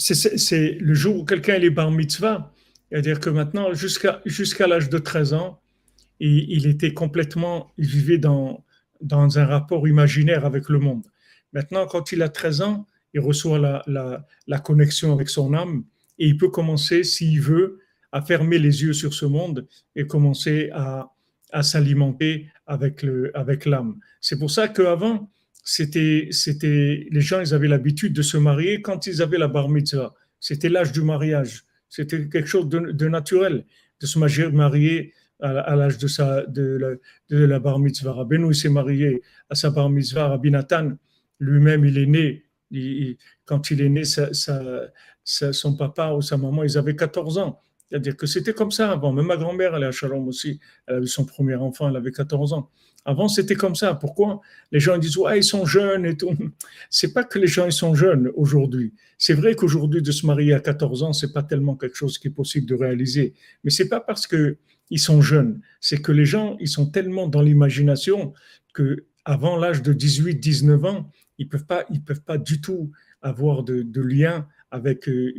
C'est 0.00 0.78
le 0.80 0.94
jour 0.94 1.16
où 1.16 1.24
quelqu'un 1.24 1.54
est 1.54 1.70
bar 1.70 1.90
mitzvah, 1.90 2.54
c'est-à-dire 2.90 3.20
que 3.20 3.28
maintenant, 3.28 3.72
jusqu'à 3.74 4.66
l'âge 4.66 4.88
de 4.88 4.98
13 4.98 5.34
ans, 5.34 5.60
il, 6.18 6.66
était 6.66 6.92
complètement, 6.92 7.70
il 7.76 7.86
vivait 7.86 8.18
dans, 8.18 8.64
dans 9.00 9.38
un 9.38 9.44
rapport 9.44 9.86
imaginaire 9.86 10.44
avec 10.44 10.68
le 10.68 10.78
monde. 10.78 11.04
Maintenant, 11.52 11.86
quand 11.86 12.12
il 12.12 12.22
a 12.22 12.28
13 12.28 12.62
ans, 12.62 12.86
il 13.12 13.20
reçoit 13.20 13.58
la, 13.58 14.24
la, 14.46 14.58
connexion 14.58 15.12
avec 15.12 15.28
son 15.28 15.52
âme 15.52 15.84
et 16.18 16.28
il 16.28 16.36
peut 16.36 16.50
commencer, 16.50 17.04
s'il 17.04 17.40
veut, 17.40 17.80
à 18.12 18.22
fermer 18.22 18.58
les 18.58 18.82
yeux 18.82 18.92
sur 18.92 19.14
ce 19.14 19.26
monde 19.26 19.66
et 19.96 20.06
commencer 20.06 20.70
à, 20.72 21.10
à 21.52 21.62
s'alimenter 21.62 22.48
avec 22.66 23.02
le 23.02 23.36
avec 23.36 23.66
l'âme. 23.66 23.98
C'est 24.20 24.38
pour 24.38 24.50
ça 24.50 24.68
qu'avant, 24.68 25.30
c'était 25.64 26.28
c'était 26.30 27.06
les 27.10 27.20
gens 27.20 27.40
ils 27.40 27.54
avaient 27.54 27.68
l'habitude 27.68 28.12
de 28.12 28.22
se 28.22 28.36
marier 28.36 28.82
quand 28.82 29.06
ils 29.06 29.22
avaient 29.22 29.38
la 29.38 29.48
bar 29.48 29.68
mitzvah. 29.68 30.14
C'était 30.40 30.68
l'âge 30.68 30.92
du 30.92 31.02
mariage. 31.02 31.64
C'était 31.88 32.28
quelque 32.28 32.48
chose 32.48 32.68
de, 32.68 33.08
naturel 33.08 33.64
de 34.00 34.06
se 34.06 34.18
marier 34.18 35.12
à, 35.40 35.74
l'âge 35.76 35.98
de 35.98 36.06
sa 36.06 36.46
de 36.46 36.98
la 37.30 37.58
bar 37.58 37.78
mitzvah. 37.78 38.12
Rabbeinu 38.12 38.54
s'est 38.54 38.68
marié 38.68 39.22
à 39.48 39.54
sa 39.54 39.70
bar 39.70 39.90
mitzvah. 39.90 40.28
Rabbi 40.28 40.50
Nathan 40.50 40.92
lui-même 41.40 41.84
il 41.84 41.98
est 41.98 42.06
né 42.06 42.44
quand 43.44 43.70
il 43.70 43.80
est 43.80 43.88
né, 43.88 44.02
son 45.24 45.76
papa 45.76 46.12
ou 46.12 46.22
sa 46.22 46.36
maman, 46.36 46.62
ils 46.62 46.78
avaient 46.78 46.96
14 46.96 47.38
ans. 47.38 47.60
C'est-à-dire 47.88 48.16
que 48.16 48.26
c'était 48.26 48.54
comme 48.54 48.70
ça 48.70 48.92
avant. 48.92 49.12
Même 49.12 49.26
ma 49.26 49.36
grand-mère, 49.36 49.74
elle 49.74 49.82
est 49.82 49.86
à 49.86 49.92
Shalom 49.92 50.28
aussi. 50.28 50.60
Elle 50.86 50.94
a 50.96 50.98
eu 51.00 51.06
son 51.08 51.24
premier 51.24 51.56
enfant, 51.56 51.88
elle 51.88 51.96
avait 51.96 52.12
14 52.12 52.52
ans. 52.52 52.70
Avant, 53.04 53.28
c'était 53.28 53.54
comme 53.54 53.74
ça. 53.74 53.94
Pourquoi 53.94 54.40
Les 54.72 54.80
gens 54.80 54.98
disent, 54.98 55.16
ouais, 55.16 55.38
ils 55.38 55.44
sont 55.44 55.64
jeunes 55.64 56.04
et 56.04 56.16
tout. 56.16 56.36
C'est 56.90 57.12
pas 57.12 57.24
que 57.24 57.38
les 57.38 57.46
gens, 57.46 57.66
ils 57.66 57.72
sont 57.72 57.94
jeunes 57.94 58.30
aujourd'hui. 58.34 58.92
C'est 59.16 59.34
vrai 59.34 59.54
qu'aujourd'hui, 59.54 60.02
de 60.02 60.12
se 60.12 60.26
marier 60.26 60.52
à 60.52 60.60
14 60.60 61.02
ans, 61.02 61.12
c'est 61.12 61.32
pas 61.32 61.42
tellement 61.42 61.76
quelque 61.76 61.96
chose 61.96 62.18
qui 62.18 62.28
est 62.28 62.32
possible 62.32 62.66
de 62.66 62.74
réaliser. 62.74 63.34
Mais 63.64 63.70
c'est 63.70 63.88
pas 63.88 64.00
parce 64.00 64.26
que 64.26 64.58
ils 64.90 64.98
sont 64.98 65.22
jeunes. 65.22 65.60
C'est 65.80 66.02
que 66.02 66.12
les 66.12 66.26
gens, 66.26 66.56
ils 66.60 66.68
sont 66.68 66.90
tellement 66.90 67.28
dans 67.28 67.42
l'imagination 67.42 68.34
que 68.74 69.06
avant 69.24 69.56
l'âge 69.56 69.82
de 69.82 69.92
18, 69.92 70.36
19 70.36 70.84
ans, 70.84 71.10
ils 71.38 71.48
peuvent 71.48 71.66
pas, 71.66 71.84
ils 71.90 72.02
peuvent 72.02 72.22
pas 72.22 72.38
du 72.38 72.60
tout 72.60 72.90
avoir 73.22 73.62
de, 73.62 74.00
lien 74.00 74.46
avec 74.70 75.08
euh, 75.08 75.32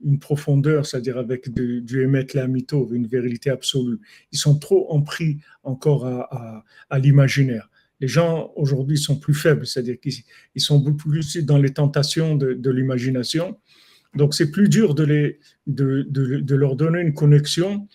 une, 0.00 0.18
profondeur, 0.18 0.86
c'est-à-dire 0.86 1.18
avec 1.18 1.52
du 1.52 2.02
émettre 2.02 2.36
la 2.36 2.46
mytho, 2.46 2.88
une 2.92 3.06
vérité 3.06 3.50
absolue. 3.50 3.98
Ils 4.32 4.38
sont 4.38 4.58
trop 4.58 4.92
empris 4.92 5.38
encore 5.62 6.06
à, 6.06 6.64
l'imaginaire. 6.98 7.70
Les 8.00 8.08
gens 8.08 8.52
aujourd'hui 8.54 8.96
sont 8.96 9.18
plus 9.18 9.34
faibles, 9.34 9.66
c'est-à-dire 9.66 9.96
qu'ils 10.00 10.62
sont 10.62 10.78
beaucoup 10.78 11.08
plus 11.08 11.36
dans 11.38 11.58
les 11.58 11.72
tentations 11.72 12.36
de, 12.36 12.70
l'imagination. 12.70 13.58
Donc 14.14 14.34
c'est 14.34 14.50
plus 14.50 14.68
dur 14.68 14.94
de, 14.94 15.36
de, 15.66 16.54
leur 16.54 16.76
donner 16.76 17.00
une 17.00 17.14
connexion 17.14 17.88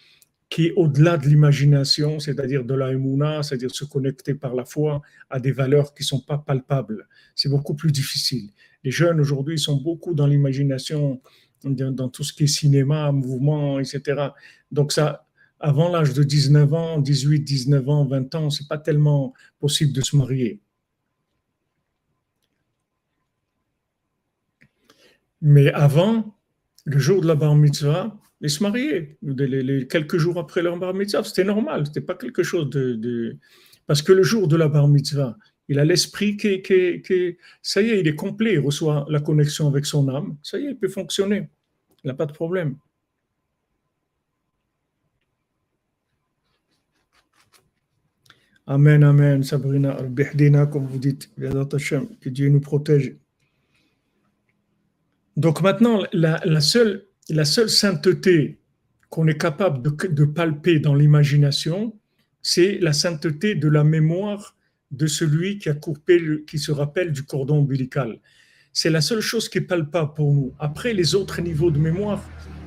qui 0.49 0.67
est 0.67 0.73
au-delà 0.75 1.17
de 1.17 1.27
l'imagination, 1.27 2.19
c'est-à-dire 2.19 2.63
de 2.63 2.75
la 2.75 2.91
c'est-à-dire 3.41 3.73
se 3.73 3.85
connecter 3.85 4.35
par 4.35 4.53
la 4.53 4.65
foi 4.65 5.01
à 5.29 5.39
des 5.39 5.51
valeurs 5.51 5.95
qui 5.95 6.03
ne 6.03 6.07
sont 6.07 6.21
pas 6.21 6.37
palpables. 6.37 7.07
C'est 7.33 7.49
beaucoup 7.49 7.73
plus 7.73 7.91
difficile. 7.91 8.51
Les 8.83 8.91
jeunes 8.91 9.19
aujourd'hui 9.19 9.57
sont 9.57 9.77
beaucoup 9.77 10.13
dans 10.13 10.27
l'imagination, 10.27 11.21
dans 11.63 12.09
tout 12.09 12.23
ce 12.23 12.33
qui 12.33 12.43
est 12.43 12.47
cinéma, 12.47 13.11
mouvement, 13.11 13.79
etc. 13.79 14.29
Donc 14.71 14.91
ça, 14.91 15.25
avant 15.59 15.89
l'âge 15.89 16.13
de 16.13 16.23
19 16.23 16.73
ans, 16.73 16.99
18, 16.99 17.39
19 17.39 17.89
ans, 17.89 18.05
20 18.05 18.35
ans, 18.35 18.49
c'est 18.49 18.67
pas 18.67 18.77
tellement 18.77 19.33
possible 19.59 19.93
de 19.93 20.01
se 20.01 20.15
marier. 20.17 20.59
Mais 25.41 25.71
avant, 25.73 26.37
le 26.85 26.99
jour 26.99 27.21
de 27.21 27.27
la 27.27 27.35
bar 27.35 27.55
mitzvah, 27.55 28.17
ils 28.41 28.49
se 28.49 28.61
mariaient 28.61 29.17
quelques 29.89 30.17
jours 30.17 30.37
après 30.37 30.61
leur 30.61 30.77
bar 30.77 30.93
mitzvah. 30.93 31.23
C'était 31.23 31.43
normal, 31.45 31.85
c'était 31.85 32.01
pas 32.01 32.15
quelque 32.15 32.43
chose 32.43 32.69
de, 32.69 33.37
Parce 33.87 34.01
que 34.01 34.11
le 34.11 34.23
jour 34.23 34.47
de 34.47 34.57
la 34.57 34.67
bar 34.67 34.87
mitzvah, 34.87 35.37
il 35.69 35.79
a 35.79 35.85
l'esprit 35.85 36.37
qui, 36.37 37.37
Ça 37.61 37.81
y 37.81 37.89
est, 37.89 37.99
il 37.99 38.07
est 38.07 38.15
complet, 38.15 38.53
il 38.53 38.59
reçoit 38.59 39.05
la 39.09 39.19
connexion 39.19 39.67
avec 39.67 39.85
son 39.85 40.07
âme. 40.09 40.37
Ça 40.43 40.59
y 40.59 40.65
est, 40.65 40.71
il 40.71 40.77
peut 40.77 40.89
fonctionner. 40.89 41.49
Il 42.03 42.07
n'a 42.07 42.13
pas 42.13 42.25
de 42.25 42.33
problème. 42.33 42.75
Amen, 48.65 49.03
amen, 49.03 49.43
Sabrina, 49.43 49.91
al 49.91 50.69
comme 50.69 50.87
vous 50.87 50.99
dites, 50.99 51.29
que 51.35 52.29
Dieu 52.29 52.49
nous 52.49 52.61
protège. 52.61 53.17
Donc 55.35 55.61
maintenant, 55.61 56.03
la 56.13 56.61
seule 56.61 57.05
sainteté 57.69 58.59
qu'on 59.13 59.27
est 59.27 59.37
capable 59.37 59.83
de, 59.83 60.25
palper 60.25 60.79
dans 60.79 60.95
l'imagination, 60.95 61.95
c'est 62.41 62.79
la 62.79 62.93
sainteté 62.93 63.53
de 63.53 63.67
la 63.67 63.83
mémoire 63.83 64.55
de 64.93 65.07
celui 65.07 65.57
qui 65.57 65.69
a 65.69 65.73
coupé, 65.73 66.43
qui 66.47 66.59
se 66.59 66.71
rappelle 66.71 67.11
du 67.11 67.23
cordon 67.23 67.57
ombilical. 67.57 68.19
C'est 68.71 68.91
la 68.91 69.01
seule 69.01 69.21
chose 69.21 69.49
qui 69.49 69.57
est 69.57 69.61
palpable 69.61 70.13
pour 70.13 70.31
nous. 70.31 70.53
Après, 70.59 70.93
les 70.93 71.15
autres 71.15 71.41
niveaux 71.41 71.71
de 71.71 71.79
mémoire, 71.79 72.23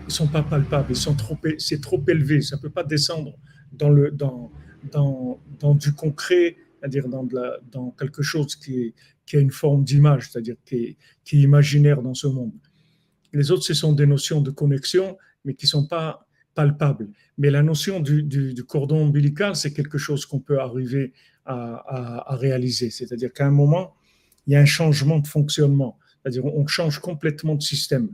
ils 0.09 0.13
sont 0.13 0.27
pas 0.27 0.43
palpables, 0.43 0.91
ils 0.91 0.97
sont 0.97 1.15
trop, 1.15 1.39
c'est 1.59 1.81
trop 1.81 2.03
élevé, 2.09 2.43
ça 2.43 2.59
peut 2.59 2.71
pas 2.71 2.85
descendre 2.85 3.33
dans 3.73 3.91
le, 3.91 4.11
dans, 4.11 4.51
dans, 4.93 5.41
dans 5.59 5.75
du 5.75 5.93
concret, 5.93 6.57
c'est-à-dire 6.79 7.09
dans, 7.09 7.27
dans 7.73 7.91
quelque 7.93 8.23
chose 8.23 8.57
qui, 8.57 8.95
qui 9.25 9.37
a 9.37 9.41
une 9.41 9.51
forme 9.51 9.85
d'image, 9.85 10.29
c'est-à-dire 10.31 10.57
qui 10.65 10.97
qui 11.25 11.39
est 11.39 11.43
imaginaire 11.43 12.03
dans 12.03 12.15
ce 12.15 12.27
monde. 12.27 12.53
Les 13.33 13.51
autres, 13.51 13.65
ce 13.65 13.75
sont 13.75 13.93
des 13.93 14.07
notions 14.07 14.41
de 14.41 14.51
connexion, 14.51 15.17
mais 15.45 15.55
qui 15.55 15.67
sont 15.67 15.87
pas 15.87 16.26
palpables. 16.57 17.09
Mais 17.39 17.51
la 17.51 17.63
notion 17.63 18.01
du, 18.01 18.65
cordon 18.67 19.03
ombilical, 19.03 19.55
c'est 19.55 19.73
quelque 19.73 19.99
chose 19.99 20.27
qu'on 20.27 20.41
peut 20.41 20.59
arriver 20.59 21.13
à, 21.45 22.35
réaliser. 22.35 22.91
C'est-à-dire 22.91 23.33
qu'à 23.33 23.47
un 23.47 23.53
moment, 23.53 23.95
il 24.47 24.55
y 24.55 24.57
a 24.57 24.61
un 24.61 24.65
changement 24.65 25.21
de 25.21 25.29
fonctionnement. 25.29 25.99
C'est-à-dire 26.23 26.45
on 26.45 26.67
change 26.67 26.99
complètement 26.99 27.55
de 27.55 27.63
système. 27.63 28.09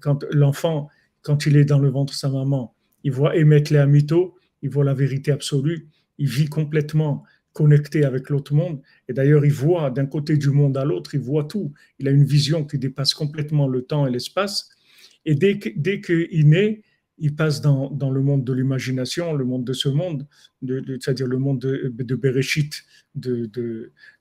Quand 0.00 0.24
l'enfant, 0.30 0.88
quand 1.22 1.46
il 1.46 1.56
est 1.56 1.64
dans 1.64 1.80
le 1.80 1.88
ventre 1.88 2.12
de 2.12 2.18
sa 2.18 2.28
maman, 2.28 2.74
il 3.02 3.10
voit 3.10 3.34
émettre 3.34 3.72
les 3.72 3.80
amito, 3.80 4.36
il 4.62 4.70
voit 4.70 4.84
la 4.84 4.94
vérité 4.94 5.32
absolue, 5.32 5.88
il 6.18 6.28
vit 6.28 6.46
complètement 6.46 7.24
connecté 7.52 8.04
avec 8.04 8.28
l'autre 8.28 8.54
monde. 8.54 8.82
Et 9.08 9.14
d'ailleurs, 9.14 9.44
il 9.44 9.52
voit 9.52 9.90
d'un 9.90 10.06
côté 10.06 10.36
du 10.36 10.50
monde 10.50 10.76
à 10.76 10.84
l'autre, 10.84 11.14
il 11.14 11.20
voit 11.20 11.44
tout. 11.44 11.72
Il 11.98 12.06
a 12.06 12.10
une 12.10 12.24
vision 12.24 12.64
qui 12.64 12.78
dépasse 12.78 13.14
complètement 13.14 13.66
le 13.66 13.82
temps 13.82 14.06
et 14.06 14.10
l'espace. 14.10 14.68
Et 15.24 15.34
dès 15.34 15.58
qu'il 15.58 15.80
dès 15.80 16.00
naît, 16.44 16.82
il 17.18 17.34
passe 17.34 17.60
dans, 17.60 17.90
dans 17.90 18.10
le 18.10 18.20
monde 18.20 18.44
de 18.44 18.52
l'imagination, 18.52 19.32
le 19.34 19.44
monde 19.44 19.64
de 19.64 19.72
ce 19.72 19.88
monde, 19.88 20.26
de, 20.62 20.82
c'est-à-dire 21.00 21.26
le 21.26 21.38
monde 21.38 21.58
de, 21.60 21.92
de 21.96 22.14
Bereshit, 22.14 22.84
de, 23.14 23.50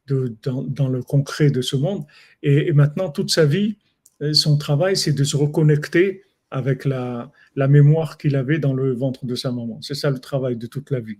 dans, 0.08 0.88
le 0.89 1.02
concret 1.02 1.52
de 1.52 1.62
ce 1.62 1.76
monde. 1.76 2.06
Et, 2.41 2.72
maintenant, 2.72 3.10
toute 3.10 3.32
sa 3.32 3.46
vie, 3.46 3.78
euh, 4.22 4.34
son 4.34 4.58
travail, 4.58 4.96
c'est 4.96 5.14
de 5.14 5.24
se 5.24 5.36
reconnecter 5.36 6.24
avec 6.52 6.86
la, 6.86 7.32
la 7.56 7.68
mémoire 7.68 8.18
qu'il 8.18 8.36
avait 8.36 8.60
dans 8.60 8.74
le 8.74 8.93
ventre 8.93 9.26
de 9.26 9.36
sa 9.36 9.52
maman. 9.52 9.82
C'est 9.82 9.96
ça 9.96 10.10
le 10.10 10.20
travail 10.20 10.56
de 10.56 10.68
toute 10.68 10.89
la 10.89 11.02
vie. 11.02 11.20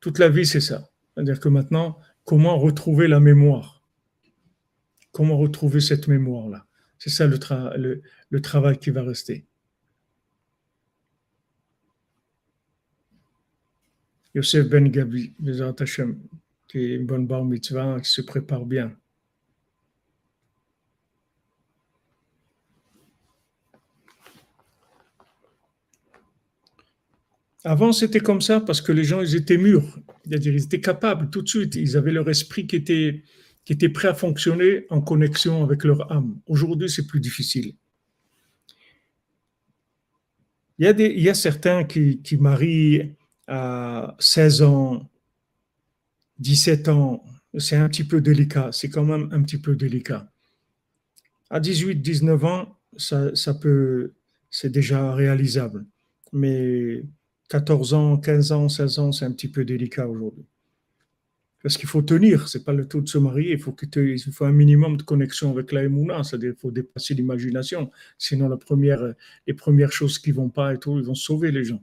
Toute 0.00 0.18
la 0.18 0.28
vie, 0.28 0.46
c'est 0.46 0.60
ça. 0.60 0.90
C'est-à-dire 1.14 1.38
que 1.38 1.48
maintenant, 1.48 1.98
comment 2.24 2.58
retrouver 2.58 3.06
la 3.06 3.20
mémoire? 3.20 3.84
Comment 5.12 5.38
retrouver 5.38 5.80
cette 5.80 6.08
mémoire-là? 6.08 6.66
C'est 6.98 7.10
ça 7.10 7.26
le, 7.26 7.38
le, 7.76 8.02
le 8.30 8.40
travail 8.40 8.78
qui 8.78 8.90
va 8.90 9.02
rester. 9.02 9.46
Yosef 14.36 14.68
Ben 14.68 14.86
Gabi, 14.90 15.32
qui 16.68 16.78
est 16.78 16.94
une 16.96 17.06
bonne 17.06 17.26
bar 17.26 17.42
mitzvah, 17.42 17.98
qui 18.00 18.10
se 18.10 18.20
prépare 18.20 18.66
bien. 18.66 18.94
Avant, 27.64 27.92
c'était 27.92 28.20
comme 28.20 28.42
ça 28.42 28.60
parce 28.60 28.82
que 28.82 28.92
les 28.92 29.04
gens, 29.04 29.22
ils 29.22 29.34
étaient 29.36 29.56
mûrs. 29.56 29.98
C'est-à-dire, 30.26 30.52
ils 30.52 30.64
étaient 30.64 30.82
capables 30.82 31.30
tout 31.30 31.40
de 31.40 31.48
suite. 31.48 31.74
Ils 31.74 31.96
avaient 31.96 32.12
leur 32.12 32.28
esprit 32.28 32.66
qui 32.66 32.76
était, 32.76 33.22
qui 33.64 33.72
était 33.72 33.88
prêt 33.88 34.08
à 34.08 34.14
fonctionner 34.14 34.84
en 34.90 35.00
connexion 35.00 35.64
avec 35.64 35.82
leur 35.82 36.12
âme. 36.12 36.38
Aujourd'hui, 36.46 36.90
c'est 36.90 37.06
plus 37.06 37.20
difficile. 37.20 37.74
Il 40.78 40.84
y 40.84 40.88
a, 40.88 40.92
des, 40.92 41.06
il 41.06 41.22
y 41.22 41.30
a 41.30 41.34
certains 41.34 41.84
qui, 41.84 42.20
qui 42.20 42.36
marient 42.36 43.16
à 43.46 44.16
16 44.18 44.62
ans, 44.62 45.08
17 46.38 46.88
ans, 46.88 47.24
c'est 47.58 47.76
un 47.76 47.88
petit 47.88 48.04
peu 48.04 48.20
délicat, 48.20 48.70
c'est 48.72 48.90
quand 48.90 49.04
même 49.04 49.28
un 49.32 49.42
petit 49.42 49.58
peu 49.58 49.74
délicat. 49.76 50.30
À 51.50 51.60
18, 51.60 51.96
19 51.96 52.44
ans, 52.44 52.76
ça, 52.96 53.54
peut, 53.54 54.12
c'est 54.50 54.70
déjà 54.70 55.14
réalisable. 55.14 55.86
Mais 56.32 57.02
14 57.48 57.94
ans, 57.94 58.16
15 58.18 58.52
ans, 58.52 58.68
16 58.68 58.98
ans, 58.98 59.12
c'est 59.12 59.24
un 59.24 59.32
petit 59.32 59.48
peu 59.48 59.64
délicat 59.64 60.08
aujourd'hui. 60.08 60.44
Parce 61.62 61.76
qu'il 61.78 61.88
faut 61.88 62.02
tenir, 62.02 62.48
c'est 62.48 62.64
pas 62.64 62.72
le 62.72 62.86
tout 62.86 63.00
de 63.00 63.08
se 63.08 63.18
marier, 63.18 63.52
il 63.52 63.58
faut, 63.58 63.72
que 63.72 63.86
il 63.98 64.32
faut 64.32 64.44
un 64.44 64.52
minimum 64.52 64.96
de 64.96 65.02
connexion 65.02 65.50
avec 65.50 65.72
la 65.72 65.84
Emouna, 65.84 66.22
c'est-à-dire 66.22 66.52
qu'il 66.52 66.60
faut 66.60 66.70
dépasser 66.70 67.14
l'imagination. 67.14 67.90
Sinon, 68.18 68.48
les 69.46 69.54
premières 69.54 69.92
choses 69.92 70.18
qui 70.18 70.30
vont 70.30 70.48
pas 70.48 70.74
et 70.74 70.78
tout, 70.78 70.98
ils 70.98 71.04
vont 71.04 71.14
sauver 71.14 71.50
les 71.50 71.64
gens 71.64 71.82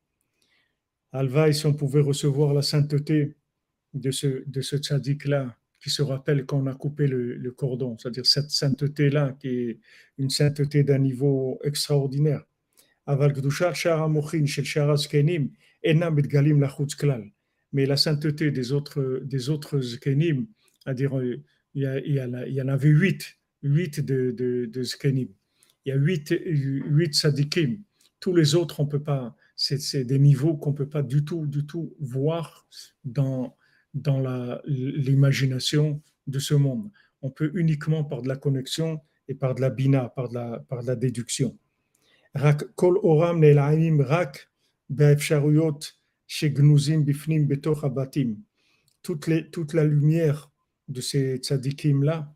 Alvaï, 1.11 1.53
si 1.53 1.65
on 1.65 1.73
pouvait 1.73 2.01
recevoir 2.01 2.53
la 2.53 2.61
sainteté 2.61 3.35
de 3.93 4.11
ce, 4.11 4.43
de 4.47 4.61
ce 4.61 4.77
tzaddik-là, 4.77 5.57
qui 5.81 5.89
se 5.89 6.01
rappelle 6.01 6.45
quand 6.45 6.59
on 6.59 6.67
a 6.67 6.75
coupé 6.75 7.07
le, 7.07 7.51
cordon, 7.51 7.97
c'est-à-dire 7.97 8.25
cette 8.25 8.51
sainteté-là, 8.51 9.35
qui 9.39 9.47
est 9.47 9.79
une 10.17 10.29
sainteté 10.29 10.83
d'un 10.83 10.99
niveau 10.99 11.59
extraordinaire. 11.63 12.43
Mais 17.73 17.85
la 17.85 17.97
sainteté 17.97 18.51
des 18.51 18.71
autres, 18.71 19.21
des 19.23 19.49
autres 19.49 19.81
zkenim, 19.81 20.45
c'est-à-dire 20.83 21.19
il 21.23 21.43
y, 21.73 21.87
il 22.05 22.53
y, 22.53 22.61
en 22.61 22.67
avait 22.67 22.89
huit, 22.89 23.39
huit 23.63 23.99
de, 24.01 24.31
de, 24.31 24.83
zkenim. 24.83 25.29
Il 25.85 25.89
y 25.89 25.91
a 25.91 25.95
huit, 25.95 26.31
huit 26.45 27.15
tzaddikim. 27.15 27.81
Tous 28.19 28.35
les 28.35 28.53
autres, 28.53 28.79
on 28.79 28.85
ne 28.85 28.89
peut 28.89 29.01
pas 29.01 29.35
c'est 29.61 30.05
des 30.05 30.17
niveaux 30.17 30.55
qu'on 30.57 30.71
ne 30.71 30.75
peut 30.75 30.89
pas 30.89 31.03
du 31.03 31.23
tout, 31.23 31.45
du 31.45 31.65
tout 31.67 31.95
voir 31.99 32.67
dans, 33.03 33.55
dans 33.93 34.19
l'imagination 34.65 36.01
de 36.25 36.39
ce 36.39 36.55
monde. 36.55 36.89
On 37.21 37.29
peut 37.29 37.51
uniquement 37.53 38.03
par 38.03 38.23
de 38.23 38.27
la 38.27 38.37
connexion 38.37 39.01
et 39.27 39.35
par 39.35 39.53
de 39.53 39.61
la 39.61 39.69
bina, 39.69 40.09
par 40.09 40.29
de 40.29 40.33
la, 40.33 40.59
par 40.67 40.81
la 40.81 40.95
déduction. 40.95 41.55
toute, 49.03 49.29
toute 49.51 49.73
la 49.73 49.83
lumière 49.83 50.51
de 50.87 51.01
ces 51.01 51.37
tzadikim-là, 51.37 52.33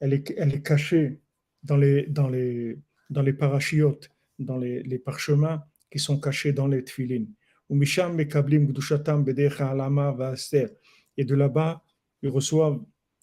elle 0.00 0.12
est, 0.12 0.34
elle 0.36 0.54
est 0.54 0.62
cachée 0.62 1.20
dans 1.62 1.76
les, 1.78 2.06
dans 2.06 2.28
les, 2.28 2.78
dans 3.08 3.22
les 3.22 3.32
parachiotes, 3.32 4.10
dans 4.38 4.58
les, 4.58 4.82
les 4.82 4.98
parchemins 4.98 5.64
qui 5.94 6.00
sont 6.00 6.18
cachés 6.18 6.52
dans 6.52 6.66
les 6.66 6.82
tfilin. 6.82 7.24
Et 11.16 11.24
de 11.24 11.34
là-bas, 11.36 11.84
ils 12.22 12.28
reçoivent 12.28 12.80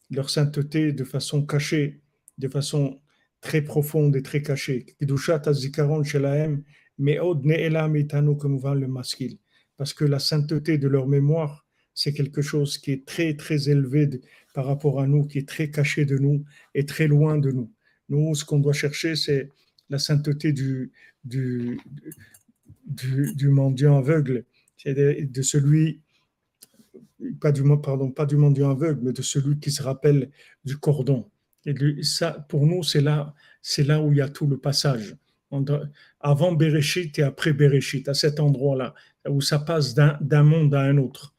leur 0.09 0.29
sainteté 0.29 0.93
de 0.93 1.03
façon 1.03 1.45
cachée, 1.45 1.99
de 2.37 2.47
façon 2.47 3.01
très 3.41 3.61
profonde 3.61 4.15
et 4.15 4.21
très 4.21 4.41
cachée. 4.41 4.85
Parce 9.77 9.93
que 9.93 10.05
la 10.05 10.19
sainteté 10.19 10.77
de 10.77 10.87
leur 10.87 11.07
mémoire, 11.09 11.67
c'est 11.93 12.13
quelque 12.13 12.41
chose 12.41 12.77
qui 12.77 12.91
est 12.93 13.05
très, 13.05 13.35
très 13.35 13.67
élevé 13.67 14.21
par 14.53 14.65
rapport 14.65 15.01
à 15.01 15.07
nous, 15.07 15.25
qui 15.25 15.39
est 15.39 15.47
très 15.47 15.69
caché 15.69 16.05
de 16.05 16.17
nous 16.17 16.45
et 16.73 16.85
très 16.85 17.07
loin 17.07 17.37
de 17.37 17.51
nous. 17.51 17.69
Nous, 18.07 18.33
ce 18.33 18.45
qu'on 18.45 18.59
doit 18.59 18.71
chercher, 18.71 19.17
c'est 19.17 19.49
la 19.89 19.99
sainteté 19.99 20.53
du, 20.53 20.93
du, 21.25 21.79
du, 22.91 23.49
mendiant 23.49 23.97
aveugle, 23.97 24.45
de, 24.85 25.25
de, 25.25 25.41
celui, 25.41 26.01
pas 27.39 27.51
du, 27.51 27.63
mendiant 27.63 28.71
aveugle, 28.71 28.99
mais 29.03 29.13
de 29.13 29.21
celui 29.21 29.59
qui 29.59 29.71
se 29.71 29.83
rappelle 29.83 30.29
du 30.65 30.77
cordon. 30.77 31.29
Et 31.65 31.75
ça, 32.03 32.45
pour 32.49 32.65
nous, 32.65 32.83
c'est 32.83 33.01
là, 33.01 33.33
c'est 33.61 33.83
là 33.83 34.01
où 34.01 34.11
il 34.11 34.17
y 34.17 34.21
a 34.21 34.29
tout 34.29 34.47
le 34.47 34.57
passage. 34.57 35.15
Avant 36.19 36.53
Bereshit 36.53 37.19
et 37.19 37.23
après 37.23 37.53
Bereshit, 37.53 38.07
à 38.07 38.13
cet 38.13 38.39
endroit-là, 38.39 38.95
où 39.29 39.41
ça 39.41 39.59
passe 39.59 39.93
d'un 39.93 40.43
monde 40.43 40.73
à 40.73 40.81
un 40.81 40.97
autre, 40.97 41.33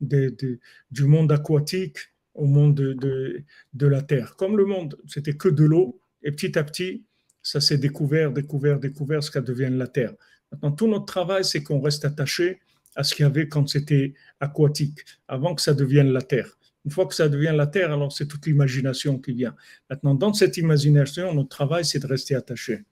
du 0.00 1.04
monde 1.04 1.32
aquatique 1.32 1.98
au 2.34 2.46
monde 2.46 2.74
de, 2.74 3.86
la 3.86 4.02
terre. 4.02 4.36
Comme 4.36 4.56
le 4.56 4.66
monde, 4.66 4.96
c'était 5.06 5.36
que 5.36 5.48
de 5.48 5.64
l'eau, 5.64 6.00
et 6.22 6.32
petit 6.32 6.58
à 6.58 6.64
petit, 6.64 7.04
ça 7.42 7.60
s'est 7.60 7.78
découvert, 7.78 8.32
découvert, 8.32 8.80
découvert, 8.80 9.22
ce 9.22 9.30
qu'elle 9.30 9.44
devient 9.44 9.70
la 9.70 9.86
terre. 9.86 10.14
Maintenant, 10.54 10.70
tout 10.70 10.86
notre 10.86 11.06
travail, 11.06 11.44
c'est 11.44 11.64
qu'on 11.64 11.80
reste 11.80 12.04
attaché 12.04 12.60
à 12.94 13.02
ce 13.02 13.12
qu'il 13.12 13.24
y 13.24 13.26
avait 13.26 13.48
quand 13.48 13.68
c'était 13.68 14.14
aquatique, 14.38 15.00
avant 15.26 15.56
que 15.56 15.60
ça 15.60 15.74
devienne 15.74 16.12
la 16.12 16.22
terre. 16.22 16.56
Une 16.84 16.92
fois 16.92 17.06
que 17.06 17.14
ça 17.14 17.28
devient 17.28 17.52
la 17.56 17.66
terre, 17.66 17.92
alors 17.92 18.12
c'est 18.12 18.28
toute 18.28 18.46
l'imagination 18.46 19.18
qui 19.18 19.32
vient. 19.32 19.56
Maintenant, 19.90 20.14
dans 20.14 20.32
cette 20.32 20.56
imagination, 20.58 21.34
notre 21.34 21.48
travail, 21.48 21.84
c'est 21.84 21.98
de 21.98 22.06
rester 22.06 22.36
attaché. 22.36 22.84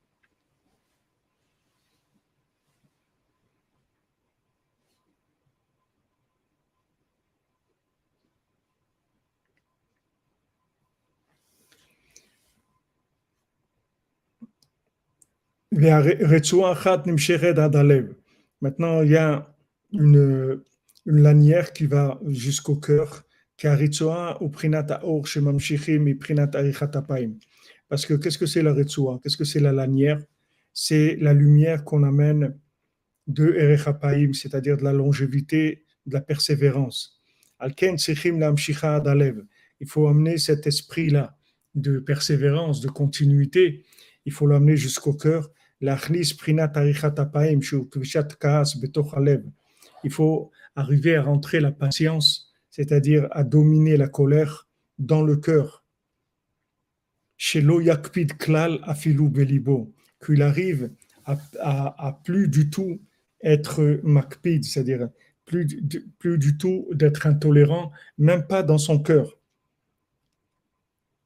Maintenant, 18.61 19.03
il 19.03 19.11
y 19.11 19.17
a 19.17 19.57
une, 19.93 20.61
lanière 21.07 21.73
qui 21.73 21.87
va 21.87 22.21
jusqu'au 22.29 22.77
cœur, 22.77 23.23
parce 27.89 28.07
que 28.07 28.15
qu'est-ce 28.15 28.39
que 28.39 28.47
c'est 28.47 28.63
la 28.63 28.75
Retsua 28.75 29.19
Qu'est-ce 29.23 29.37
que 29.39 29.45
c'est 29.45 29.61
la 29.61 29.73
lanière? 29.73 30.23
C'est 30.75 31.17
la 31.21 31.33
lumière 31.33 31.85
qu'on 31.85 32.03
amène 32.03 32.55
de 33.27 33.55
Erechapaim, 33.55 34.35
c'est-à-dire 34.35 34.77
de 34.77 34.85
la 34.85 34.93
longévité, 34.93 35.87
de 36.05 36.13
la 36.13 36.21
persévérance. 36.21 37.19
Il 39.81 39.89
faut 39.89 40.07
amener 40.07 40.37
cet 40.37 40.67
esprit-là 40.67 41.39
de 41.75 41.99
persévérance, 41.99 42.83
de 42.83 42.89
continuité, 42.89 43.85
il 44.27 44.33
faut 44.33 44.47
l'amener 44.47 44.77
jusqu'au 44.77 45.15
cœur 45.15 45.51
il 50.05 50.11
faut 50.11 50.51
arriver 50.77 51.17
à 51.17 51.23
rentrer 51.23 51.61
la 51.61 51.73
patience, 51.73 52.53
c'est-à-dire 52.71 53.29
à 53.33 53.45
dominer 53.45 53.97
la 53.97 54.09
colère 54.09 54.69
dans 54.99 55.23
le 55.23 55.37
cœur. 55.37 55.85
Shelo 57.37 57.81
yakpid 57.81 58.37
klal 58.39 58.79
afilu 58.85 59.29
belibo, 59.29 59.93
qu'il 60.25 60.43
arrive 60.43 60.93
à, 61.25 62.21
plus 62.25 62.49
du 62.49 62.71
tout 62.71 63.01
être 63.43 64.01
makpid, 64.05 64.65
c'est-à-dire 64.65 65.09
plus, 65.45 65.67
plus 66.19 66.39
du 66.39 66.57
tout 66.57 66.87
d'être 66.93 67.27
intolérant, 67.27 67.91
même 68.19 68.47
pas 68.47 68.63
dans 68.63 68.79
son 68.79 69.01
cœur, 69.01 69.37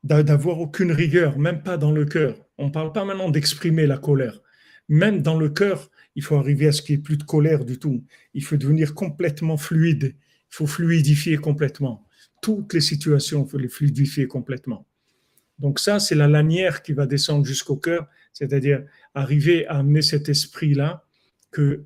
d'avoir 0.03 0.61
aucune 0.61 0.93
rigueur, 0.93 1.39
même 1.39 1.63
pas 1.63 1.77
dans 1.77 1.93
le 1.93 2.07
cœur. 2.07 2.37
On 2.59 2.67
ne 2.67 2.73
parle 2.73 2.93
pas 2.93 3.05
maintenant 3.05 3.31
d'exprimer 3.31 3.87
la 3.87 3.99
colère. 3.99 4.41
Même 4.89 5.23
dans 5.23 5.39
le 5.39 5.49
cœur, 5.49 5.91
il 6.15 6.23
faut 6.23 6.37
arriver 6.37 6.69
à 6.69 6.73
ce 6.73 6.83
qu'il 6.83 6.97
n'y 6.97 7.01
ait 7.01 7.03
plus 7.03 7.17
de 7.17 7.25
colère 7.25 7.65
du 7.65 7.79
tout. 7.79 8.05
Il 8.35 8.45
faut 8.45 8.57
devenir 8.57 8.95
complètement 8.95 9.57
fluide. 9.57 10.15
Il 10.15 10.55
faut 10.55 10.67
fluidifier 10.67 11.37
complètement. 11.37 12.07
Toutes 12.41 12.73
les 12.73 12.81
situations, 12.81 13.45
il 13.45 13.51
faut 13.51 13.59
les 13.59 13.69
fluidifier 13.69 14.27
complètement. 14.27 14.87
Donc 15.59 15.79
ça, 15.79 15.99
c'est 15.99 16.15
la 16.15 16.29
lanière 16.29 16.83
qui 16.83 16.93
va 16.93 17.07
descendre 17.07 17.45
jusqu'au 17.45 17.77
cœur, 17.77 18.09
c'est-à-dire 18.33 18.85
arriver 19.15 19.67
à 19.67 19.79
amener 19.79 20.03
cet 20.03 20.29
esprit-là 20.29 21.05
que 21.51 21.85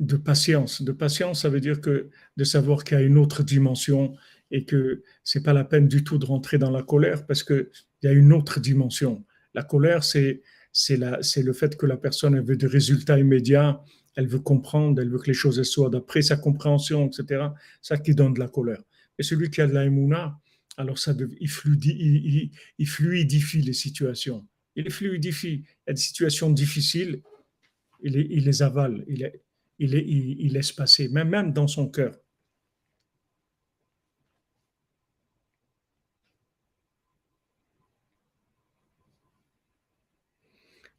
de 0.00 0.16
patience. 0.16 0.82
De 0.82 0.92
patience, 0.92 1.42
ça 1.42 1.48
veut 1.48 1.60
dire 1.60 1.80
que 1.80 2.10
de 2.36 2.44
savoir 2.44 2.84
qu'il 2.84 2.98
y 2.98 3.00
a 3.00 3.04
une 3.04 3.18
autre 3.18 3.42
dimension 3.42 4.14
et 4.50 4.64
que 4.64 5.02
c'est 5.22 5.42
pas 5.42 5.52
la 5.52 5.64
peine 5.64 5.86
du 5.86 6.02
tout 6.02 6.18
de 6.18 6.26
rentrer 6.26 6.58
dans 6.58 6.70
la 6.70 6.82
colère 6.82 7.26
parce 7.26 7.44
que 7.44 7.70
il 8.02 8.06
y 8.06 8.08
a 8.08 8.12
une 8.12 8.32
autre 8.32 8.60
dimension. 8.60 9.24
La 9.54 9.62
colère, 9.62 10.04
c'est 10.04 10.42
c'est 10.72 10.96
le 10.96 11.52
fait 11.52 11.76
que 11.76 11.86
la 11.86 11.96
personne 11.96 12.34
elle 12.34 12.44
veut 12.44 12.56
des 12.56 12.66
résultats 12.66 13.18
immédiats, 13.18 13.82
elle 14.16 14.28
veut 14.28 14.40
comprendre, 14.40 15.00
elle 15.00 15.10
veut 15.10 15.18
que 15.18 15.26
les 15.26 15.34
choses 15.34 15.62
soient 15.62 15.90
d'après 15.90 16.22
sa 16.22 16.36
compréhension, 16.36 17.06
etc. 17.06 17.46
Ça 17.80 17.96
qui 17.98 18.14
donne 18.14 18.34
de 18.34 18.40
la 18.40 18.48
colère. 18.48 18.82
Et 19.18 19.22
celui 19.22 19.50
qui 19.50 19.60
a 19.60 19.66
de 19.66 19.72
la 19.72 19.84
émouna, 19.84 20.38
alors 20.76 20.98
ça 20.98 21.14
il, 21.40 21.48
fluidifie, 21.48 22.52
il, 22.78 22.86
fluidifie 22.86 23.62
les 23.62 23.72
situations. 23.72 24.46
Il 24.76 24.84
les 24.84 24.90
fluidifie. 24.90 25.64
Il 25.64 25.88
y 25.88 25.90
a 25.90 25.92
des 25.92 26.00
situations 26.00 26.50
difficiles, 26.50 27.22
il 28.02 28.12
les, 28.12 28.24
les 28.40 28.62
avale, 28.62 29.04
il, 29.08 29.30
il, 29.78 29.94
il, 29.94 30.52
laisse 30.52 30.72
passer, 30.72 31.08
même, 31.08 31.28
même 31.28 31.52
dans 31.52 31.66
son 31.66 31.88
cœur. 31.88 32.16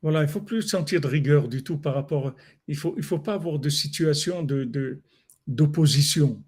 Voilà, 0.02 0.24
il 0.24 0.28
faut 0.30 0.42
plus 0.42 0.64
sentir 0.64 1.00
de 1.00 1.08
rigueur 1.08 1.48
du 1.48 1.64
tout 1.64 1.78
par 1.78 1.94
rapport. 1.94 2.34
Il 2.68 2.76
faut, 2.76 2.96
il 2.98 3.04
faut 3.04 3.20
pas 3.20 3.36
avoir 3.36 3.60
de 3.60 3.70
situation 3.70 4.44
de, 4.44 5.02
d'opposition. 5.48 6.44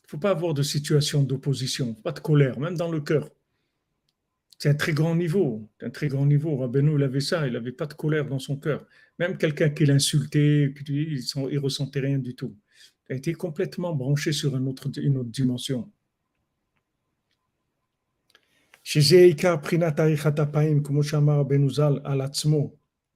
il 0.00 0.06
ne 0.06 0.08
faut 0.08 0.18
pas 0.18 0.30
avoir 0.30 0.54
de 0.54 0.62
situation 0.62 1.22
d'opposition, 1.22 1.94
pas 1.94 2.12
de 2.12 2.20
colère, 2.20 2.58
même 2.60 2.76
dans 2.76 2.90
le 2.90 3.00
cœur. 3.00 3.30
C'est 4.58 4.70
un 4.70 4.74
très 4.74 4.92
grand 4.92 5.14
niveau, 5.14 5.70
un 5.80 5.90
très 5.90 6.08
grand 6.08 6.26
niveau. 6.26 6.68
Il 6.74 7.02
avait 7.02 7.20
ça, 7.20 7.46
il 7.46 7.52
n'avait 7.52 7.72
pas 7.72 7.86
de 7.86 7.94
colère 7.94 8.26
dans 8.26 8.40
son 8.40 8.56
cœur. 8.56 8.84
Même 9.18 9.38
quelqu'un 9.38 9.70
qui 9.70 9.86
l'insultait, 9.86 10.74
il 10.88 11.24
ne 11.36 11.58
ressentait 11.58 12.00
rien 12.00 12.18
du 12.18 12.34
tout. 12.34 12.56
Il 13.08 13.14
a 13.14 13.16
été 13.16 13.32
complètement 13.32 13.94
branché 13.94 14.32
sur 14.32 14.56
une 14.56 14.68
autre 14.68 14.90
dimension. 15.24 15.90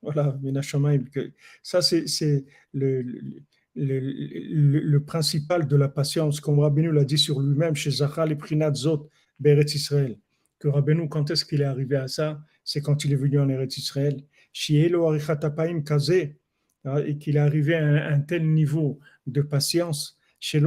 Voilà, 0.03 0.39
ça 1.62 1.81
c'est 1.81 2.45
le, 2.75 3.03
le, 3.75 4.01
le, 4.81 5.05
principal 5.05 5.66
de 5.66 5.77
la 5.77 5.89
patience, 5.89 6.41
comme 6.41 6.59
Rabbeinu 6.59 6.93
l'a 6.93 7.05
dit 7.05 7.16
sur 7.16 7.41
lui-même, 7.41 7.75
chez 7.75 7.91
Zachal 7.91 8.33
et 8.33 8.37
Prinat 8.37 8.75
Zot, 8.75 9.09
Beret 9.41 9.64
Israël. 9.64 10.18
Que 10.59 10.68
Rabbeinu, 10.68 11.09
quand 11.09 11.31
est-ce 11.31 11.47
qu'il 11.47 11.62
est 11.62 11.64
arrivé 11.64 11.97
à 11.97 12.07
ça? 12.07 12.43
C'est 12.64 12.83
quand 12.83 13.07
il 13.07 13.12
est 13.14 13.16
venu 13.16 13.39
en 13.39 13.49
Eretz 13.49 13.79
Israël. 13.79 14.23
Hein, 16.85 17.03
et 17.07 17.16
qu'il 17.16 17.37
est 17.37 17.41
arrivé 17.41 17.75
à 17.77 18.09
un, 18.09 18.20
tel 18.20 18.47
niveau 18.53 18.99
de 19.27 19.41
patience, 19.41 20.18
qu'il 20.39 20.62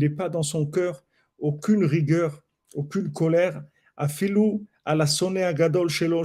n'est 0.00 0.10
pas 0.10 0.28
dans 0.28 0.42
son 0.42 0.66
cœur 0.66 1.04
aucune 1.44 1.84
rigueur, 1.84 2.42
aucune 2.72 3.12
colère, 3.12 3.62
afilou 3.98 4.66
à 4.86 4.94
la 4.94 5.06
sonné 5.06 5.52
gadol 5.54 5.90
shelo 5.90 6.22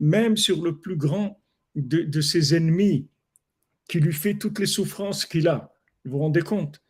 même 0.00 0.36
sur 0.36 0.62
le 0.62 0.78
plus 0.78 0.96
grand 0.96 1.38
de, 1.74 2.20
ses 2.22 2.54
ennemis 2.54 3.06
qui 3.86 4.00
lui 4.00 4.14
fait 4.14 4.34
toutes 4.34 4.58
les 4.58 4.66
souffrances 4.66 5.26
qu'il 5.26 5.46
a. 5.46 5.70
Vous 6.04 6.12
vous 6.12 6.18
rendez 6.20 6.40
compte? 6.40 6.82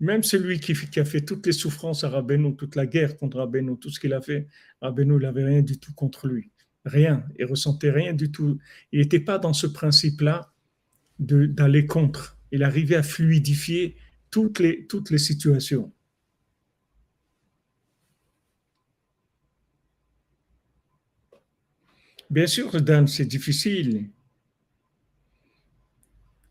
Même 0.00 0.22
celui 0.22 0.58
qui, 0.58 0.72
qui, 0.72 1.00
a 1.00 1.04
fait 1.04 1.20
toutes 1.20 1.46
les 1.46 1.52
souffrances 1.52 2.02
à 2.02 2.08
Rabbeinu, 2.08 2.56
toute 2.56 2.76
la 2.76 2.86
guerre 2.86 3.18
contre 3.18 3.36
Rabbeinu, 3.36 3.78
tout 3.78 3.90
ce 3.90 4.00
qu'il 4.00 4.14
a 4.14 4.22
fait, 4.22 4.46
Rabbeinu 4.80 5.18
n'avait 5.18 5.44
rien 5.44 5.60
du 5.60 5.78
tout 5.78 5.92
contre 5.92 6.26
lui. 6.28 6.50
Rien. 6.86 7.26
Il 7.38 7.44
ressentait 7.44 7.90
rien 7.90 8.14
du 8.14 8.32
tout. 8.32 8.58
Il 8.90 9.00
n'était 9.00 9.20
pas 9.20 9.38
dans 9.38 9.52
ce 9.52 9.66
principe-là 9.66 10.50
d'aller 11.18 11.84
contre. 11.84 12.38
Il 12.52 12.62
arrivait 12.62 12.96
à 12.96 13.02
fluidifier 13.02 13.96
toutes 14.30 14.60
les, 14.60 15.18
situations. 15.18 15.92
Bien 22.30 22.46
sûr, 22.46 22.80
Dan, 22.80 23.08
c'est 23.08 23.24
difficile. 23.24 24.08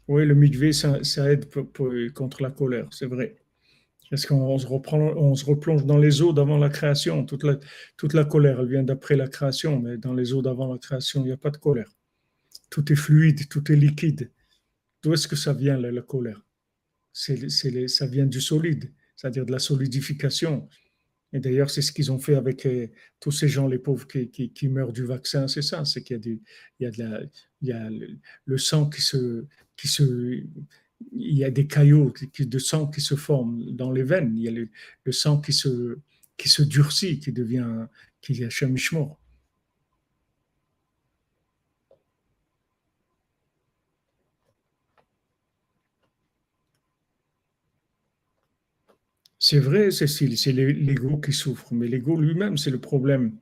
Oui, 0.07 0.25
le 0.25 0.35
mikvé, 0.35 0.73
ça, 0.73 0.99
aide 1.31 1.45
contre 2.13 2.41
la 2.41 2.51
colère, 2.51 2.87
c'est 2.91 3.05
vrai. 3.05 3.37
Parce 4.09 4.25
qu'on 4.25 4.57
se, 4.57 4.67
on 4.67 5.35
se 5.35 5.45
replonge 5.45 5.85
dans 5.85 5.97
les 5.97 6.21
eaux 6.21 6.33
d'avant 6.33 6.57
la 6.57 6.69
création. 6.69 7.25
Toute 7.25 7.43
la, 7.43 8.25
colère, 8.25 8.63
vient 8.65 8.83
d'après 8.83 9.15
la 9.15 9.27
création, 9.27 9.79
mais 9.79 9.97
dans 9.97 10.13
les 10.13 10.33
eaux 10.33 10.41
d'avant 10.41 10.71
la 10.73 10.79
création, 10.79 11.21
il 11.21 11.27
n'y 11.27 11.31
a 11.31 11.37
pas 11.37 11.51
de 11.51 11.57
colère. 11.57 11.95
Tout 12.69 12.91
est 12.91 12.95
fluide, 12.95 13.47
tout 13.49 13.71
est 13.71 13.75
liquide. 13.75 14.31
D'où 15.03 15.13
est-ce 15.13 15.27
que 15.27 15.35
ça 15.35 15.53
vient, 15.53 15.77
la 15.77 16.01
colère? 16.01 16.41
C'est, 17.19 17.87
ça 17.87 18.07
vient 18.07 18.25
du 18.25 18.39
solide, 18.39 18.93
c'est-à-dire 19.15 19.45
de 19.45 19.51
la 19.51 19.59
solidification. 19.59 20.69
Et 21.33 21.39
d'ailleurs, 21.39 21.69
c'est 21.69 21.81
ce 21.81 21.91
qu'ils 21.91 22.11
ont 22.11 22.17
fait 22.17 22.35
avec 22.35 22.65
euh, 22.65 22.87
tous 23.19 23.31
ces 23.31 23.49
gens, 23.49 23.67
les 23.67 23.77
pauvres 23.77 24.07
qui, 24.07 24.29
qui, 24.29 24.67
meurent 24.67 24.93
du 24.93 25.03
vaccin, 25.03 25.47
c'est 25.47 25.61
ça, 25.61 25.85
c'est 25.85 26.01
qu'il 26.01 26.15
y 26.15 26.19
a, 26.19 26.21
du, 26.21 26.41
il 26.79 26.83
y 26.83 26.87
a, 26.87 26.91
de 26.91 26.97
la, 26.99 27.21
il 27.61 27.67
y 27.67 27.71
a 27.71 27.89
le, 28.45 28.57
sang 28.57 28.89
qui 28.89 29.01
se, 29.01 29.45
qui 29.75 29.87
se, 29.87 30.03
il 31.11 31.37
y 31.37 31.43
a 31.43 31.51
des 31.51 31.67
caillots 31.67 32.13
de 32.39 32.59
sang 32.59 32.87
qui 32.87 33.01
se 33.01 33.15
forment 33.15 33.69
dans 33.75 33.91
les 33.91 34.03
veines, 34.03 34.35
il 34.35 34.43
y 34.43 34.47
a 34.47 34.51
le, 34.51 35.11
sang 35.11 35.39
qui 35.39 35.53
se, 35.53 35.99
qui 36.37 36.49
se 36.49 36.63
durcit, 36.63 37.19
qui 37.19 37.31
devient, 37.31 37.85
qui 38.21 38.41
est 38.41 38.49
chemichement. 38.49 39.19
C'est 49.49 49.59
vrai, 49.59 49.89
Cécile, 49.89 50.37
c'est 50.37 50.51
l'ego 50.51 51.17
qui 51.17 51.33
souffre, 51.33 51.73
mais 51.73 51.87
l'ego 51.87 52.15
lui-même, 52.21 52.55
c'est 52.55 52.69
le 52.69 52.79
problème. 52.79 53.35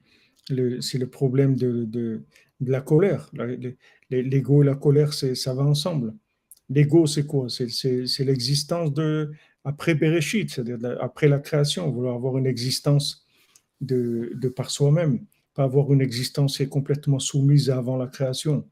C'est 0.48 1.00
le 1.00 1.08
problème 1.08 1.58
de, 1.58 2.24
la 2.62 2.80
colère. 2.80 3.30
L'ego 4.10 4.64
et 4.64 4.66
la 4.66 4.76
colère, 4.76 5.14
ça 5.14 5.54
va 5.54 5.64
ensemble. 5.64 6.14
L'ego, 6.70 7.08
c'est 7.08 7.26
quoi? 7.26 7.48
C'est 7.50 8.24
l'existence 8.24 8.94
de 8.94 9.34
après 9.66 9.96
Bereshit, 9.96 10.50
c'est-à-dire 10.50 10.78
après 11.02 11.28
la 11.28 11.40
création, 11.40 11.92
vouloir 11.92 12.16
avoir 12.16 12.38
une 12.38 12.48
existence 12.48 13.28
de, 13.82 14.32
par 14.56 14.72
soi-même, 14.72 15.26
pas 15.54 15.64
avoir 15.64 15.92
une 15.92 16.00
existence 16.00 16.62
est 16.62 16.70
complètement 16.70 17.20
soumise 17.20 17.70
avant 17.70 17.98
la 17.98 18.08
création. 18.08 18.66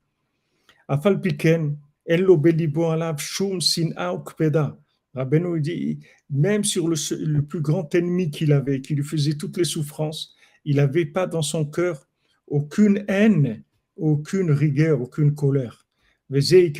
Afal 0.87 1.19
piken, 1.19 1.75
belibo 2.07 2.85
alav 2.91 3.19
shum 3.19 3.59
sin 3.59 3.89
ukpeda. 3.97 4.79
Rabbeinu 5.15 5.59
dit, 5.61 5.99
même 6.29 6.65
sur 6.65 6.89
le, 6.89 7.41
plus 7.41 7.61
grand 7.61 7.95
ennemi 7.95 8.29
qu'il 8.31 8.51
avait, 8.51 8.81
qui 8.81 8.95
lui 8.95 9.03
faisait 9.03 9.35
toutes 9.35 9.55
les 9.57 9.63
souffrances, 9.63 10.35
il 10.65 10.75
n'avait 10.75 11.05
pas 11.05 11.25
dans 11.25 11.41
son 11.41 11.65
cœur 11.65 12.09
aucune 12.47 13.05
haine, 13.07 13.63
aucune 13.95 14.51
rigueur, 14.51 15.01
aucune 15.01 15.33
colère. 15.33 15.87
Et 16.33 16.41
c'est 16.41 16.73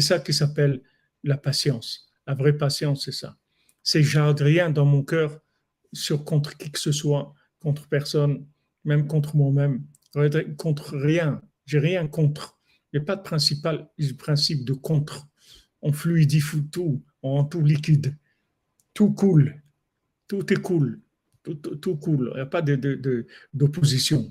ça 0.00 0.18
qui 0.18 0.32
s'appelle 0.32 0.82
la 1.24 1.36
patience. 1.36 2.10
La 2.26 2.32
vraie 2.34 2.56
patience, 2.56 3.04
c'est 3.04 3.12
ça. 3.12 3.36
C'est 3.82 4.02
j'ai 4.02 4.18
rien 4.18 4.70
dans 4.70 4.86
mon 4.86 5.02
cœur 5.02 5.38
sur 5.92 6.24
contre 6.24 6.56
qui 6.56 6.72
que 6.72 6.78
ce 6.78 6.90
soit, 6.90 7.34
contre 7.60 7.86
personne, 7.88 8.46
même 8.84 9.06
contre 9.06 9.36
moi-même, 9.36 9.84
contre 10.56 10.96
rien. 10.96 11.42
J'ai 11.66 11.78
rien 11.78 12.08
contre. 12.08 12.58
Il 12.92 13.00
n'y 13.00 13.04
pas 13.04 13.16
de 13.16 13.22
principal, 13.22 13.90
principe 14.18 14.64
de 14.64 14.72
contre 14.72 15.28
on 15.86 15.92
fluidifie 15.92 16.64
tout, 16.64 17.00
on 17.22 17.44
tout 17.44 17.60
liquide. 17.60 18.16
Tout 18.92 19.12
coule. 19.12 19.62
Tout 20.26 20.52
est 20.52 20.60
cool. 20.60 21.00
Tout, 21.44 21.54
tout, 21.54 21.96
cool. 21.96 22.30
Il 22.32 22.36
n'y 22.36 22.40
a 22.40 22.46
pas 22.46 22.62
d'opposition. 23.54 24.28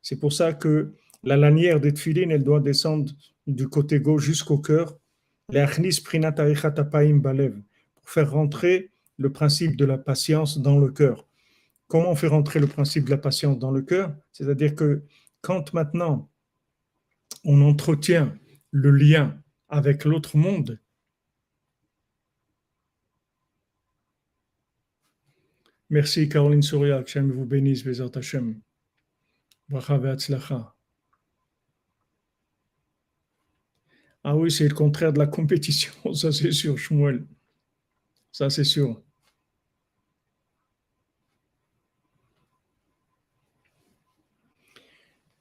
C'est 0.00 0.16
pour 0.18 0.32
ça 0.32 0.54
que 0.54 0.94
la 1.22 1.36
lanière 1.36 1.80
de 1.80 1.90
Tfilin, 1.90 2.30
elle 2.30 2.44
doit 2.44 2.60
descendre 2.60 3.12
du 3.46 3.68
côté 3.68 4.00
gauche 4.00 4.24
jusqu'au 4.24 4.56
cœur. 4.56 4.98
Pour 7.94 8.10
faire 8.10 8.30
rentrer 8.30 8.90
le 9.18 9.30
principe 9.30 9.76
de 9.76 9.84
la 9.84 9.98
patience 9.98 10.58
dans 10.58 10.78
le 10.78 10.88
cœur. 10.88 11.26
comment 11.88 12.10
on 12.10 12.16
fait 12.16 12.28
rentrer 12.28 12.58
le 12.58 12.68
principe 12.68 13.04
de 13.04 13.10
la 13.10 13.18
patience 13.18 13.58
dans 13.58 13.70
le 13.70 13.82
cœur? 13.82 14.14
C'est-à-dire 14.32 14.74
que 14.74 15.02
quand 15.42 15.74
maintenant 15.74 16.30
on 17.44 17.62
entretient 17.62 18.36
le 18.70 18.90
lien 18.90 19.40
avec 19.68 20.04
l'autre 20.04 20.36
monde, 20.36 20.78
Merci 25.90 26.28
Caroline 26.28 26.62
Souria, 26.62 27.02
que 27.02 27.18
vous 27.20 27.46
bénisse, 27.46 27.82
Bézat 27.82 28.10
Hashem. 28.14 28.60
Ah 34.24 34.36
oui, 34.36 34.50
c'est 34.50 34.68
le 34.68 34.74
contraire 34.74 35.12
de 35.14 35.18
la 35.18 35.26
compétition, 35.26 35.92
ça 36.14 36.30
c'est 36.30 36.52
sûr, 36.52 36.76
Shmuel. 36.76 37.26
Ça 38.32 38.50
c'est 38.50 38.64
sûr. 38.64 39.02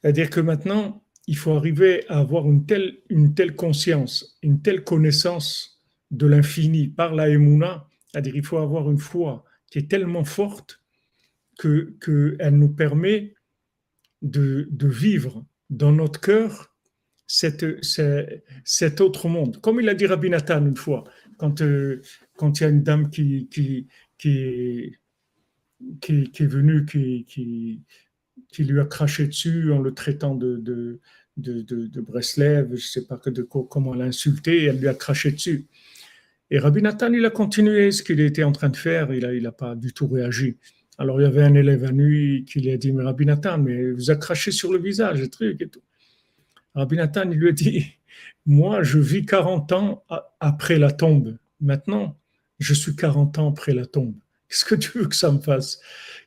C'est-à-dire 0.01 0.29
que 0.29 0.39
maintenant, 0.39 1.03
il 1.27 1.35
faut 1.35 1.51
arriver 1.51 2.07
à 2.07 2.19
avoir 2.19 2.45
une 2.45 2.65
telle, 2.65 3.55
conscience, 3.55 4.37
une 4.41 4.61
telle 4.61 4.83
connaissance 4.83 5.81
de 6.09 6.25
l'infini 6.25 6.87
par 6.87 7.13
la 7.13 7.29
Emouna, 7.29 7.87
c'est-à-dire 8.07 8.35
il 8.35 8.45
faut 8.45 8.57
avoir 8.57 8.89
une 8.89 8.97
foi 8.97 9.43
qui 9.69 9.79
est 9.79 9.89
tellement 9.89 10.23
forte 10.23 10.81
qu'elle 11.59 11.93
que 11.99 12.49
nous 12.49 12.69
permet 12.69 13.35
de, 14.21 14.69
vivre 14.81 15.45
dans 15.69 15.91
notre 15.91 16.21
cœur 16.21 16.73
cette, 17.27 17.65
cet 18.63 19.01
autre 19.01 19.27
monde. 19.27 19.59
Comme 19.59 19.81
il 19.81 19.89
a 19.89 19.93
dit 19.93 20.05
Rabbi 20.05 20.29
Nathan 20.29 20.65
une 20.65 20.77
fois, 20.77 21.03
quand, 21.37 21.61
euh, 21.61 22.01
il 22.41 22.61
y 22.61 22.63
a 22.63 22.69
une 22.69 22.83
dame 22.83 23.09
qui, 23.09 23.49
qui, 23.49 23.87
qui, 24.17 24.95
qui, 26.01 26.43
est 26.43 26.47
venue, 26.47 26.85
qui, 26.85 27.83
qui, 28.49 28.63
lui 28.63 28.79
a 28.79 28.85
craché 28.85 29.27
dessus 29.27 29.71
en 29.71 29.79
le 29.79 29.93
traitant 29.93 30.35
de, 30.35 30.57
de, 30.57 30.99
de, 31.37 31.61
de 31.61 32.01
Breslev, 32.01 32.69
je 32.69 32.73
ne 32.73 32.77
sais 32.77 33.05
pas 33.05 33.17
que 33.17 33.29
de 33.29 33.43
comment 33.43 33.93
l'a 33.93 34.05
insulté, 34.05 34.65
elle 34.65 34.79
lui 34.79 34.87
a 34.87 34.93
craché 34.93 35.31
dessus. 35.31 35.67
Et 36.49 36.59
Rabbi 36.59 36.81
Nathan, 36.81 37.11
il 37.11 37.25
a 37.25 37.29
continué 37.29 37.91
ce 37.91 38.01
qu'il 38.03 38.19
était 38.21 38.43
en 38.43 38.53
train 38.53 38.69
de 38.69 38.77
faire, 38.77 39.13
il 39.13 39.21
n'a 39.23 39.33
il 39.33 39.45
a 39.45 39.51
pas 39.51 39.75
du 39.75 39.93
tout 39.93 40.07
réagi. 40.07 40.57
Alors 40.97 41.19
il 41.19 41.23
y 41.23 41.27
avait 41.27 41.43
un 41.43 41.53
élève 41.53 41.83
à 41.83 41.91
nuit 41.91 42.45
qui 42.45 42.61
lui 42.61 42.71
a 42.71 42.77
dit, 42.77 42.91
mais 42.91 43.03
Rabbi 43.03 43.25
Nathan, 43.25 43.57
mais 43.57 43.91
vous 43.91 44.09
a 44.11 44.15
craché 44.15 44.51
sur 44.51 44.71
le 44.71 44.79
visage, 44.79 45.21
et 45.21 45.29
truc 45.29 45.61
et 45.61 45.67
tout. 45.67 45.83
Rabbi 46.73 46.95
Nathan, 46.95 47.29
il 47.29 47.37
lui 47.37 47.49
a 47.49 47.51
dit, 47.51 47.85
moi 48.45 48.81
je 48.81 48.97
vis 48.97 49.25
40 49.25 49.71
ans 49.73 50.03
après 50.39 50.79
la 50.79 50.91
tombe. 50.91 51.37
Maintenant, 51.59 52.17
je 52.59 52.73
suis 52.73 52.95
40 52.95 53.37
ans 53.39 53.49
après 53.49 53.73
la 53.73 53.85
tombe. 53.85 54.15
Qu'est-ce 54.47 54.65
que 54.65 54.75
tu 54.75 54.97
veux 54.97 55.07
que 55.07 55.15
ça 55.15 55.31
me 55.31 55.39
fasse? 55.39 55.79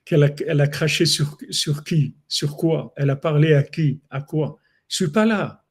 Qu'elle 0.05 0.23
a, 0.23 0.67
craché 0.67 1.07
sur, 1.07 1.39
qui? 1.85 2.17
Sur 2.29 2.57
quoi? 2.57 2.93
Elle 2.97 3.11
a 3.11 3.17
parlé 3.17 3.55
à 3.55 3.63
qui? 3.63 4.01
À 4.11 4.21
quoi? 4.21 4.59
Je 4.89 4.97
suis 4.97 5.09
pas 5.09 5.25
là. 5.25 5.65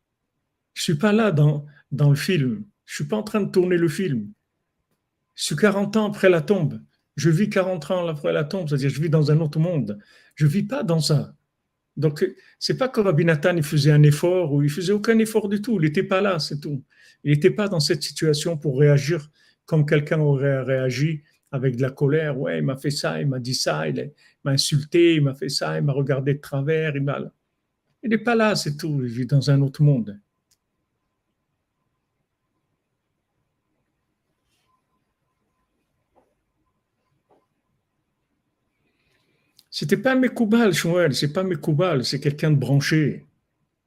Je 0.73 0.83
suis 0.83 0.95
pas 0.95 1.11
là 1.11 1.31
dans, 1.31 1.65
le 1.91 2.15
film. 2.15 2.63
Je 2.85 2.95
suis 2.95 3.03
pas 3.05 3.17
en 3.17 3.23
train 3.23 3.41
de 3.41 3.51
tourner 3.51 3.77
le 3.77 3.89
film. 3.89 4.31
Je 5.35 5.43
suis 5.43 5.55
40 5.55 5.97
ans 5.97 6.07
après 6.07 6.29
la 6.29 6.41
tombe. 6.41 6.81
Je 7.15 7.29
vis 7.29 7.49
40 7.49 7.91
ans 7.91 8.07
après 8.07 8.31
la 8.31 8.45
tombe, 8.45 8.69
c'est-à-dire 8.69 8.89
je 8.89 9.01
vis 9.01 9.09
dans 9.09 9.29
un 9.29 9.39
autre 9.41 9.59
monde. 9.59 9.99
Je 10.35 10.47
vis 10.47 10.63
pas 10.63 10.83
dans 10.83 11.01
ça. 11.01 11.35
Donc, 11.97 12.25
c'est 12.59 12.77
pas 12.77 12.87
que 12.87 13.01
Rabbi 13.01 13.25
il 13.25 13.63
faisait 13.63 13.91
un 13.91 14.03
effort 14.03 14.53
ou 14.53 14.63
il 14.63 14.69
faisait 14.69 14.93
aucun 14.93 15.19
effort 15.19 15.49
du 15.49 15.61
tout. 15.61 15.77
Il 15.79 15.81
n'était 15.81 16.03
pas 16.03 16.21
là, 16.21 16.39
c'est 16.39 16.61
tout. 16.61 16.81
Il 17.25 17.31
n'était 17.31 17.51
pas 17.51 17.67
dans 17.67 17.81
cette 17.81 18.03
situation 18.03 18.57
pour 18.57 18.79
réagir 18.79 19.29
comme 19.65 19.85
quelqu'un 19.85 20.19
aurait 20.19 20.61
réagi 20.61 21.23
avec 21.51 21.75
de 21.75 21.81
la 21.81 21.91
colère. 21.91 22.39
Ouais, 22.39 22.59
il 22.59 22.63
m'a 22.63 22.77
fait 22.77 22.91
ça, 22.91 23.19
il 23.21 23.27
m'a 23.27 23.39
dit 23.39 23.55
ça, 23.55 23.87
il 23.87 24.11
m'a 24.43 24.51
insulté, 24.51 25.15
il 25.15 25.23
m'a 25.23 25.33
fait 25.33 25.49
ça, 25.49 25.77
il 25.77 25.83
m'a 25.83 25.93
regardé 25.93 26.33
de 26.35 26.39
travers. 26.39 26.93
Il 26.95 28.09
n'est 28.09 28.17
pas 28.17 28.35
là, 28.35 28.55
c'est 28.55 28.77
tout. 28.77 29.01
Il 29.03 29.09
vit 29.09 29.25
dans 29.25 29.49
un 29.49 29.61
autre 29.61 29.83
monde. 29.83 30.19
C'était 39.71 39.97
pas 39.97 40.15
Mekoubal, 40.15 40.73
Shmuel, 40.73 41.15
c'est 41.15 41.31
pas 41.31 41.43
Mekoubal, 41.43 42.03
c'est 42.03 42.19
quelqu'un 42.19 42.51
de 42.51 42.57
branché. 42.57 43.25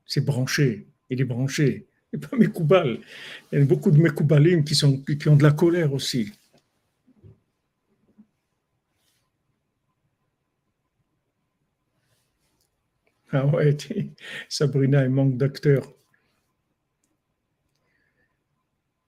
C'est 0.06 0.24
branché, 0.24 0.86
il 1.10 1.20
est 1.20 1.24
branché. 1.24 1.86
C'est 2.10 2.20
pas 2.20 2.36
Mekoubal. 2.36 2.98
Il 3.50 3.58
y 3.58 3.62
a 3.62 3.64
beaucoup 3.64 3.90
de 3.90 3.98
Mekoubalim 3.98 4.64
qui, 4.64 4.74
qui 4.74 5.28
ont 5.28 5.36
de 5.36 5.42
la 5.42 5.50
colère 5.50 5.92
aussi. 5.92 6.32
Ah 13.32 13.46
ouais, 13.46 13.76
Sabrina, 14.48 15.04
il 15.04 15.10
manque 15.10 15.38
d'acteurs. 15.38 15.90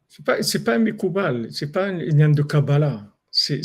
C'est 0.08 0.24
pas, 0.24 0.38
pas 0.64 0.76
un 0.76 0.78
Mekoubal, 0.78 1.52
c'est 1.52 1.72
pas 1.72 1.88
un 1.88 1.98
lien 1.98 2.30
de 2.30 2.42
Kabbalah. 2.42 3.12
C'est 3.30 3.60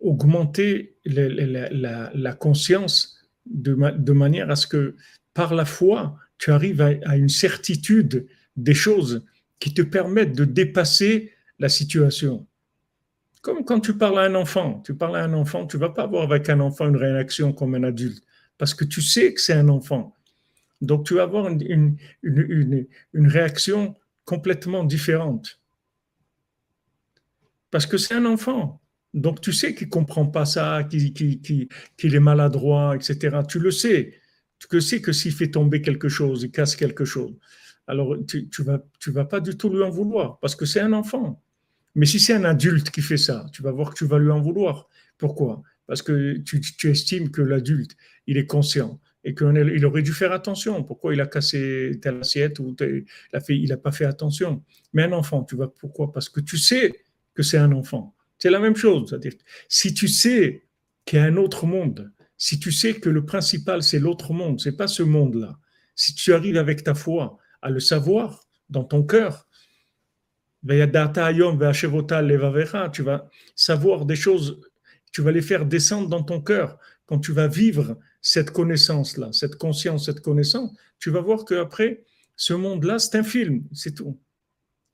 augmenter 0.00 0.96
la, 1.04 2.32
conscience 2.32 3.18
de, 3.46 3.76
de, 3.98 4.12
manière 4.12 4.50
à 4.50 4.56
ce 4.56 4.66
que 4.66 4.96
par 5.34 5.54
la 5.54 5.64
foi, 5.64 6.18
tu 6.38 6.50
arrives 6.50 6.80
à, 6.80 7.16
une 7.16 7.28
certitude 7.28 8.26
des 8.56 8.74
choses 8.74 9.24
qui 9.58 9.74
te 9.74 9.82
permettent 9.82 10.34
de 10.34 10.46
dépasser 10.46 11.32
la 11.58 11.68
situation. 11.68 12.46
Comme 13.40 13.64
quand 13.64 13.80
tu 13.80 13.96
parles 13.96 14.18
à 14.18 14.22
un 14.22 14.34
enfant, 14.34 14.82
tu 14.84 14.94
parles 14.94 15.16
à 15.16 15.24
un 15.24 15.32
enfant, 15.32 15.66
tu 15.66 15.78
vas 15.78 15.88
pas 15.88 16.02
avoir 16.02 16.24
avec 16.24 16.48
un 16.50 16.60
enfant 16.60 16.88
une 16.88 16.96
réaction 16.96 17.52
comme 17.52 17.74
un 17.74 17.84
adulte, 17.84 18.22
parce 18.58 18.74
que 18.74 18.84
tu 18.84 19.00
sais 19.00 19.32
que 19.32 19.40
c'est 19.40 19.54
un 19.54 19.68
enfant. 19.70 20.14
Donc 20.82 21.06
tu 21.06 21.14
vas 21.14 21.22
avoir 21.22 21.48
une, 21.48 21.96
réaction 23.14 23.96
complètement 24.24 24.84
différente. 24.84 25.60
Parce 27.70 27.86
que 27.86 27.98
c'est 27.98 28.14
un 28.14 28.26
enfant. 28.26 28.80
Donc 29.14 29.40
tu 29.40 29.52
sais 29.52 29.74
qu'il 29.74 29.88
ne 29.88 29.92
comprend 29.92 30.26
pas 30.26 30.44
ça, 30.44 30.84
qu'il 30.84 31.68
est 32.02 32.20
maladroit, 32.20 32.96
etc. 32.96 33.38
Tu 33.48 33.58
le 33.58 33.70
sais. 33.70 34.14
Tu 34.58 34.80
sais 34.80 35.00
que 35.00 35.12
s'il 35.12 35.32
fait 35.32 35.50
tomber 35.50 35.80
quelque 35.80 36.08
chose, 36.08 36.42
il 36.42 36.50
casse 36.50 36.76
quelque 36.76 37.04
chose. 37.04 37.34
Alors 37.86 38.16
tu 38.26 38.48
ne 38.66 38.76
tu 38.98 39.10
vas 39.10 39.24
pas 39.24 39.40
du 39.40 39.56
tout 39.56 39.70
lui 39.70 39.82
en 39.82 39.90
vouloir 39.90 40.38
parce 40.40 40.54
que 40.54 40.66
c'est 40.66 40.80
un 40.80 40.92
enfant. 40.92 41.42
Mais 41.94 42.06
si 42.06 42.20
c'est 42.20 42.34
un 42.34 42.44
adulte 42.44 42.90
qui 42.90 43.02
fait 43.02 43.16
ça, 43.16 43.46
tu 43.52 43.62
vas 43.62 43.72
voir 43.72 43.90
que 43.90 43.98
tu 43.98 44.04
vas 44.04 44.18
lui 44.18 44.30
en 44.30 44.40
vouloir. 44.40 44.88
Pourquoi? 45.18 45.62
Parce 45.86 46.02
que 46.02 46.38
tu, 46.38 46.90
estimes 46.90 47.30
que 47.30 47.42
l'adulte, 47.42 47.96
il 48.26 48.36
est 48.36 48.46
conscient 48.46 49.00
et 49.24 49.34
qu'il 49.34 49.84
aurait 49.84 50.02
dû 50.02 50.12
faire 50.12 50.32
attention. 50.32 50.84
Pourquoi 50.84 51.12
il 51.14 51.20
a 51.20 51.26
cassé 51.26 51.98
telle 52.00 52.20
assiette 52.20 52.58
ou 52.60 52.76
il 53.48 53.68
n'a 53.68 53.76
pas 53.76 53.92
fait 53.92 54.04
attention? 54.04 54.62
Mais 54.92 55.02
un 55.02 55.12
enfant, 55.12 55.42
tu 55.44 55.56
vas 55.56 55.68
pourquoi? 55.68 56.12
Parce 56.12 56.28
que 56.28 56.40
tu 56.40 56.58
sais 56.58 56.94
que 57.34 57.42
c'est 57.42 57.58
un 57.58 57.72
enfant. 57.72 58.14
C'est 58.38 58.50
la 58.50 58.60
même 58.60 58.76
chose. 58.76 59.18
Si 59.68 59.92
tu 59.92 60.08
sais 60.08 60.62
qu'il 61.04 61.18
y 61.18 61.22
a 61.22 61.24
un 61.24 61.36
autre 61.36 61.66
monde, 61.66 62.12
si 62.38 62.58
tu 62.58 62.72
sais 62.72 62.94
que 62.94 63.10
le 63.10 63.26
principal, 63.26 63.82
c'est 63.82 63.98
l'autre 63.98 64.32
monde, 64.32 64.60
c'est 64.60 64.76
pas 64.76 64.88
ce 64.88 65.02
monde-là, 65.02 65.58
si 65.94 66.14
tu 66.14 66.32
arrives 66.32 66.56
avec 66.56 66.82
ta 66.82 66.94
foi 66.94 67.36
à 67.60 67.68
le 67.68 67.80
savoir 67.80 68.48
dans 68.70 68.84
ton 68.84 69.02
cœur, 69.02 69.46
tu 72.92 73.02
vas 73.02 73.28
savoir 73.54 74.06
des 74.06 74.16
choses, 74.16 74.60
tu 75.12 75.22
vas 75.22 75.32
les 75.32 75.42
faire 75.42 75.66
descendre 75.66 76.08
dans 76.08 76.22
ton 76.22 76.40
cœur. 76.40 76.78
Quand 77.06 77.18
tu 77.18 77.32
vas 77.32 77.48
vivre 77.48 77.98
cette 78.22 78.50
connaissance-là, 78.50 79.32
cette 79.32 79.56
conscience, 79.56 80.06
cette 80.06 80.20
connaissance, 80.20 80.70
tu 80.98 81.10
vas 81.10 81.20
voir 81.20 81.44
qu'après, 81.44 82.04
ce 82.36 82.54
monde-là, 82.54 82.98
c'est 82.98 83.18
un 83.18 83.22
film, 83.22 83.64
c'est 83.72 83.94
tout. 83.94 84.18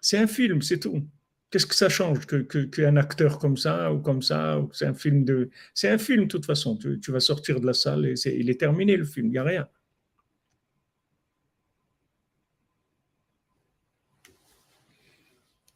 C'est 0.00 0.18
un 0.18 0.26
film, 0.26 0.62
c'est 0.62 0.78
tout. 0.78 1.06
Qu'est-ce 1.50 1.66
que 1.66 1.74
ça 1.74 1.88
change 1.88 2.26
qu'un 2.26 2.42
que, 2.44 2.96
acteur 2.96 3.38
comme 3.38 3.56
ça 3.56 3.92
ou 3.92 4.00
comme 4.00 4.22
ça 4.22 4.58
ou 4.58 4.68
c'est 4.72 4.86
un 4.86 4.94
film 4.94 5.24
de 5.24 5.50
c'est 5.74 5.88
un 5.88 5.98
film 5.98 6.24
de 6.24 6.28
toute 6.28 6.44
façon. 6.44 6.76
Tu, 6.76 7.10
vas 7.12 7.20
sortir 7.20 7.60
de 7.60 7.66
la 7.66 7.72
salle 7.72 8.06
et 8.06 8.14
il 8.26 8.50
est 8.50 8.58
terminé 8.58 8.96
le 8.96 9.04
film. 9.04 9.26
Il 9.26 9.32
n'y 9.32 9.38
a 9.38 9.44
rien. 9.44 9.68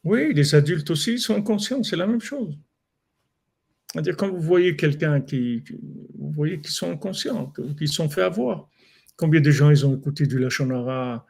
Oui, 0.03 0.33
les 0.33 0.55
adultes 0.55 0.89
aussi 0.89 1.19
sont 1.19 1.35
inconscients. 1.35 1.83
C'est 1.83 1.95
la 1.95 2.07
même 2.07 2.21
chose. 2.21 2.57
C'est-à-dire 3.91 4.15
quand 4.15 4.29
vous 4.29 4.41
voyez 4.41 4.75
quelqu'un 4.75 5.21
qui, 5.21 5.63
vous 6.17 6.31
voyez 6.31 6.61
qu'ils 6.61 6.71
sont 6.71 6.91
inconscients, 6.91 7.53
qu'ils 7.77 7.89
sont 7.89 8.09
fait 8.09 8.21
avoir. 8.21 8.69
Combien 9.17 9.41
de 9.41 9.51
gens 9.51 9.69
ils 9.69 9.85
ont 9.85 9.95
écouté 9.95 10.25
du 10.25 10.39
Lachonara 10.39 11.25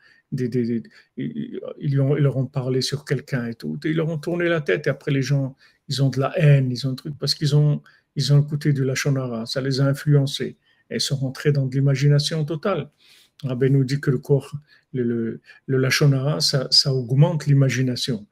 ils, 1.18 1.60
leur 1.96 2.38
ont 2.38 2.46
parlé 2.46 2.82
sur 2.82 3.04
quelqu'un 3.04 3.48
et 3.48 3.56
tout. 3.56 3.78
ils 3.84 3.96
leur 3.96 4.08
ont 4.08 4.18
tourné 4.18 4.48
la 4.48 4.62
tête. 4.62 4.88
Et 4.88 4.90
après, 4.90 5.12
les 5.12 5.22
gens, 5.22 5.58
ils 5.90 6.02
ont 6.02 6.10
de 6.10 6.20
la 6.20 6.38
haine, 6.40 6.72
ils 6.72 6.88
ont 6.88 6.92
un 6.92 6.96
truc 6.96 7.16
parce 7.20 7.36
qu'ils 7.36 7.56
ont, 7.56 7.82
ils 8.16 8.32
ont 8.32 8.42
écouté 8.42 8.72
du 8.72 8.86
Lachonara. 8.86 9.46
Ça 9.46 9.60
les 9.60 9.82
a 9.82 9.86
influencés. 9.86 10.58
Et 10.90 11.00
sont 11.00 11.18
rentrés 11.18 11.52
dans 11.52 11.66
de 11.66 11.74
l'imagination 11.76 12.46
totale. 12.46 12.90
Rabbi 13.44 13.72
nous 13.72 13.84
dit 13.84 14.00
que 14.00 14.12
le 14.12 14.20
corps, 14.20 14.56
le, 14.94 15.42
le, 15.66 15.78
Lachonara, 15.78 16.40
ça 16.40 16.94
augmente 16.94 17.46
l'imagination. 17.48 18.26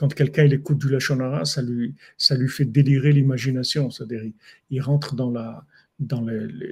Quand 0.00 0.14
quelqu'un 0.14 0.44
il 0.44 0.54
écoute 0.54 0.78
du 0.78 0.88
Lachonara, 0.88 1.44
ça 1.44 1.60
lui, 1.60 1.94
ça 2.16 2.34
lui 2.34 2.48
fait 2.48 2.64
délirer 2.64 3.12
l'imagination. 3.12 3.90
C'est-à-dire, 3.90 4.22
il, 4.70 4.80
rentre 4.80 5.14
dans 5.14 5.30
la 5.30 5.66
dans 5.98 6.24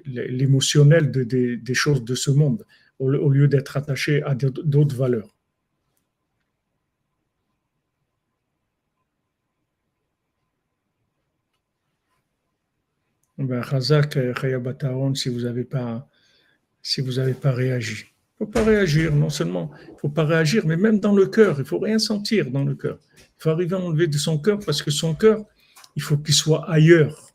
l'émotionnel 0.07 1.11
des 1.11 1.74
choses 1.74 2.03
de 2.03 2.14
ce 2.14 2.31
monde, 2.31 2.64
au 2.99 3.29
lieu 3.29 3.47
d'être 3.47 3.76
attaché 3.76 4.22
à 4.22 4.35
d'autres 4.35 4.97
valeurs. 4.97 5.29
ben, 13.39 13.61
Razak 13.61 14.18
si 15.14 15.29
vous 15.29 15.41
n'avez 15.43 15.64
pas, 15.64 16.09
si 16.83 17.03
vous 17.03 17.12
pas 17.41 17.53
réagi. 17.53 18.07
Il 18.41 18.45
ne 18.45 18.47
faut 18.47 18.53
pas 18.53 18.64
réagir, 18.64 19.14
non 19.14 19.30
seulement 19.30 19.70
il 19.89 19.93
ne 19.93 19.99
faut 19.99 20.09
pas 20.09 20.24
réagir, 20.24 20.64
mais 20.64 20.76
même 20.76 21.01
dans 21.01 21.14
le 21.14 21.26
cœur, 21.26 21.57
il 21.57 21.62
ne 21.62 21.64
faut 21.64 21.80
rien 21.80 21.99
sentir 21.99 22.51
dans 22.51 22.64
le 22.64 22.76
cœur. 22.76 22.99
Il 23.16 23.43
faut 23.43 23.51
arriver 23.51 23.74
à 23.74 23.80
enlever 23.80 24.07
de 24.07 24.16
son 24.16 24.39
cœur 24.39 24.61
parce 24.64 24.80
que 24.80 24.93
son 24.93 25.14
cœur, 25.14 25.45
il 25.97 26.03
faut 26.03 26.16
qu'il 26.16 26.34
soit 26.34 26.70
ailleurs. 26.70 27.32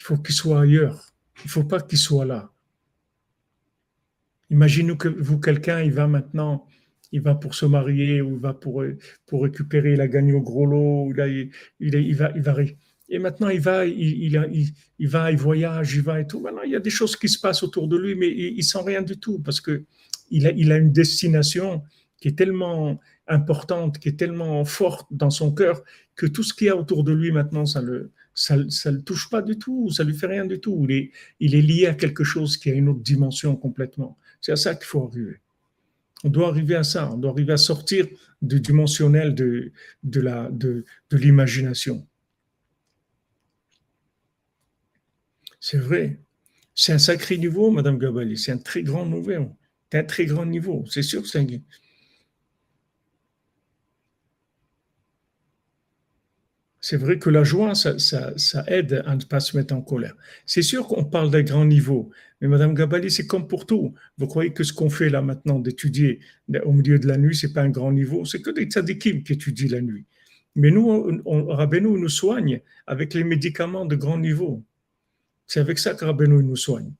Il 0.00 0.04
faut 0.04 0.16
qu'il 0.16 0.34
soit 0.34 0.62
ailleurs. 0.62 1.12
Il 1.44 1.46
ne 1.46 1.50
faut 1.50 1.64
pas 1.64 1.80
qu'il 1.80 1.98
soit 1.98 2.24
là. 2.24 2.50
Imaginez 4.48 4.96
que 4.96 5.08
vous, 5.08 5.38
quelqu'un, 5.38 5.80
il 5.82 5.92
va 5.92 6.06
maintenant, 6.06 6.66
il 7.10 7.20
va 7.20 7.34
pour 7.34 7.54
se 7.54 7.66
marier 7.66 8.22
ou 8.22 8.36
il 8.36 8.40
va 8.40 8.54
pour, 8.54 8.82
récupérer, 9.32 9.92
il 9.92 10.00
a 10.00 10.08
gagné 10.08 10.32
au 10.32 10.40
gros 10.40 10.66
lot, 10.66 11.12
il, 11.12 11.50
il, 11.80 11.94
il, 11.94 12.16
va, 12.16 12.32
il 12.34 12.42
va 12.42 12.54
et 13.12 13.18
maintenant, 13.18 13.50
il 13.50 13.60
va, 13.60 13.84
il, 13.84 14.32
va, 15.00 15.30
il 15.30 15.36
voyage, 15.36 15.94
il 15.94 16.00
va 16.00 16.18
et 16.20 16.26
tout. 16.26 16.40
Maintenant, 16.40 16.62
il 16.62 16.70
y 16.70 16.76
a 16.76 16.80
des 16.80 16.88
choses 16.88 17.14
qui 17.14 17.28
se 17.28 17.38
passent 17.38 17.62
autour 17.62 17.86
de 17.86 17.98
lui, 17.98 18.14
mais 18.14 18.30
il, 18.30 18.56
ne 18.56 18.62
sent 18.62 18.78
rien 18.86 19.02
du 19.02 19.18
tout 19.18 19.38
parce 19.38 19.60
que 19.60 19.84
il 20.30 20.46
a, 20.46 20.76
une 20.78 20.92
destination 20.92 21.82
qui 22.18 22.28
est 22.28 22.38
tellement 22.38 22.98
importante, 23.28 23.98
qui 23.98 24.08
est 24.08 24.18
tellement 24.18 24.64
forte 24.64 25.08
dans 25.10 25.28
son 25.28 25.52
cœur 25.52 25.82
que 26.16 26.24
tout 26.24 26.42
ce 26.42 26.54
qu'il 26.54 26.68
y 26.68 26.70
a 26.70 26.76
autour 26.76 27.04
de 27.04 27.12
lui 27.12 27.32
maintenant, 27.32 27.66
ça 27.66 27.82
le, 27.82 28.12
ça, 28.32 28.56
le 28.56 29.02
touche 29.02 29.28
pas 29.28 29.42
du 29.42 29.58
tout, 29.58 29.90
ça 29.90 30.04
lui 30.04 30.14
fait 30.14 30.28
rien 30.28 30.46
du 30.46 30.58
tout. 30.58 30.86
Il 30.88 31.54
est, 31.54 31.60
lié 31.60 31.88
à 31.88 31.94
quelque 31.94 32.24
chose 32.24 32.56
qui 32.56 32.70
a 32.70 32.72
une 32.72 32.88
autre 32.88 33.02
dimension 33.02 33.56
complètement. 33.56 34.16
C'est 34.40 34.52
à 34.52 34.56
ça 34.56 34.74
qu'il 34.74 34.86
faut 34.86 35.06
arriver. 35.06 35.36
On 36.24 36.30
doit 36.30 36.48
arriver 36.48 36.76
à 36.76 36.84
ça. 36.84 37.10
On 37.12 37.18
doit 37.18 37.32
arriver 37.32 37.52
à 37.52 37.58
sortir 37.58 38.06
du 38.40 38.58
dimensionnel 38.58 39.34
de, 39.34 39.70
de 40.02 40.84
de 41.10 42.08
C'est 45.62 45.78
vrai. 45.78 46.18
C'est 46.74 46.92
un 46.92 46.98
sacré 46.98 47.38
niveau, 47.38 47.70
Madame 47.70 47.96
Gabali. 47.96 48.36
C'est 48.36 48.50
un 48.50 48.58
très 48.58 48.82
grand 48.82 49.06
niveau. 49.06 49.56
C'est 49.90 49.98
un 49.98 50.04
très 50.04 50.26
grand 50.26 50.44
niveau. 50.44 50.84
C'est 50.90 51.02
sûr, 51.04 51.24
c'est 51.24 51.38
un... 51.38 51.46
C'est 56.80 56.96
vrai 56.96 57.20
que 57.20 57.30
la 57.30 57.44
joie, 57.44 57.76
ça, 57.76 58.64
aide 58.66 59.04
à 59.06 59.14
ne 59.14 59.22
pas 59.22 59.38
se 59.38 59.56
mettre 59.56 59.72
en 59.72 59.82
colère. 59.82 60.16
C'est 60.46 60.62
sûr 60.62 60.88
qu'on 60.88 61.04
parle 61.04 61.30
d'un 61.30 61.42
grand 61.42 61.64
niveau, 61.64 62.10
mais 62.40 62.48
Madame 62.48 62.74
Gabali, 62.74 63.08
c'est 63.08 63.28
comme 63.28 63.46
pour 63.46 63.64
tout. 63.66 63.94
Vous 64.18 64.26
croyez 64.26 64.52
que 64.52 64.64
ce 64.64 64.72
qu'on 64.72 64.90
fait 64.90 65.10
là 65.10 65.22
maintenant, 65.22 65.60
d'étudier 65.60 66.18
au 66.64 66.72
milieu 66.72 66.98
de 66.98 67.06
la 67.06 67.18
nuit, 67.18 67.36
c'est 67.36 67.52
pas 67.52 67.62
un 67.62 67.70
grand 67.70 67.92
niveau, 67.92 68.24
c'est 68.24 68.42
que 68.42 68.50
des 68.50 68.64
tzadikim 68.64 69.22
qui 69.22 69.34
étudient 69.34 69.70
la 69.70 69.80
nuit. 69.80 70.06
Mais 70.56 70.72
nous, 70.72 71.22
on, 71.24 71.40
nous 71.40 72.08
soigne 72.08 72.60
avec 72.88 73.14
les 73.14 73.22
médicaments 73.22 73.86
de 73.86 73.94
grand 73.94 74.18
niveau. 74.18 74.64
C'est 75.46 75.60
avec 75.60 75.78
ça 75.78 75.94
que 75.94 76.04
Rabbeinu 76.04 76.42
nous 76.42 76.56
soigne. 76.56 76.92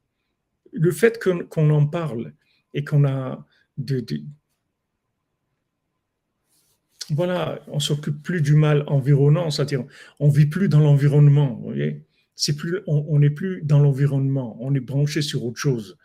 Le 0.73 0.91
fait 0.91 1.23
qu'on 1.49 1.71
en 1.71 1.87
parle 1.87 2.33
et 2.75 2.85
qu'on 2.85 3.05
a 3.05 3.47
voilà, 7.11 7.63
on 7.69 7.81
s'occupe 7.81 8.23
plus 8.23 8.41
du 8.41 8.55
mal 8.55 8.85
environnant, 8.87 9.51
c'est-à-dire 9.51 9.85
on 10.21 10.29
vit 10.29 10.47
plus 10.47 10.69
dans 10.69 10.81
l'environnement, 10.81 11.63
on 12.87 13.19
n'est 13.19 13.31
plus 13.31 13.63
dans 13.63 13.81
l'environnement, 13.81 14.57
on 14.61 14.75
est 14.75 14.81
branché 14.81 15.21
sur 15.23 15.45
autre 15.45 15.59
chose. 15.59 15.99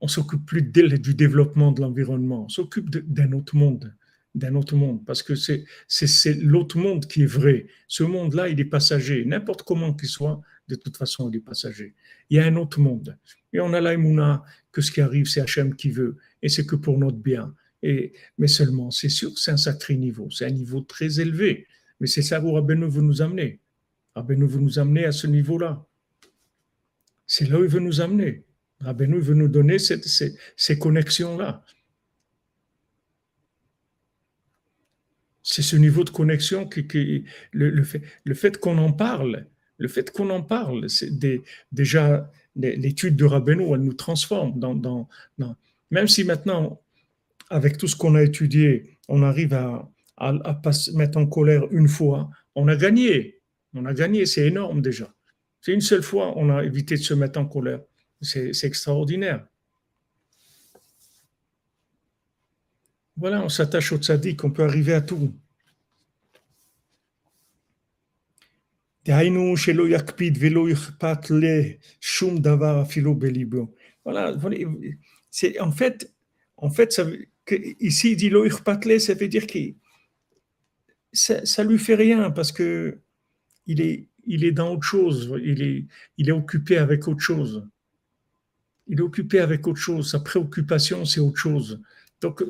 On 0.00 0.08
s'occupe 0.08 0.46
plus 0.46 0.62
du 0.62 1.14
développement 1.14 1.72
de 1.72 1.80
l'environnement, 1.80 2.44
on 2.44 2.48
s'occupe 2.48 2.90
d'un 2.90 3.32
autre 3.32 3.56
monde 3.56 3.94
d'un 4.38 4.54
autre 4.54 4.76
monde, 4.76 5.04
parce 5.04 5.22
que 5.22 5.34
c'est 5.34 6.34
l'autre 6.40 6.78
monde 6.78 7.06
qui 7.06 7.22
est 7.22 7.26
vrai. 7.26 7.66
Ce 7.86 8.02
monde-là, 8.02 8.48
il 8.48 8.58
est 8.60 8.64
passager. 8.64 9.24
N'importe 9.24 9.62
comment 9.62 9.94
qu'il 9.94 10.08
soit, 10.08 10.40
de 10.68 10.74
toute 10.74 10.96
façon, 10.96 11.30
il 11.30 11.36
est 11.36 11.40
passager. 11.40 11.94
Il 12.30 12.36
y 12.36 12.40
a 12.40 12.44
un 12.44 12.56
autre 12.56 12.80
monde. 12.80 13.18
Et 13.52 13.60
on 13.60 13.72
a 13.72 13.80
l'aïmouna 13.80 14.44
que 14.72 14.80
ce 14.80 14.90
qui 14.90 15.00
arrive, 15.00 15.26
c'est 15.26 15.40
Hachem 15.40 15.74
qui 15.74 15.90
veut, 15.90 16.16
et 16.42 16.48
c'est 16.48 16.66
que 16.66 16.76
pour 16.76 16.98
notre 16.98 17.16
bien. 17.18 17.54
Et, 17.82 18.12
mais 18.38 18.48
seulement, 18.48 18.90
c'est 18.90 19.08
sûr, 19.08 19.36
c'est 19.38 19.50
un 19.50 19.56
sacré 19.56 19.96
niveau, 19.96 20.28
c'est 20.30 20.46
un 20.46 20.50
niveau 20.50 20.80
très 20.80 21.20
élevé. 21.20 21.66
Mais 22.00 22.06
c'est 22.06 22.22
ça 22.22 22.42
où 22.42 22.52
Rabbeinu 22.52 22.88
veut 22.88 23.02
nous 23.02 23.22
amener. 23.22 23.60
Rabbeinu 24.14 24.46
veut 24.46 24.60
nous 24.60 24.78
amener 24.78 25.04
à 25.04 25.12
ce 25.12 25.26
niveau-là. 25.26 25.84
C'est 27.26 27.48
là 27.48 27.58
où 27.58 27.64
il 27.64 27.70
veut 27.70 27.80
nous 27.80 28.00
amener. 28.00 28.44
Rabbeinu 28.80 29.20
veut 29.20 29.34
nous 29.34 29.48
donner 29.48 29.78
ces, 29.78 30.00
ces 30.56 30.78
connexions-là. 30.78 31.64
C'est 35.50 35.62
ce 35.62 35.76
niveau 35.76 36.04
de 36.04 36.10
connexion 36.10 36.68
qui, 36.68 37.24
le, 37.52 37.82
fait, 38.34 38.58
qu'on 38.58 38.76
en 38.76 38.92
parle, 38.92 39.46
le 39.78 39.88
fait 39.88 40.10
qu'on 40.10 40.28
en 40.28 40.42
parle, 40.42 40.90
c'est 40.90 41.10
déjà 41.72 42.30
l'étude 42.54 43.16
de 43.16 43.24
Rabbeinu, 43.24 43.72
elle 43.72 43.80
nous 43.80 43.94
transforme 43.94 44.60
dans, 44.60 45.08
même 45.90 46.06
si 46.06 46.24
maintenant, 46.24 46.82
avec 47.48 47.78
tout 47.78 47.88
ce 47.88 47.96
qu'on 47.96 48.14
a 48.14 48.22
étudié, 48.22 48.98
on 49.08 49.22
arrive 49.22 49.54
à, 49.54 49.90
à, 50.18 50.52
pas 50.52 50.72
se 50.72 50.90
mettre 50.90 51.16
en 51.16 51.24
colère 51.24 51.62
une 51.70 51.88
fois, 51.88 52.28
on 52.54 52.68
a 52.68 52.76
gagné. 52.76 53.40
On 53.72 53.86
a 53.86 53.94
gagné, 53.94 54.26
c'est 54.26 54.46
énorme 54.48 54.82
déjà. 54.82 55.10
C'est 55.62 55.72
une 55.72 55.80
seule 55.80 56.02
fois, 56.02 56.36
on 56.36 56.50
a 56.50 56.62
évité 56.62 56.94
de 56.96 57.00
se 57.00 57.14
mettre 57.14 57.40
en 57.40 57.46
colère. 57.46 57.80
C'est 58.20 58.52
extraordinaire. 58.64 59.46
Voilà, 63.18 63.42
on 63.42 63.48
s'attache 63.48 63.90
au 63.92 63.98
tzaddik, 63.98 64.44
on 64.44 64.52
peut 64.52 64.62
arriver 64.62 64.94
à 64.94 65.00
tout. 65.00 65.34
Voilà, 74.04 74.36
c'est 75.30 75.58
en 75.58 75.72
fait, 75.72 76.14
en 76.56 76.70
fait, 76.70 77.00
ici 77.80 78.12
il 78.12 78.16
dit 78.16 78.30
ça 79.00 79.14
veut 79.14 79.28
dire 79.28 79.46
que 79.46 79.58
ça, 81.12 81.44
ça 81.44 81.64
lui 81.64 81.78
fait 81.78 81.96
rien 81.96 82.30
parce 82.30 82.52
que 82.52 82.98
il 83.66 83.80
est, 83.80 84.08
il 84.26 84.44
est 84.44 84.52
dans 84.52 84.74
autre 84.74 84.84
chose, 84.84 85.34
il 85.42 85.62
est, 85.62 85.86
il 86.18 86.28
est 86.28 86.32
occupé 86.32 86.78
avec 86.78 87.08
autre 87.08 87.20
chose. 87.20 87.66
Il 88.86 88.98
est 88.98 89.02
occupé 89.02 89.40
avec 89.40 89.66
autre 89.66 89.80
chose, 89.80 90.10
sa 90.10 90.20
préoccupation 90.20 91.04
c'est 91.04 91.20
autre 91.20 91.38
chose. 91.38 91.82
Donc 92.20 92.42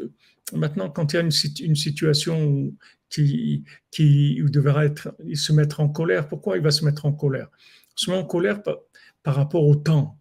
Maintenant, 0.52 0.90
quand 0.90 1.12
il 1.12 1.16
y 1.16 1.18
a 1.18 1.22
une, 1.22 1.76
situation 1.76 2.72
qui, 3.10 3.64
qui 3.90 4.40
devra 4.44 4.84
être, 4.84 5.14
se 5.34 5.52
mettre 5.52 5.80
en 5.80 5.88
colère, 5.88 6.28
pourquoi 6.28 6.56
il 6.56 6.62
va 6.62 6.70
se 6.70 6.84
mettre 6.84 7.06
en 7.06 7.12
colère? 7.12 7.48
Il 7.98 8.04
se 8.04 8.10
met 8.10 8.16
en 8.16 8.24
colère 8.24 8.62
par, 8.62 9.34
rapport 9.34 9.66
au 9.66 9.76
temps. 9.76 10.18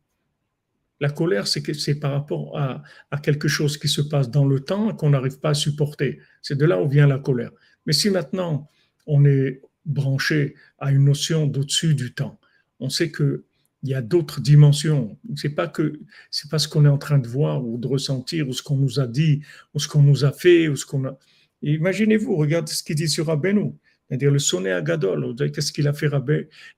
La 0.99 1.09
colère, 1.09 1.47
c'est, 1.47 1.73
c'est 1.73 1.95
par 1.95 2.11
rapport 2.11 2.57
à, 2.57 2.83
quelque 3.21 3.47
chose 3.47 3.77
qui 3.77 3.87
se 3.87 4.01
passe 4.01 4.29
dans 4.29 4.45
le 4.45 4.59
temps 4.59 4.93
qu'on 4.95 5.11
n'arrive 5.11 5.39
pas 5.39 5.49
à 5.49 5.53
supporter. 5.53 6.19
C'est 6.41 6.57
de 6.57 6.65
là 6.65 6.81
où 6.81 6.87
vient 6.87 7.07
la 7.07 7.19
colère. 7.19 7.51
Mais 7.85 7.93
si 7.93 8.09
maintenant 8.09 8.69
on 9.05 9.23
est 9.25 9.61
branché 9.85 10.55
à 10.79 10.91
une 10.91 11.05
notion 11.05 11.47
d'au-dessus 11.47 11.95
du 11.95 12.13
temps, 12.13 12.39
on 12.79 12.89
sait 12.89 13.11
que 13.11 13.45
il 13.87 13.91
y 13.91 13.93
a 13.93 14.01
d'autres 14.01 14.41
dimensions. 14.41 15.17
C'est 15.35 15.55
pas 15.55 15.69
que 15.69 16.01
c'est 16.29 16.51
pas 16.51 16.59
ce 16.59 16.67
qu'on 16.67 16.83
est 16.83 16.89
en 16.89 16.97
train 16.97 17.19
de 17.19 17.27
voir 17.27 17.65
ou 17.65 17.77
de 17.77 17.87
ressentir 17.87 18.49
ou 18.49 18.53
ce 18.53 18.61
qu'on 18.61 18.75
nous 18.75 18.99
a 18.99 19.07
dit 19.07 19.41
ou 19.73 19.79
ce 19.79 19.87
qu'on 19.87 20.01
nous 20.01 20.25
a 20.25 20.33
fait 20.33 20.67
ou 20.67 20.75
ce 20.75 20.85
qu'on 20.85 21.05
a. 21.05 21.17
Imaginez-vous, 21.61 22.35
regardez 22.35 22.73
ce 22.73 22.83
qu'il 22.83 22.97
dit 22.97 23.07
sur 23.07 23.27
Rabbeinu, 23.27 23.75
c'est-à-dire 24.07 24.31
le 24.31 24.39
sonnet 24.39 24.73
à 24.73 24.81
Gadol. 24.81 25.33
Qu'est-ce 25.53 25.71
qu'il 25.71 25.87
a 25.87 25.93
fait 25.93 26.09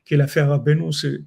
qu'il 0.05 0.21
a 0.21 0.27
fait 0.27 0.41
à 0.41 0.47
Rabbeinu, 0.49 0.93
ce, 0.93 1.21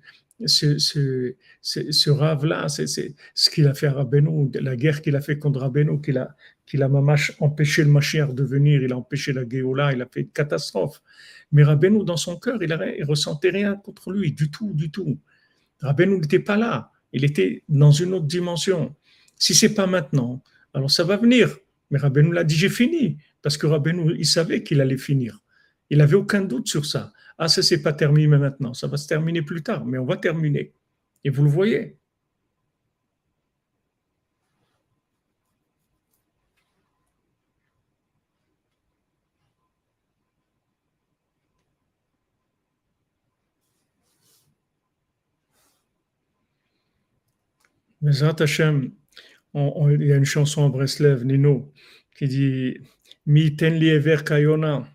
ce, 0.47 0.79
ce, 0.79 1.35
ce 1.61 2.11
rave-là, 2.11 2.69
c'est 2.69 2.87
ce 2.87 3.51
qu'il 3.51 3.67
a 3.67 3.75
fait 3.75 3.89
à 3.89 3.95
Rabbeinu, 3.95 4.51
la 4.55 4.77
guerre 4.77 5.03
qu'il 5.03 5.17
a 5.17 5.21
fait 5.21 5.37
contre 5.37 5.61
Rabbeinu, 5.61 6.01
qu'il 6.01 6.19
a, 6.19 6.37
qu'il 6.65 6.85
a 6.85 6.89
empêché 7.41 7.83
le 7.83 7.91
Mashiach 7.91 8.33
de 8.35 8.45
venir, 8.45 8.85
il 8.85 8.93
a 8.93 8.97
empêché 8.97 9.33
la 9.33 9.49
Géola, 9.49 9.93
il 9.93 10.01
a 10.01 10.07
fait 10.07 10.21
une 10.21 10.31
catastrophe. 10.31 11.03
Mais 11.51 11.65
Rabbeinu, 11.65 12.05
dans 12.05 12.17
son 12.17 12.39
cœur, 12.39 12.63
il, 12.63 12.69
ne 12.71 13.05
ressentait 13.05 13.51
rien 13.51 13.75
contre 13.75 14.13
lui, 14.13 14.33
du 14.33 14.49
tout, 14.49 14.73
du 14.73 14.91
tout. 14.93 15.19
Rabbeinu 15.83 16.19
n'était 16.19 16.39
pas 16.39 16.57
là. 16.57 16.91
Il 17.13 17.25
était 17.25 17.63
dans 17.69 17.91
une 17.91 18.15
autre 18.15 18.27
dimension. 18.27 18.95
Si 19.37 19.55
c'est 19.55 19.75
pas 19.75 19.87
maintenant, 19.87 20.43
alors 20.73 20.91
ça 20.91 21.05
va 21.05 21.17
venir. 21.17 21.57
Mais 21.91 21.99
Rabbeinu 21.99 22.33
l'a 22.33 22.45
dit, 22.45 22.55
j'ai 22.55 22.71
fini. 22.71 23.19
Parce 23.43 23.57
que 23.57 23.67
Rabbeinu, 23.67 24.15
il 24.17 24.27
savait 24.27 24.63
qu'il 24.63 24.81
allait 24.81 24.97
finir. 24.97 25.41
Il 25.91 25.99
n'avait 25.99 26.17
aucun 26.17 26.43
doute 26.43 26.69
sur 26.69 26.87
ça. 26.87 27.13
Ah, 27.37 27.49
ça, 27.49 27.63
c'est 27.63 27.83
pas 27.83 27.93
terminé 27.93 28.39
maintenant. 28.39 28.73
Ça 28.73 28.87
va 28.87 28.97
se 28.97 29.07
terminer 29.07 29.43
plus 29.43 29.63
tard. 29.63 29.85
Mais 29.85 29.99
on 29.99 30.05
va 30.05 30.17
terminer. 30.17 30.73
Et 31.25 31.31
vous 31.31 31.43
le 31.43 31.51
voyez. 31.51 31.99
Hashem, 48.05 48.91
il 49.55 50.07
y 50.07 50.13
a 50.13 50.17
une 50.17 50.25
chanson 50.25 50.67
à 50.67 50.69
Breslev, 50.69 51.25
Nino, 51.25 51.73
qui 52.17 52.27
dit 52.27 52.79
Mi 53.27 53.55
ten 53.57 53.79
li 53.79 53.89
ever 53.89 54.25
kayona, 54.25 54.89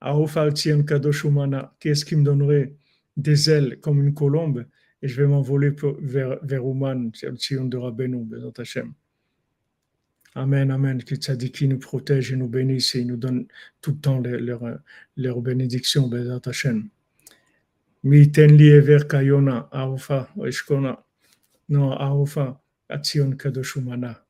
kadoshumana, 0.00 1.74
qu'est-ce 1.80 2.04
qui 2.04 2.16
me 2.16 2.24
donnerait 2.24 2.74
des 3.16 3.50
ailes 3.50 3.78
comme 3.80 4.02
une 4.02 4.14
colombe 4.14 4.66
et 5.02 5.08
je 5.08 5.20
vais 5.20 5.26
m'envoler 5.26 5.74
vers, 6.00 6.38
vers 6.44 6.64
Ouman, 6.64 7.10
Tzion 7.12 7.64
de 7.64 7.76
Rabbeinu, 7.76 8.24
Bezrat 8.24 8.52
Hashem. 8.58 8.94
Amen, 10.34 10.70
Amen. 10.70 11.02
Que 11.02 11.16
Tzadiki 11.16 11.66
nous 11.66 11.78
protège 11.78 12.32
et 12.32 12.36
nous 12.36 12.48
bénisse 12.48 12.94
et 12.94 13.04
nous 13.04 13.16
donne 13.16 13.46
tout 13.80 13.90
le 13.90 13.98
temps 13.98 14.20
leur, 14.20 14.62
leur, 15.16 15.40
bénédiction, 15.42 16.06
Bezrat 16.08 16.42
Hashem. 16.46 16.88
Mi 18.04 18.30
ten 18.30 18.56
li 18.56 18.68
ever 18.68 19.06
kayona, 19.08 19.68
aofa, 19.72 20.28
eshkona. 20.46 21.04
Non, 21.72 21.92
aofa, 21.92 22.60
atzion 22.90 23.32
kadoshumana. 23.34 24.26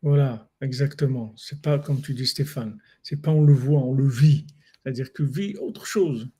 Voilà, 0.00 0.48
exactement. 0.60 1.34
C'est 1.36 1.60
pas 1.60 1.80
comme 1.80 2.00
tu 2.00 2.14
dis 2.14 2.28
Stéphane. 2.28 2.78
C'est 3.02 3.20
pas 3.20 3.32
on 3.32 3.42
le 3.42 3.52
voit, 3.52 3.80
on 3.80 3.94
le 3.94 4.08
vit. 4.08 4.46
C'est-à-dire 4.82 5.12
que 5.12 5.24
vit 5.24 5.56
autre 5.56 5.86
chose. 5.86 6.30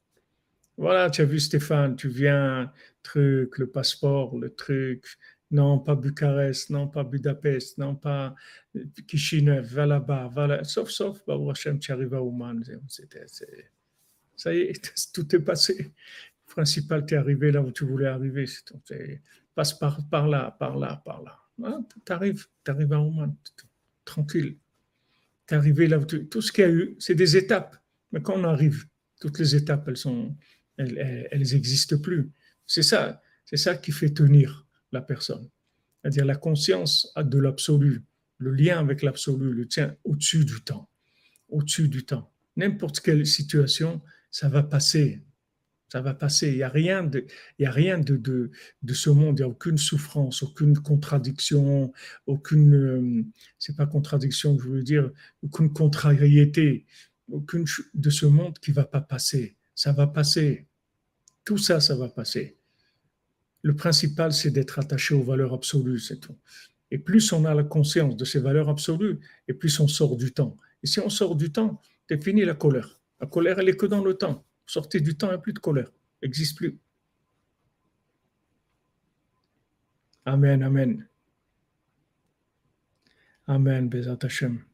Voilà, 0.77 1.11
tu 1.11 1.23
as 1.23 1.25
vu 1.25 1.41
Stéphane, 1.41 1.97
tu 1.97 2.09
viens, 2.09 2.73
truc, 3.03 3.59
le 3.59 3.69
passeport, 3.69 4.39
le 4.39 4.55
truc. 4.55 5.05
Non, 5.51 5.81
pas 5.81 5.97
Bucarest, 5.97 6.71
non, 6.71 6.87
pas 6.87 7.03
Budapest, 7.03 7.79
non, 7.79 7.97
pas 7.97 8.37
Kishinev, 9.09 9.67
va 9.75 9.87
là-bas, 9.87 10.29
va 10.29 10.47
là. 10.47 10.63
Sauf, 10.63 10.91
sauf, 10.91 11.21
bah, 11.27 11.37
Hachem, 11.51 11.81
tu 11.81 11.91
arrives 11.91 12.15
à 12.15 12.23
Ouman. 12.23 12.63
Ça 14.37 14.55
y 14.55 14.61
est, 14.61 14.95
tout 15.13 15.35
est 15.35 15.41
passé. 15.41 15.93
Principal, 16.51 17.07
tu 17.07 17.15
es 17.15 17.17
arrivé 17.17 17.53
là 17.53 17.63
où 17.63 17.71
tu 17.71 17.85
voulais 17.85 18.09
arriver. 18.09 18.45
Passe 19.55 19.73
par, 19.73 20.07
par 20.09 20.29
là, 20.29 20.57
par 20.59 20.77
là, 20.77 21.01
par 21.05 21.23
là. 21.23 21.81
tu 22.05 22.13
arrives, 22.13 22.47
tu 22.65 22.71
arrives 22.71 22.93
à 22.93 23.01
Ouman, 23.01 23.35
tranquille. 24.05 24.59
Tu 25.47 25.55
es 25.55 25.57
arrivé 25.57 25.87
là 25.87 25.99
où 25.99 26.05
Tout 26.05 26.43
ce 26.43 26.51
qu'il 26.51 26.65
y 26.65 26.67
a 26.67 26.71
eu, 26.71 26.97
c'est 26.99 27.15
des 27.15 27.37
étapes. 27.37 27.77
Mais 28.11 28.21
quand 28.21 28.35
on 28.35 28.45
arrive, 28.45 28.85
toutes 29.21 29.39
les 29.39 29.55
étapes, 29.55 29.87
elles 29.87 29.97
sont, 29.97 30.37
elles, 30.77 31.29
elles, 31.31 31.55
existent 31.55 31.99
plus. 31.99 32.33
C'est 32.67 32.83
ça, 32.83 33.23
c'est 33.45 33.57
ça 33.57 33.77
qui 33.77 33.93
fait 33.93 34.11
tenir 34.11 34.67
la 34.91 35.03
personne. 35.03 35.49
C'est-à-dire 36.03 36.25
la 36.25 36.37
conscience 36.37 37.13
de 37.17 37.39
l'absolu, 37.39 38.03
le 38.39 38.53
lien 38.53 38.81
avec 38.81 39.03
l'absolu, 39.03 39.53
le 39.53 39.69
tient 39.69 39.95
au-dessus 40.03 40.45
du 40.45 40.63
temps, 40.63 40.89
au-dessus 41.49 41.89
du 41.89 42.05
temps. 42.05 42.33
N'importe 42.57 43.01
quelle 43.01 43.25
situation, 43.25 44.03
ça 44.31 44.49
va 44.49 44.63
passer. 44.63 45.23
Ça 45.91 46.01
va 46.01 46.15
passer. 46.15 46.49
Il 46.51 46.57
n'y 46.57 46.63
a 46.63 46.69
rien, 46.69 47.03
de, 47.03 47.27
de, 48.17 48.51
de, 48.83 48.95
ce 48.95 49.11
monde. 49.11 49.39
Il 49.39 49.43
n'y 49.43 49.45
a 49.45 49.49
aucune 49.49 49.77
souffrance, 49.77 50.43
aucune 50.43 50.79
contradiction, 50.79 51.93
aucune. 52.27 52.75
Euh, 52.75 53.25
c'est 53.59 53.77
pas 53.77 53.87
contradiction 53.87 54.57
je 54.59 54.69
veux 54.69 54.83
dire, 54.83 55.11
aucune 55.43 55.73
contrariété, 55.73 56.87
aucune 57.31 57.65
de 57.95 58.11
ce 58.11 58.27
monde 58.27 58.59
qui 58.61 58.71
va 58.71 58.85
pas 58.85 59.01
passer. 59.01 59.57
Ça 59.75 59.93
va 59.93 60.07
passer. 60.07 60.67
Tout 61.45 61.59
ça, 61.59 61.81
ça 61.81 61.97
va 61.97 62.09
passer. 62.09 62.57
Le 63.63 63.75
principal, 63.75 64.33
c'est 64.33 64.51
d'être 64.51 64.79
attaché 64.79 65.15
aux 65.15 65.23
valeurs 65.23 65.53
absolues, 65.53 65.99
c'est 65.99 66.21
tout. 66.21 66.37
Et 66.91 66.99
plus 66.99 67.33
on 67.33 67.45
a 67.45 67.55
la 67.55 67.65
conscience 67.65 68.17
de 68.17 68.25
ces 68.25 68.41
valeurs 68.41 68.69
absolues, 68.69 69.19
et 69.49 69.55
plus 69.55 69.79
on 69.81 69.89
sort 69.89 70.17
du 70.17 70.33
temps. 70.33 70.57
Et 70.83 70.87
si 70.87 71.01
on 71.01 71.11
sort 71.11 71.37
du 71.37 71.53
temps, 71.53 71.81
c'est 72.09 72.23
fini 72.23 72.45
la 72.45 72.55
colère. 72.55 73.01
La 73.21 73.27
colère, 73.27 73.59
elle 73.59 73.69
est 73.69 73.77
que 73.77 73.87
dans 73.87 74.03
le 74.03 74.15
temps. 74.15 74.45
Sortez 74.71 75.01
du 75.01 75.17
temps, 75.17 75.27
il 75.27 75.31
n'y 75.31 75.35
a 75.35 75.39
plus 75.39 75.53
de 75.53 75.59
colère. 75.59 75.91
N'existe 76.23 76.57
plus. 76.57 76.79
Amen, 80.25 80.63
amen. 80.63 81.09
Amen, 83.49 83.89
Bezat 83.89 84.19
Hashem. 84.23 84.65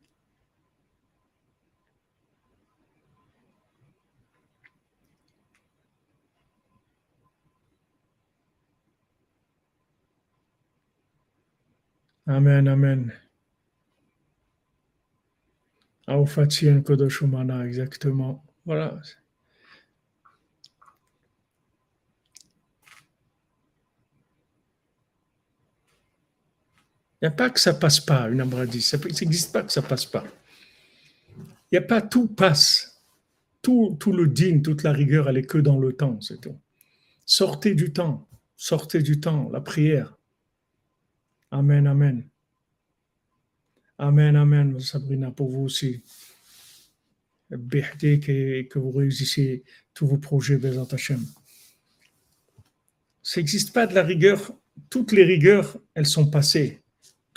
Amen, 12.27 12.69
Amen. 12.69 13.15
Aoufatien 16.07 16.83
Kodoshumana, 16.83 17.67
exactement. 17.67 18.45
Voilà. 18.67 19.01
Il 27.21 27.25
n'y 27.25 27.29
a 27.29 27.31
pas 27.31 27.49
que 27.49 27.59
ça 27.59 27.73
passe 27.73 28.01
pas, 28.01 28.29
une 28.29 28.43
ambradie. 28.43 28.83
Ça 28.83 28.99
n'existe 28.99 29.53
pas 29.53 29.63
que 29.63 29.73
ça 29.73 29.81
passe 29.81 30.05
pas. 30.05 30.25
Il 31.37 31.73
n'y 31.73 31.79
a 31.79 31.83
pas 31.83 32.03
tout 32.03 32.29
passe. 32.29 32.93
Tout, 33.63 33.99
le 34.13 34.29
digne, 34.29 34.63
toute 34.63 34.85
la 34.85 34.93
rigueur, 34.93 35.29
elle 35.29 35.39
est 35.39 35.47
que 35.47 35.59
dans 35.59 35.79
le 35.79 35.93
temps, 35.93 36.21
c'est 36.21 36.41
tout. 36.41 36.57
Sortez 37.25 37.75
du 37.75 37.93
temps. 37.93 38.29
Sortez 38.57 39.03
du 39.03 39.19
temps, 39.19 39.51
la 39.51 39.61
prière. 39.61 40.17
Amen, 41.51 41.87
amen. 41.89 42.29
Amen, 43.99 44.37
amen, 44.37 44.79
Sabrina, 44.79 45.33
pour 45.33 45.51
vous 45.51 45.63
aussi. 45.63 46.03
Que, 47.51 48.63
que 48.63 48.79
vous 48.79 48.91
réussissiez 48.93 49.65
tous 49.95 50.07
vos 50.07 50.19
projets. 50.19 50.61
Ça 53.23 53.41
n'existe 53.41 53.73
pas 53.73 53.89
de 53.89 53.95
la 53.95 54.05
rigueur. 54.05 54.53
Toutes 54.91 55.11
les 55.11 55.25
rigueurs, 55.25 55.77
elles 55.95 56.07
sont 56.07 56.31
passées. 56.31 56.83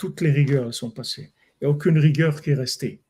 Toutes 0.00 0.22
les 0.22 0.30
rigueurs, 0.30 0.72
sont 0.72 0.90
passées. 0.90 1.30
Il 1.60 1.64
n'y 1.64 1.66
a 1.66 1.70
aucune 1.70 1.98
rigueur 1.98 2.40
qui 2.40 2.48
est 2.48 2.54
restée. 2.54 3.02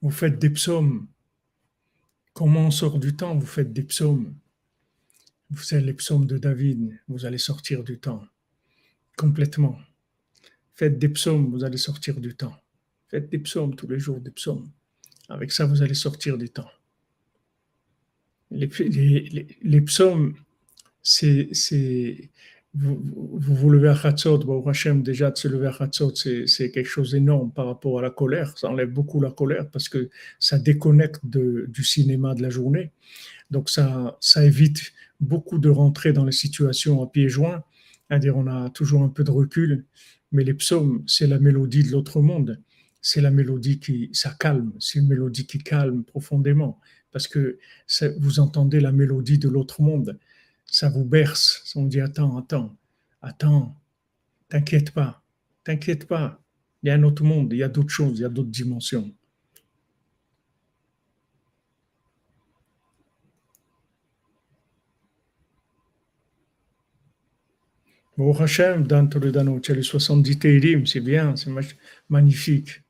Vous 0.00 0.12
faites 0.12 0.38
des 0.38 0.50
psaumes. 0.50 1.08
Comment 2.34 2.66
on 2.66 2.70
sort 2.70 3.00
du 3.00 3.16
temps 3.16 3.36
Vous 3.36 3.46
faites 3.46 3.72
des 3.72 3.82
psaumes. 3.82 4.32
Vous 5.50 5.56
faites 5.56 5.82
les 5.82 5.94
psaumes 5.94 6.26
de 6.26 6.38
David. 6.38 7.00
Vous 7.08 7.26
allez 7.26 7.38
sortir 7.38 7.82
du 7.82 7.98
temps. 7.98 8.24
Complètement. 9.16 9.76
Faites 10.72 11.00
des 11.00 11.08
psaumes, 11.08 11.50
vous 11.50 11.64
allez 11.64 11.78
sortir 11.78 12.20
du 12.20 12.36
temps. 12.36 12.56
Faites 13.08 13.28
des 13.28 13.40
psaumes 13.40 13.74
tous 13.74 13.88
les 13.88 13.98
jours, 13.98 14.20
des 14.20 14.30
psaumes. 14.30 14.70
Avec 15.28 15.52
ça, 15.52 15.66
vous 15.66 15.82
allez 15.82 15.94
sortir 15.94 16.38
du 16.38 16.50
temps. 16.50 16.70
Les, 18.50 19.80
psaumes, 19.80 20.34
c'est 21.02 21.50
vous, 22.74 23.00
vous 23.02 23.54
vous 23.54 23.70
levez 23.70 23.88
à 23.88 23.94
Chatzot, 23.94 24.38
bon, 24.38 24.66
Hachem, 24.66 25.02
déjà 25.02 25.30
de 25.30 25.36
se 25.36 25.48
lever 25.48 25.68
à 25.68 25.72
Chatzot, 25.72 26.14
c'est 26.14 26.70
quelque 26.70 26.88
chose 26.88 27.12
d'énorme 27.12 27.52
par 27.52 27.66
rapport 27.66 27.98
à 27.98 28.02
la 28.02 28.10
colère. 28.10 28.56
Ça 28.58 28.68
enlève 28.68 28.90
beaucoup 28.90 29.20
la 29.20 29.30
colère 29.30 29.70
parce 29.70 29.88
que 29.88 30.10
ça 30.38 30.58
déconnecte 30.58 31.20
du 31.24 31.84
cinéma 31.84 32.34
de 32.34 32.42
la 32.42 32.50
journée. 32.50 32.90
Donc 33.50 33.70
ça, 33.70 34.16
ça 34.20 34.44
évite 34.44 34.92
beaucoup 35.20 35.58
de 35.58 35.68
rentrer 35.68 36.12
dans 36.12 36.24
les 36.24 36.32
situations 36.32 37.02
à 37.02 37.06
pieds 37.06 37.28
joints. 37.28 37.62
C'est-à-dire, 38.08 38.36
on 38.36 38.46
a 38.46 38.70
toujours 38.70 39.02
un 39.02 39.08
peu 39.08 39.24
de 39.24 39.30
recul, 39.30 39.86
mais 40.32 40.44
les 40.44 40.54
psaumes, 40.54 41.02
c'est 41.06 41.26
la 41.26 41.38
mélodie 41.38 41.84
de 41.84 41.92
l'autre 41.92 42.20
monde. 42.20 42.60
C'est 43.06 43.20
la 43.20 43.30
mélodie 43.30 43.78
qui, 43.80 44.10
calme, 44.40 44.72
c'est 44.80 44.98
une 44.98 45.08
mélodie 45.08 45.46
qui 45.46 45.58
calme 45.58 46.04
profondément 46.04 46.80
parce 47.12 47.28
que 47.28 47.58
vous 48.18 48.40
entendez 48.40 48.80
la 48.80 48.92
mélodie 48.92 49.38
de 49.38 49.48
l'autre 49.48 49.82
monde 49.82 50.18
ça 50.66 50.88
vous 50.88 51.04
berce. 51.04 51.72
On 51.76 51.84
dit 51.84 52.00
attends, 52.00 52.36
attends, 52.36 52.76
attends, 53.22 53.76
t'inquiète 54.48 54.90
pas, 54.92 55.22
t'inquiète 55.62 56.06
pas. 56.06 56.40
Il 56.82 56.88
y 56.88 56.90
a 56.90 56.94
un 56.94 57.02
autre 57.04 57.24
monde, 57.24 57.52
il 57.52 57.58
y 57.58 57.62
a 57.62 57.68
d'autres 57.68 57.90
choses, 57.90 58.18
il 58.18 58.22
y 58.22 58.24
a 58.24 58.28
d'autres 58.28 58.50
dimensions. 58.50 59.14
Bon, 68.16 68.32
Hachem, 68.32 68.86
dans 68.86 69.06
Toledano, 69.08 69.58
tu 69.58 69.72
as 69.72 69.74
les 69.74 69.82
70 69.82 70.38
Teilim, 70.38 70.86
c'est 70.86 71.00
bien, 71.00 71.34
c'est 71.36 71.50
magnifique. 72.08 72.82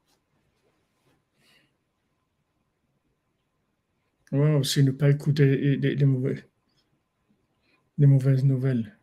Wow, 4.35 4.59
aussi 4.59 4.83
ne 4.83 4.91
pas 4.91 5.11
écouter 5.11 5.77
des 5.79 8.07
mauvaises 8.07 8.45
nouvelles. 8.45 8.99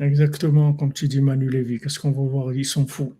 Exactement 0.00 0.72
comme 0.72 0.92
tu 0.92 1.08
dis 1.08 1.20
Manu 1.20 1.48
Lévy. 1.48 1.78
Qu'est-ce 1.78 2.00
qu'on 2.00 2.10
va 2.10 2.22
voir? 2.22 2.54
Ils 2.54 2.64
sont 2.64 2.86
fous. 2.86 3.14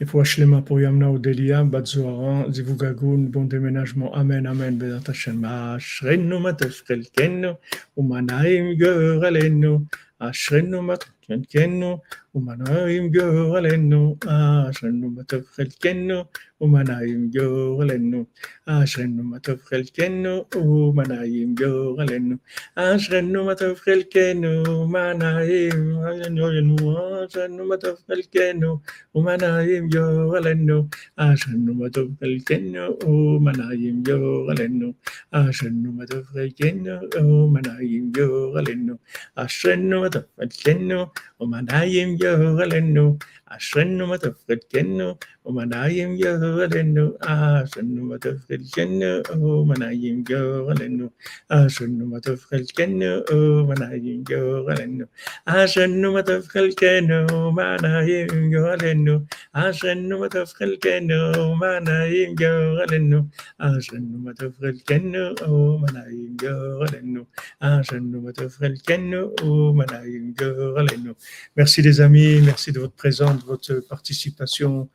Et 0.00 0.06
pour 0.06 0.80
Yamna 0.80 1.08
Odelia, 1.08 1.62
Batzoaran, 1.62 2.50
Zivugagun, 2.50 3.30
bon 3.30 3.44
déménagement. 3.44 4.12
Amen, 4.12 4.44
Amen, 4.44 4.76
Bezat 4.76 5.06
Hashem. 5.06 5.44
Ashrenu 5.44 6.40
mataf 6.40 6.82
chelkenu, 6.84 7.54
umanaim 7.96 8.76
geralenu. 8.76 9.86
Ashrenu 10.18 10.82
mataf 15.14 15.44
chelkenu, 15.56 16.26
umanaim 16.60 17.30
geralenu. 17.30 18.26
Ashrenu 18.66 19.22
mataf 19.22 19.60
chelkenu, 19.70 20.44
umanaim 20.54 21.54
geralenu. 21.54 22.38
Ashrenu 22.76 23.44
mataf 23.46 23.78
chelkenu, 23.84 24.64
umanaim 29.14 29.88
geralenu. 29.94 30.88
Ashrenu 31.16 31.72
mataf 31.80 32.08
chelkenu, 36.34 36.90
umanaim 37.14 38.12
geralenu. 38.12 38.98
Ashrenu 39.36 40.00
mataf 40.02 40.24
chelkenu, 40.38 41.10
umanaim 41.44 42.18
geralenu. 42.18 43.18
Ashrenu 43.54 44.06
mataf 44.10 44.36
chelkenu, 44.48 45.08
umanaim 45.46 46.16
geralenu. 46.18 47.04
Ashrenu 47.20 48.02
mataf 48.10 48.38
chelkenu, 48.48 49.22
umanaim 49.30 50.24
geralenu. 50.24 51.10
Ashrenu 51.50 52.04
mataf 52.12 52.40
chelkenu, 52.50 53.22
umanaim 53.30 54.24
geralenu. 54.24 55.06
Ashrenu 55.46 56.08
mataf 56.16 56.50
chelkenu, 56.52 57.18
umanaim 57.30 58.50
geralenu. 58.50 59.16
Ashrenu 59.54 60.16
mataf 60.22 60.50
chelkenu, 60.58 61.20
umanaim 61.44 62.34
geralenu. 62.40 63.30
Ashrenu 63.60 64.16
mataf 64.24 64.54
chelkenu, 64.58 65.22
umanaim 65.44 65.44
geralenu. 65.44 65.44
Ashrenu 65.44 65.44
mataf 65.44 65.44
chelkenu, 65.44 65.44
umanaim 65.44 66.34
geralenu. 66.42 67.22
Ashrenu 67.62 68.18
mataf 68.24 68.52
chelkenu, 68.58 69.22
umanaim 69.34 69.34
geralenu. 69.34 69.34
Ashrenu 69.34 69.34
mataf 69.34 69.34
chelkenu, 69.34 69.34
umanaim 69.44 70.34
geralenu. 70.34 70.34
Ashrenu 70.34 70.34
mataf 70.34 70.34
chelkenu, 70.34 70.34
umanaim 70.34 70.34
geralenu. 70.38 71.12
Merci 71.56 71.82
les 71.82 72.00
amis, 72.00 72.40
merci 72.42 72.72
de 72.72 72.80
votre 72.80 72.94
présence, 72.94 73.40
de 73.42 73.46
votre 73.46 73.74
participation, 73.88 74.88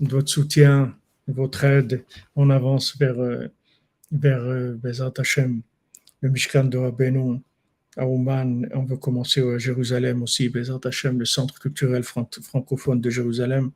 de 0.00 0.10
votre 0.10 0.28
soutien, 0.28 0.94
de 1.28 1.32
votre 1.32 1.64
aide. 1.64 2.04
On 2.36 2.50
avance 2.50 2.96
vers, 2.98 3.18
euh, 3.20 3.48
vers 4.12 4.42
euh, 4.42 4.74
Bezat 4.74 5.12
Hashem, 5.18 5.62
le 6.20 6.30
Mishkan 6.30 6.64
de 6.64 6.78
Rabbeinu 6.78 7.40
à 7.96 8.06
Ouman. 8.06 8.66
On 8.74 8.84
veut 8.84 8.96
commencer 8.96 9.40
à 9.40 9.58
Jérusalem 9.58 10.22
aussi, 10.22 10.48
Bezat 10.48 10.80
Hashem, 10.84 11.18
le 11.18 11.24
centre 11.24 11.58
culturel 11.58 12.02
fran- 12.02 12.28
francophone 12.42 13.00
de 13.00 13.10
Jérusalem. 13.10 13.70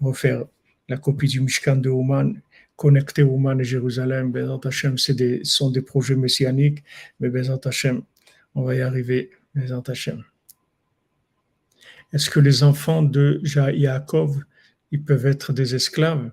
Refaire 0.00 0.44
la 0.88 0.96
copie 0.98 1.28
du 1.28 1.40
Mishkan 1.40 1.76
de 1.76 1.88
Ouman, 1.88 2.34
connecter 2.76 3.22
Ouman 3.22 3.58
et 3.60 3.64
Jérusalem. 3.64 4.30
Bezat 4.32 4.60
Hashem, 4.64 4.98
c'est 4.98 5.44
sont 5.44 5.70
des 5.70 5.82
projets 5.82 6.16
messianiques, 6.16 6.82
mais 7.18 7.30
Bezat 7.30 7.60
Hashem, 7.64 8.02
on 8.54 8.62
va 8.64 8.74
y 8.74 8.80
arriver. 8.80 9.30
Bezat 9.54 9.82
Hashem. 9.88 10.22
Est-ce 12.12 12.30
que 12.30 12.40
les 12.40 12.62
enfants 12.62 13.02
de 13.02 13.40
Ja- 13.44 13.72
Yaakov, 13.72 14.44
ils 14.92 15.02
peuvent 15.02 15.26
être 15.26 15.52
des 15.52 15.74
esclaves? 15.74 16.30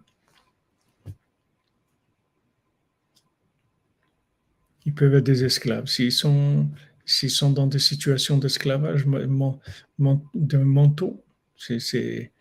Ils 4.85 4.93
peuvent 4.93 5.13
être 5.15 5.23
des 5.25 5.43
esclaves. 5.45 5.87
S'ils 5.87 6.11
sont, 6.11 6.69
s'ils 7.05 7.29
sont 7.31 7.51
dans 7.51 7.67
des 7.67 7.79
situations 7.79 8.37
d'esclavage 8.37 9.05
de 9.05 10.57
mentaux, 10.57 11.23
c'est 11.57 12.31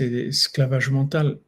esclavage 0.00 0.90
mental. 0.90 1.38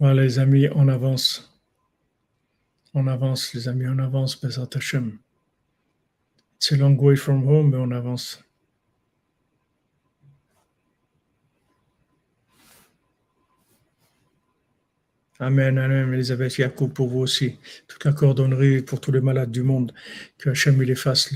Voilà, 0.00 0.22
les 0.24 0.40
amis, 0.40 0.66
on 0.74 0.88
avance. 0.88 1.47
On 3.00 3.06
avance, 3.06 3.54
les 3.54 3.68
amis, 3.68 3.86
on 3.86 4.00
avance, 4.00 4.34
Bezat 4.34 4.70
Hashem. 4.74 5.20
It's 6.56 6.72
a 6.72 6.76
long 6.76 6.96
way 6.96 7.14
from 7.14 7.46
home, 7.46 7.70
mais 7.70 7.76
on 7.76 7.92
avance. 7.92 8.42
Amen, 15.38 15.78
Amen, 15.78 16.12
Elisabeth 16.12 16.58
Yacoub, 16.58 16.88
pour 16.88 17.06
vous 17.06 17.20
aussi. 17.20 17.56
Toute 17.86 18.04
la 18.04 18.12
cordonnerie 18.12 18.82
pour 18.82 19.00
tous 19.00 19.12
les 19.12 19.20
malades 19.20 19.52
du 19.52 19.62
monde. 19.62 19.94
Que 20.36 20.50
Hachem 20.50 20.82
il 20.82 20.90
efface 20.90 21.32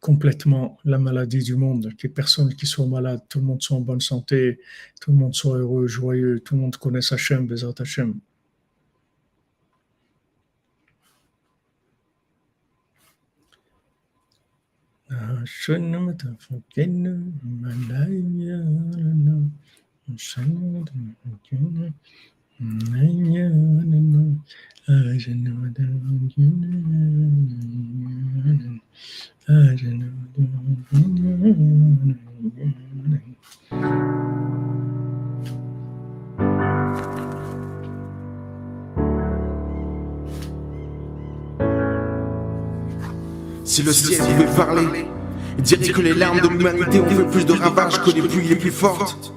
complètement 0.00 0.78
la 0.86 0.96
maladie 0.96 1.42
du 1.42 1.56
monde. 1.56 1.92
Que 1.98 2.08
personne 2.08 2.54
qui 2.54 2.64
soit 2.64 2.86
malade, 2.86 3.20
tout 3.28 3.40
le 3.40 3.44
monde 3.44 3.60
soit 3.60 3.76
en 3.76 3.82
bonne 3.82 4.00
santé, 4.00 4.58
tout 5.02 5.10
le 5.10 5.18
monde 5.18 5.34
soit 5.34 5.58
heureux, 5.58 5.86
joyeux, 5.86 6.40
tout 6.40 6.54
le 6.54 6.62
monde 6.62 6.76
connaisse 6.78 7.12
Hachem, 7.12 7.46
Bezat 7.46 7.74
Hachem. 7.78 8.18
Si 43.64 43.82
le 43.82 43.92
ciel 43.92 44.20
pouvait 44.20 44.56
parler, 44.56 45.06
dirait 45.62 45.88
que 45.88 46.00
les 46.00 46.14
larmes 46.14 46.40
de 46.40 46.48
l'humanité 46.48 47.00
ont 47.00 47.08
fait 47.08 47.30
plus 47.30 47.46
de 47.46 47.52
ravages 47.52 48.02
que 48.02 48.10
les 48.10 48.22
pluies 48.22 48.48
les 48.48 48.56
plus 48.56 48.70
fortes. 48.70 49.32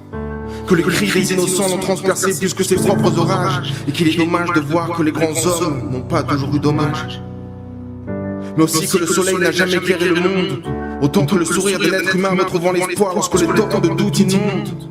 Que 0.67 0.75
les 0.75 0.83
cris 0.83 1.11
des 1.11 1.33
innocents 1.33 1.69
l'ont 1.69 1.77
transpercé 1.77 2.37
plus 2.37 2.53
que 2.53 2.63
ses 2.63 2.75
propres 2.75 3.17
orages. 3.17 3.73
Et 3.87 3.91
qu'il 3.91 4.07
est 4.09 4.17
dommage 4.17 4.51
de 4.53 4.59
voir 4.59 4.97
que 4.97 5.03
les 5.03 5.11
grands 5.11 5.45
hommes 5.45 5.89
n'ont 5.91 6.01
pas 6.01 6.23
toujours 6.23 6.53
eu 6.55 6.59
dommage. 6.59 7.21
Mais 8.57 8.63
aussi 8.63 8.87
que 8.87 8.97
le 8.97 9.05
soleil 9.05 9.37
n'a 9.37 9.51
jamais 9.51 9.75
éclairé 9.75 10.09
le 10.09 10.15
monde. 10.15 10.63
Autant 11.01 11.25
que 11.25 11.35
le 11.35 11.45
sourire 11.45 11.79
de 11.79 11.89
l'être 11.89 12.15
humain 12.15 12.31
retrouvant 12.37 12.71
l'espoir 12.71 13.13
lorsque 13.13 13.39
les 13.39 13.47
torrents 13.47 13.79
de 13.79 13.89
doute 13.89 14.19
inondent. 14.19 14.89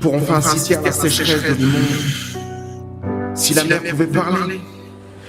Pour 0.00 0.14
enfin 0.14 0.38
assister 0.38 0.76
à 0.76 0.82
la 0.82 0.92
sécheresse 0.92 1.42
de 1.42 1.54
l'immonde. 1.54 2.32
Si 3.34 3.54
la 3.54 3.64
mer 3.64 3.82
pouvait 3.82 4.06
parler, 4.06 4.60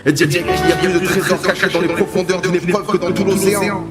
elle 0.03 0.13
dirait 0.13 0.29
qu'il 0.29 0.69
y 0.69 0.71
a 0.71 0.75
plus 0.75 0.99
de 0.99 1.05
trésors 1.05 1.41
cachés 1.41 1.69
dans 1.71 1.79
les 1.79 1.87
profondeurs 1.87 2.41
d'une 2.41 2.55
épreuve 2.55 2.85
que 2.87 2.97
dans 2.97 3.11
tout 3.11 3.23
l'océan. 3.23 3.85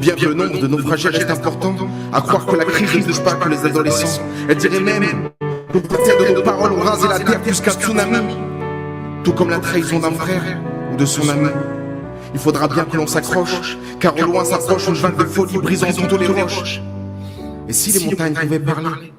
Bien 0.00 0.14
que 0.14 0.24
le 0.24 0.34
nombre 0.34 0.58
de 0.58 0.66
naufragés 0.66 1.10
reste 1.10 1.30
important, 1.30 1.76
à 2.10 2.22
croire 2.22 2.46
que 2.46 2.56
la 2.56 2.64
crise 2.64 3.06
ne 3.06 3.12
touche 3.12 3.20
pas 3.20 3.34
que 3.34 3.48
les 3.50 3.66
adolescents. 3.66 4.22
Elle 4.48 4.56
dirait 4.56 4.80
même 4.80 5.28
que 5.70 5.78
le 5.78 5.82
partir 5.82 6.14
de 6.16 6.34
nos 6.34 6.42
paroles 6.42 6.72
ont 6.72 6.80
rasé 6.80 7.06
la 7.06 7.18
terre 7.18 7.40
plus 7.42 7.60
qu'un 7.60 7.72
tsunami. 7.72 8.34
Tout 9.22 9.32
comme 9.32 9.50
la 9.50 9.58
trahison 9.58 9.98
d'un 9.98 10.12
frère 10.12 10.42
ou 10.90 10.96
de 10.96 11.04
son 11.04 11.28
ami. 11.28 11.50
Il 12.32 12.40
faudra 12.40 12.66
bien 12.66 12.84
que 12.84 12.96
l'on 12.96 13.06
s'accroche, 13.06 13.76
car 13.98 14.16
au 14.16 14.22
loin 14.22 14.44
s'approche 14.44 14.88
une 14.88 14.94
vague 14.94 15.18
de 15.18 15.24
folie 15.24 15.58
brisant 15.58 15.92
toutes 15.92 16.18
les 16.18 16.28
roches. 16.28 16.80
Et 17.68 17.72
si 17.74 17.92
les 17.92 18.06
montagnes 18.06 18.34
pouvaient 18.34 18.58
parler? 18.58 19.12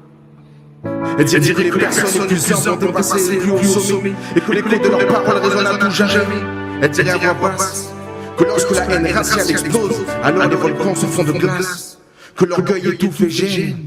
elle 1.20 1.26
dirait 1.26 1.70
que 1.70 1.78
les 1.78 1.86
personnes 1.86 2.22
les 2.22 2.28
plus 2.28 2.52
humbles 2.52 2.70
ont 2.70 2.88
dépassé 2.88 3.32
les 3.34 3.38
plus 3.38 3.52
hauts 3.52 3.80
sommets 3.80 4.14
et 4.36 4.42
que 4.42 4.52
l'écho 4.52 4.70
de 4.70 4.90
leurs 4.90 5.08
paroles 5.08 5.44
résonne 5.44 5.68
à 5.68 5.78
tout 5.78 5.92
jamais. 5.92 6.24
Elle 6.82 6.90
dirait 6.90 7.12
à 7.12 7.34
voix 7.34 7.50
basse 7.50 7.94
que 8.42 8.48
lorsque 8.48 8.72
la 8.72 8.96
haine 8.96 9.08
raciale 9.08 9.52
explose, 9.52 10.04
alors 10.24 10.48
les 10.48 10.56
volcans 10.56 10.96
se 10.96 11.06
font 11.06 11.24
de 11.24 11.32
glace, 11.32 12.00
que 12.36 12.46
l'orgueil 12.46 12.88
étouffe 12.88 13.22
et 13.22 13.30
gêne. 13.30 13.78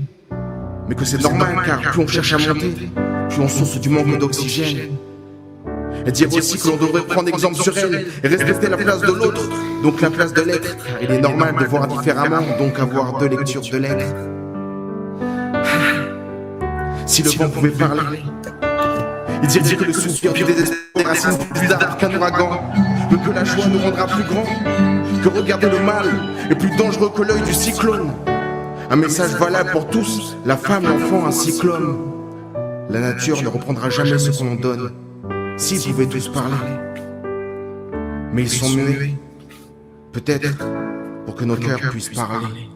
Mais 0.89 0.95
que 0.95 1.05
c'est 1.05 1.21
normal 1.21 1.57
car 1.67 1.81
plus 1.81 2.03
on 2.03 2.07
cherche 2.07 2.35
à 2.35 2.39
monter, 2.39 2.89
plus 3.31 3.41
on 3.41 3.49
souffre 3.49 3.81
du 3.81 3.89
manque 3.89 4.19
d'oxygène. 4.19 4.91
Elle 6.07 6.13
dirait 6.13 6.37
aussi 6.37 6.59
que 6.59 6.69
l'on 6.69 6.77
devrait 6.77 7.03
prendre 7.03 7.29
exemple 7.29 7.57
sur 7.57 7.77
elle 7.79 8.07
et 8.23 8.29
respecter 8.29 8.69
la 8.69 8.77
place 8.77 9.01
de 9.01 9.07
l'autre, 9.13 9.43
donc 9.83 10.01
la 10.01 10.11
place 10.11 10.33
de 10.33 10.43
l'être. 10.43 10.77
Il 11.03 11.11
est 11.11 11.21
normal 11.21 11.57
de 11.59 11.65
voir 11.65 11.89
différemment, 11.89 12.43
donc 12.59 12.79
avoir 12.79 13.19
deux 13.19 13.29
lectures 13.29 13.63
de 13.63 13.79
l'être. 13.79 14.07
Si 17.07 17.23
le 17.23 17.31
vent 17.31 17.49
pouvait 17.49 17.71
parler, 17.71 18.23
il 19.43 19.49
dirait 19.49 19.77
que 19.77 19.85
le 19.85 19.93
soupir 19.93 20.33
du 20.33 20.45
désespoir 20.45 20.79
des 20.95 21.03
racines 21.03 21.39
plus 21.55 21.67
d'arbres 21.67 21.97
qu'un 21.97 22.15
ouragan, 22.15 22.61
mais 23.11 23.19
que 23.19 23.31
la 23.31 23.45
joie 23.45 23.67
nous 23.67 23.79
rendra 23.79 24.07
plus 24.07 24.25
grands, 24.25 24.47
que 25.23 25.29
regarder 25.29 25.71
le 25.71 25.81
mal 25.81 26.07
est 26.51 26.55
plus 26.55 26.75
dangereux 26.77 27.11
que 27.15 27.23
l'œil 27.23 27.43
du 27.43 27.55
cyclone. 27.55 28.11
Un 28.91 28.97
message 28.97 29.33
valable 29.33 29.71
pour 29.71 29.89
tous, 29.89 30.37
la 30.45 30.57
femme, 30.57 30.85
l'enfant, 30.85 31.27
ainsi 31.27 31.59
que 31.59 31.67
l'homme. 31.67 31.99
La 32.91 33.01
nature 33.01 33.43
ne 33.43 33.49
reprendra 33.49 33.91
jamais 33.91 34.19
ce 34.19 34.31
qu'on 34.31 34.53
en 34.53 34.57
donne, 34.57 34.93
s'ils 35.57 35.83
pouvaient 35.91 36.07
tous 36.07 36.29
parler. 36.29 36.55
Mais 38.33 38.43
ils 38.43 38.51
sont 38.51 38.69
muets, 38.71 39.15
Peut-être 40.13 40.65
pour 41.27 41.35
que 41.35 41.45
nos 41.45 41.57
cœurs 41.57 41.81
puissent 41.91 42.11
parler. 42.11 42.69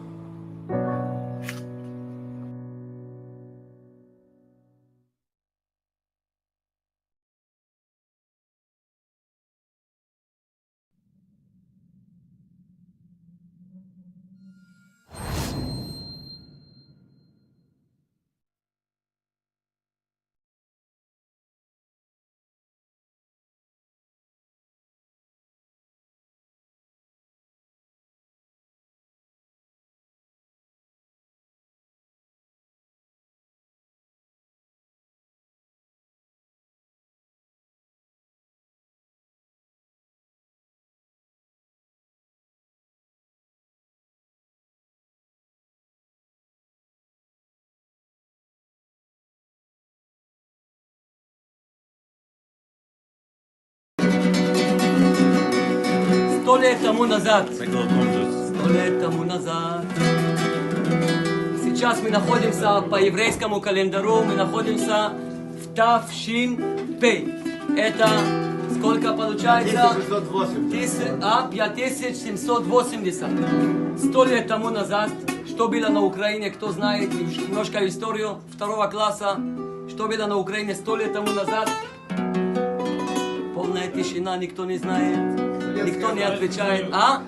Лет 56.59 56.81
тому 56.83 57.05
назад. 57.05 57.49
Сто 57.51 58.69
лет 58.69 59.01
тому 59.01 59.23
назад. 59.23 59.85
Сейчас 61.63 62.01
мы 62.01 62.09
находимся 62.09 62.81
по 62.81 63.01
еврейскому 63.01 63.61
календарю, 63.61 64.23
мы 64.23 64.35
находимся 64.35 65.13
в 65.63 65.73
Тавшин 65.75 66.59
Это 67.77 68.09
сколько 68.77 69.13
получается? 69.13 69.89
1780. 69.89 71.23
А, 71.23 71.47
5780. 71.49 73.29
Сто 73.97 74.25
лет 74.25 74.47
тому 74.47 74.69
назад, 74.69 75.09
что 75.47 75.67
было 75.67 75.87
на 75.89 76.01
Украине, 76.01 76.49
кто 76.49 76.71
знает 76.71 77.13
немножко 77.13 77.87
историю 77.87 78.41
второго 78.53 78.87
класса, 78.87 79.37
что 79.89 80.07
было 80.07 80.27
на 80.27 80.37
Украине 80.37 80.75
сто 80.75 80.95
лет 80.97 81.13
тому 81.13 81.31
назад? 81.31 81.69
Полная 83.55 83.87
тишина, 83.87 84.37
никто 84.37 84.65
не 84.65 84.77
знает, 84.77 85.48
никто 85.84 86.12
не 86.12 86.22
отвечает. 86.22 86.86
А? 86.92 87.22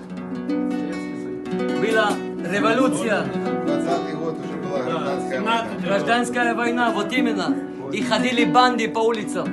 Была 1.81 2.11
революция, 2.51 3.25
20 3.67 4.15
год 4.17 4.37
уже 4.45 4.57
была 4.57 4.83
гражданская 4.83 5.41
война. 5.41 5.67
гражданская 5.83 6.55
война, 6.55 6.91
вот 6.91 7.13
именно. 7.13 7.57
И 7.93 8.03
ходили 8.03 8.45
банды 8.45 8.89
по 8.89 9.01
улицам. 9.01 9.47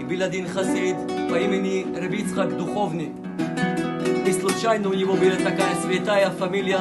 И 0.00 0.04
был 0.04 0.22
один 0.22 0.48
хасид 0.48 0.96
по 1.30 1.36
имени 1.36 1.86
Рабицхак 1.96 2.56
Духовный. 2.56 3.12
И 4.26 4.32
случайно 4.32 4.88
у 4.88 4.94
него 4.94 5.14
была 5.14 5.36
такая 5.36 5.74
святая 5.84 6.30
фамилия. 6.30 6.80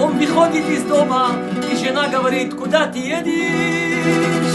Он 0.00 0.18
выходит 0.18 0.68
из 0.68 0.82
дома, 0.82 1.30
и 1.70 1.76
жена 1.76 2.08
говорит, 2.08 2.54
куда 2.54 2.86
ты 2.86 2.98
едешь? 2.98 4.49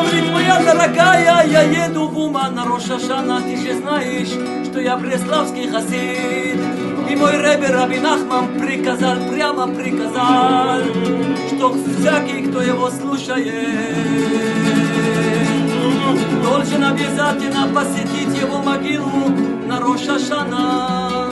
Говорит, 0.00 0.32
моя 0.32 0.58
дорогая, 0.60 1.46
я 1.46 1.62
еду 1.62 2.08
в 2.08 2.18
Ума 2.18 2.48
на 2.48 2.64
Рошашана, 2.64 3.42
ты 3.42 3.54
же 3.54 3.74
знаешь, 3.74 4.30
что 4.64 4.80
я 4.80 4.96
преславский 4.96 5.68
хасид. 5.68 6.58
И 7.10 7.16
мой 7.16 7.32
ребе 7.32 7.66
Раби 7.68 8.00
приказал, 8.58 9.16
прямо 9.30 9.68
приказал, 9.68 10.80
что 11.48 11.74
всякий, 11.98 12.46
кто 12.48 12.62
его 12.62 12.88
слушает, 12.88 13.76
должен 16.42 16.82
обязательно 16.82 17.68
посетить 17.74 18.40
его 18.40 18.62
могилу 18.62 19.28
на 19.66 19.80
Рошашана. 19.80 21.30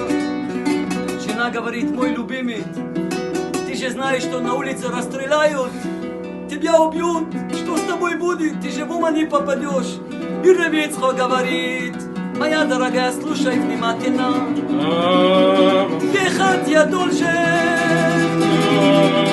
Жена 1.26 1.48
говорит, 1.50 1.90
мой 1.90 2.10
любимый, 2.10 2.64
ты 3.66 3.74
же 3.74 3.90
знаешь, 3.90 4.24
что 4.24 4.40
на 4.40 4.52
улице 4.52 4.88
расстреляют, 4.88 5.72
тебя 6.48 6.80
убьют, 6.80 7.28
что 7.52 7.76
с 7.76 7.82
тобой 7.82 8.16
будет, 8.16 8.60
ты 8.60 8.70
же 8.70 8.84
ума 8.84 9.10
не 9.10 9.24
попадешь. 9.24 9.98
И 10.44 10.48
Ревицхо 10.48 11.12
говорит, 11.12 11.94
моя 12.38 12.64
дорогая, 12.64 13.12
слушай 13.12 13.58
внимательно, 13.58 14.48
ехать 16.12 16.68
я 16.68 16.84
должен, 16.84 17.26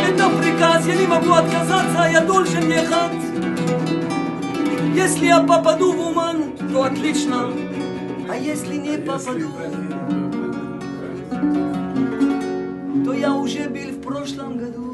это 0.09 0.29
приказ, 0.41 0.85
я 0.87 0.95
не 0.95 1.07
могу 1.07 1.31
отказаться, 1.31 2.09
я 2.11 2.21
должен 2.21 2.67
ехать. 2.67 3.11
Если 4.95 5.25
я 5.27 5.41
попаду 5.41 5.91
в 5.93 6.07
Уман, 6.07 6.53
то 6.71 6.83
отлично, 6.83 7.51
а 8.29 8.35
если 8.35 8.75
не 8.75 8.97
попаду, 8.97 9.51
то 13.05 13.13
я 13.13 13.33
уже 13.33 13.69
был 13.69 13.91
в 13.91 14.01
прошлом 14.01 14.57
году. 14.57 14.85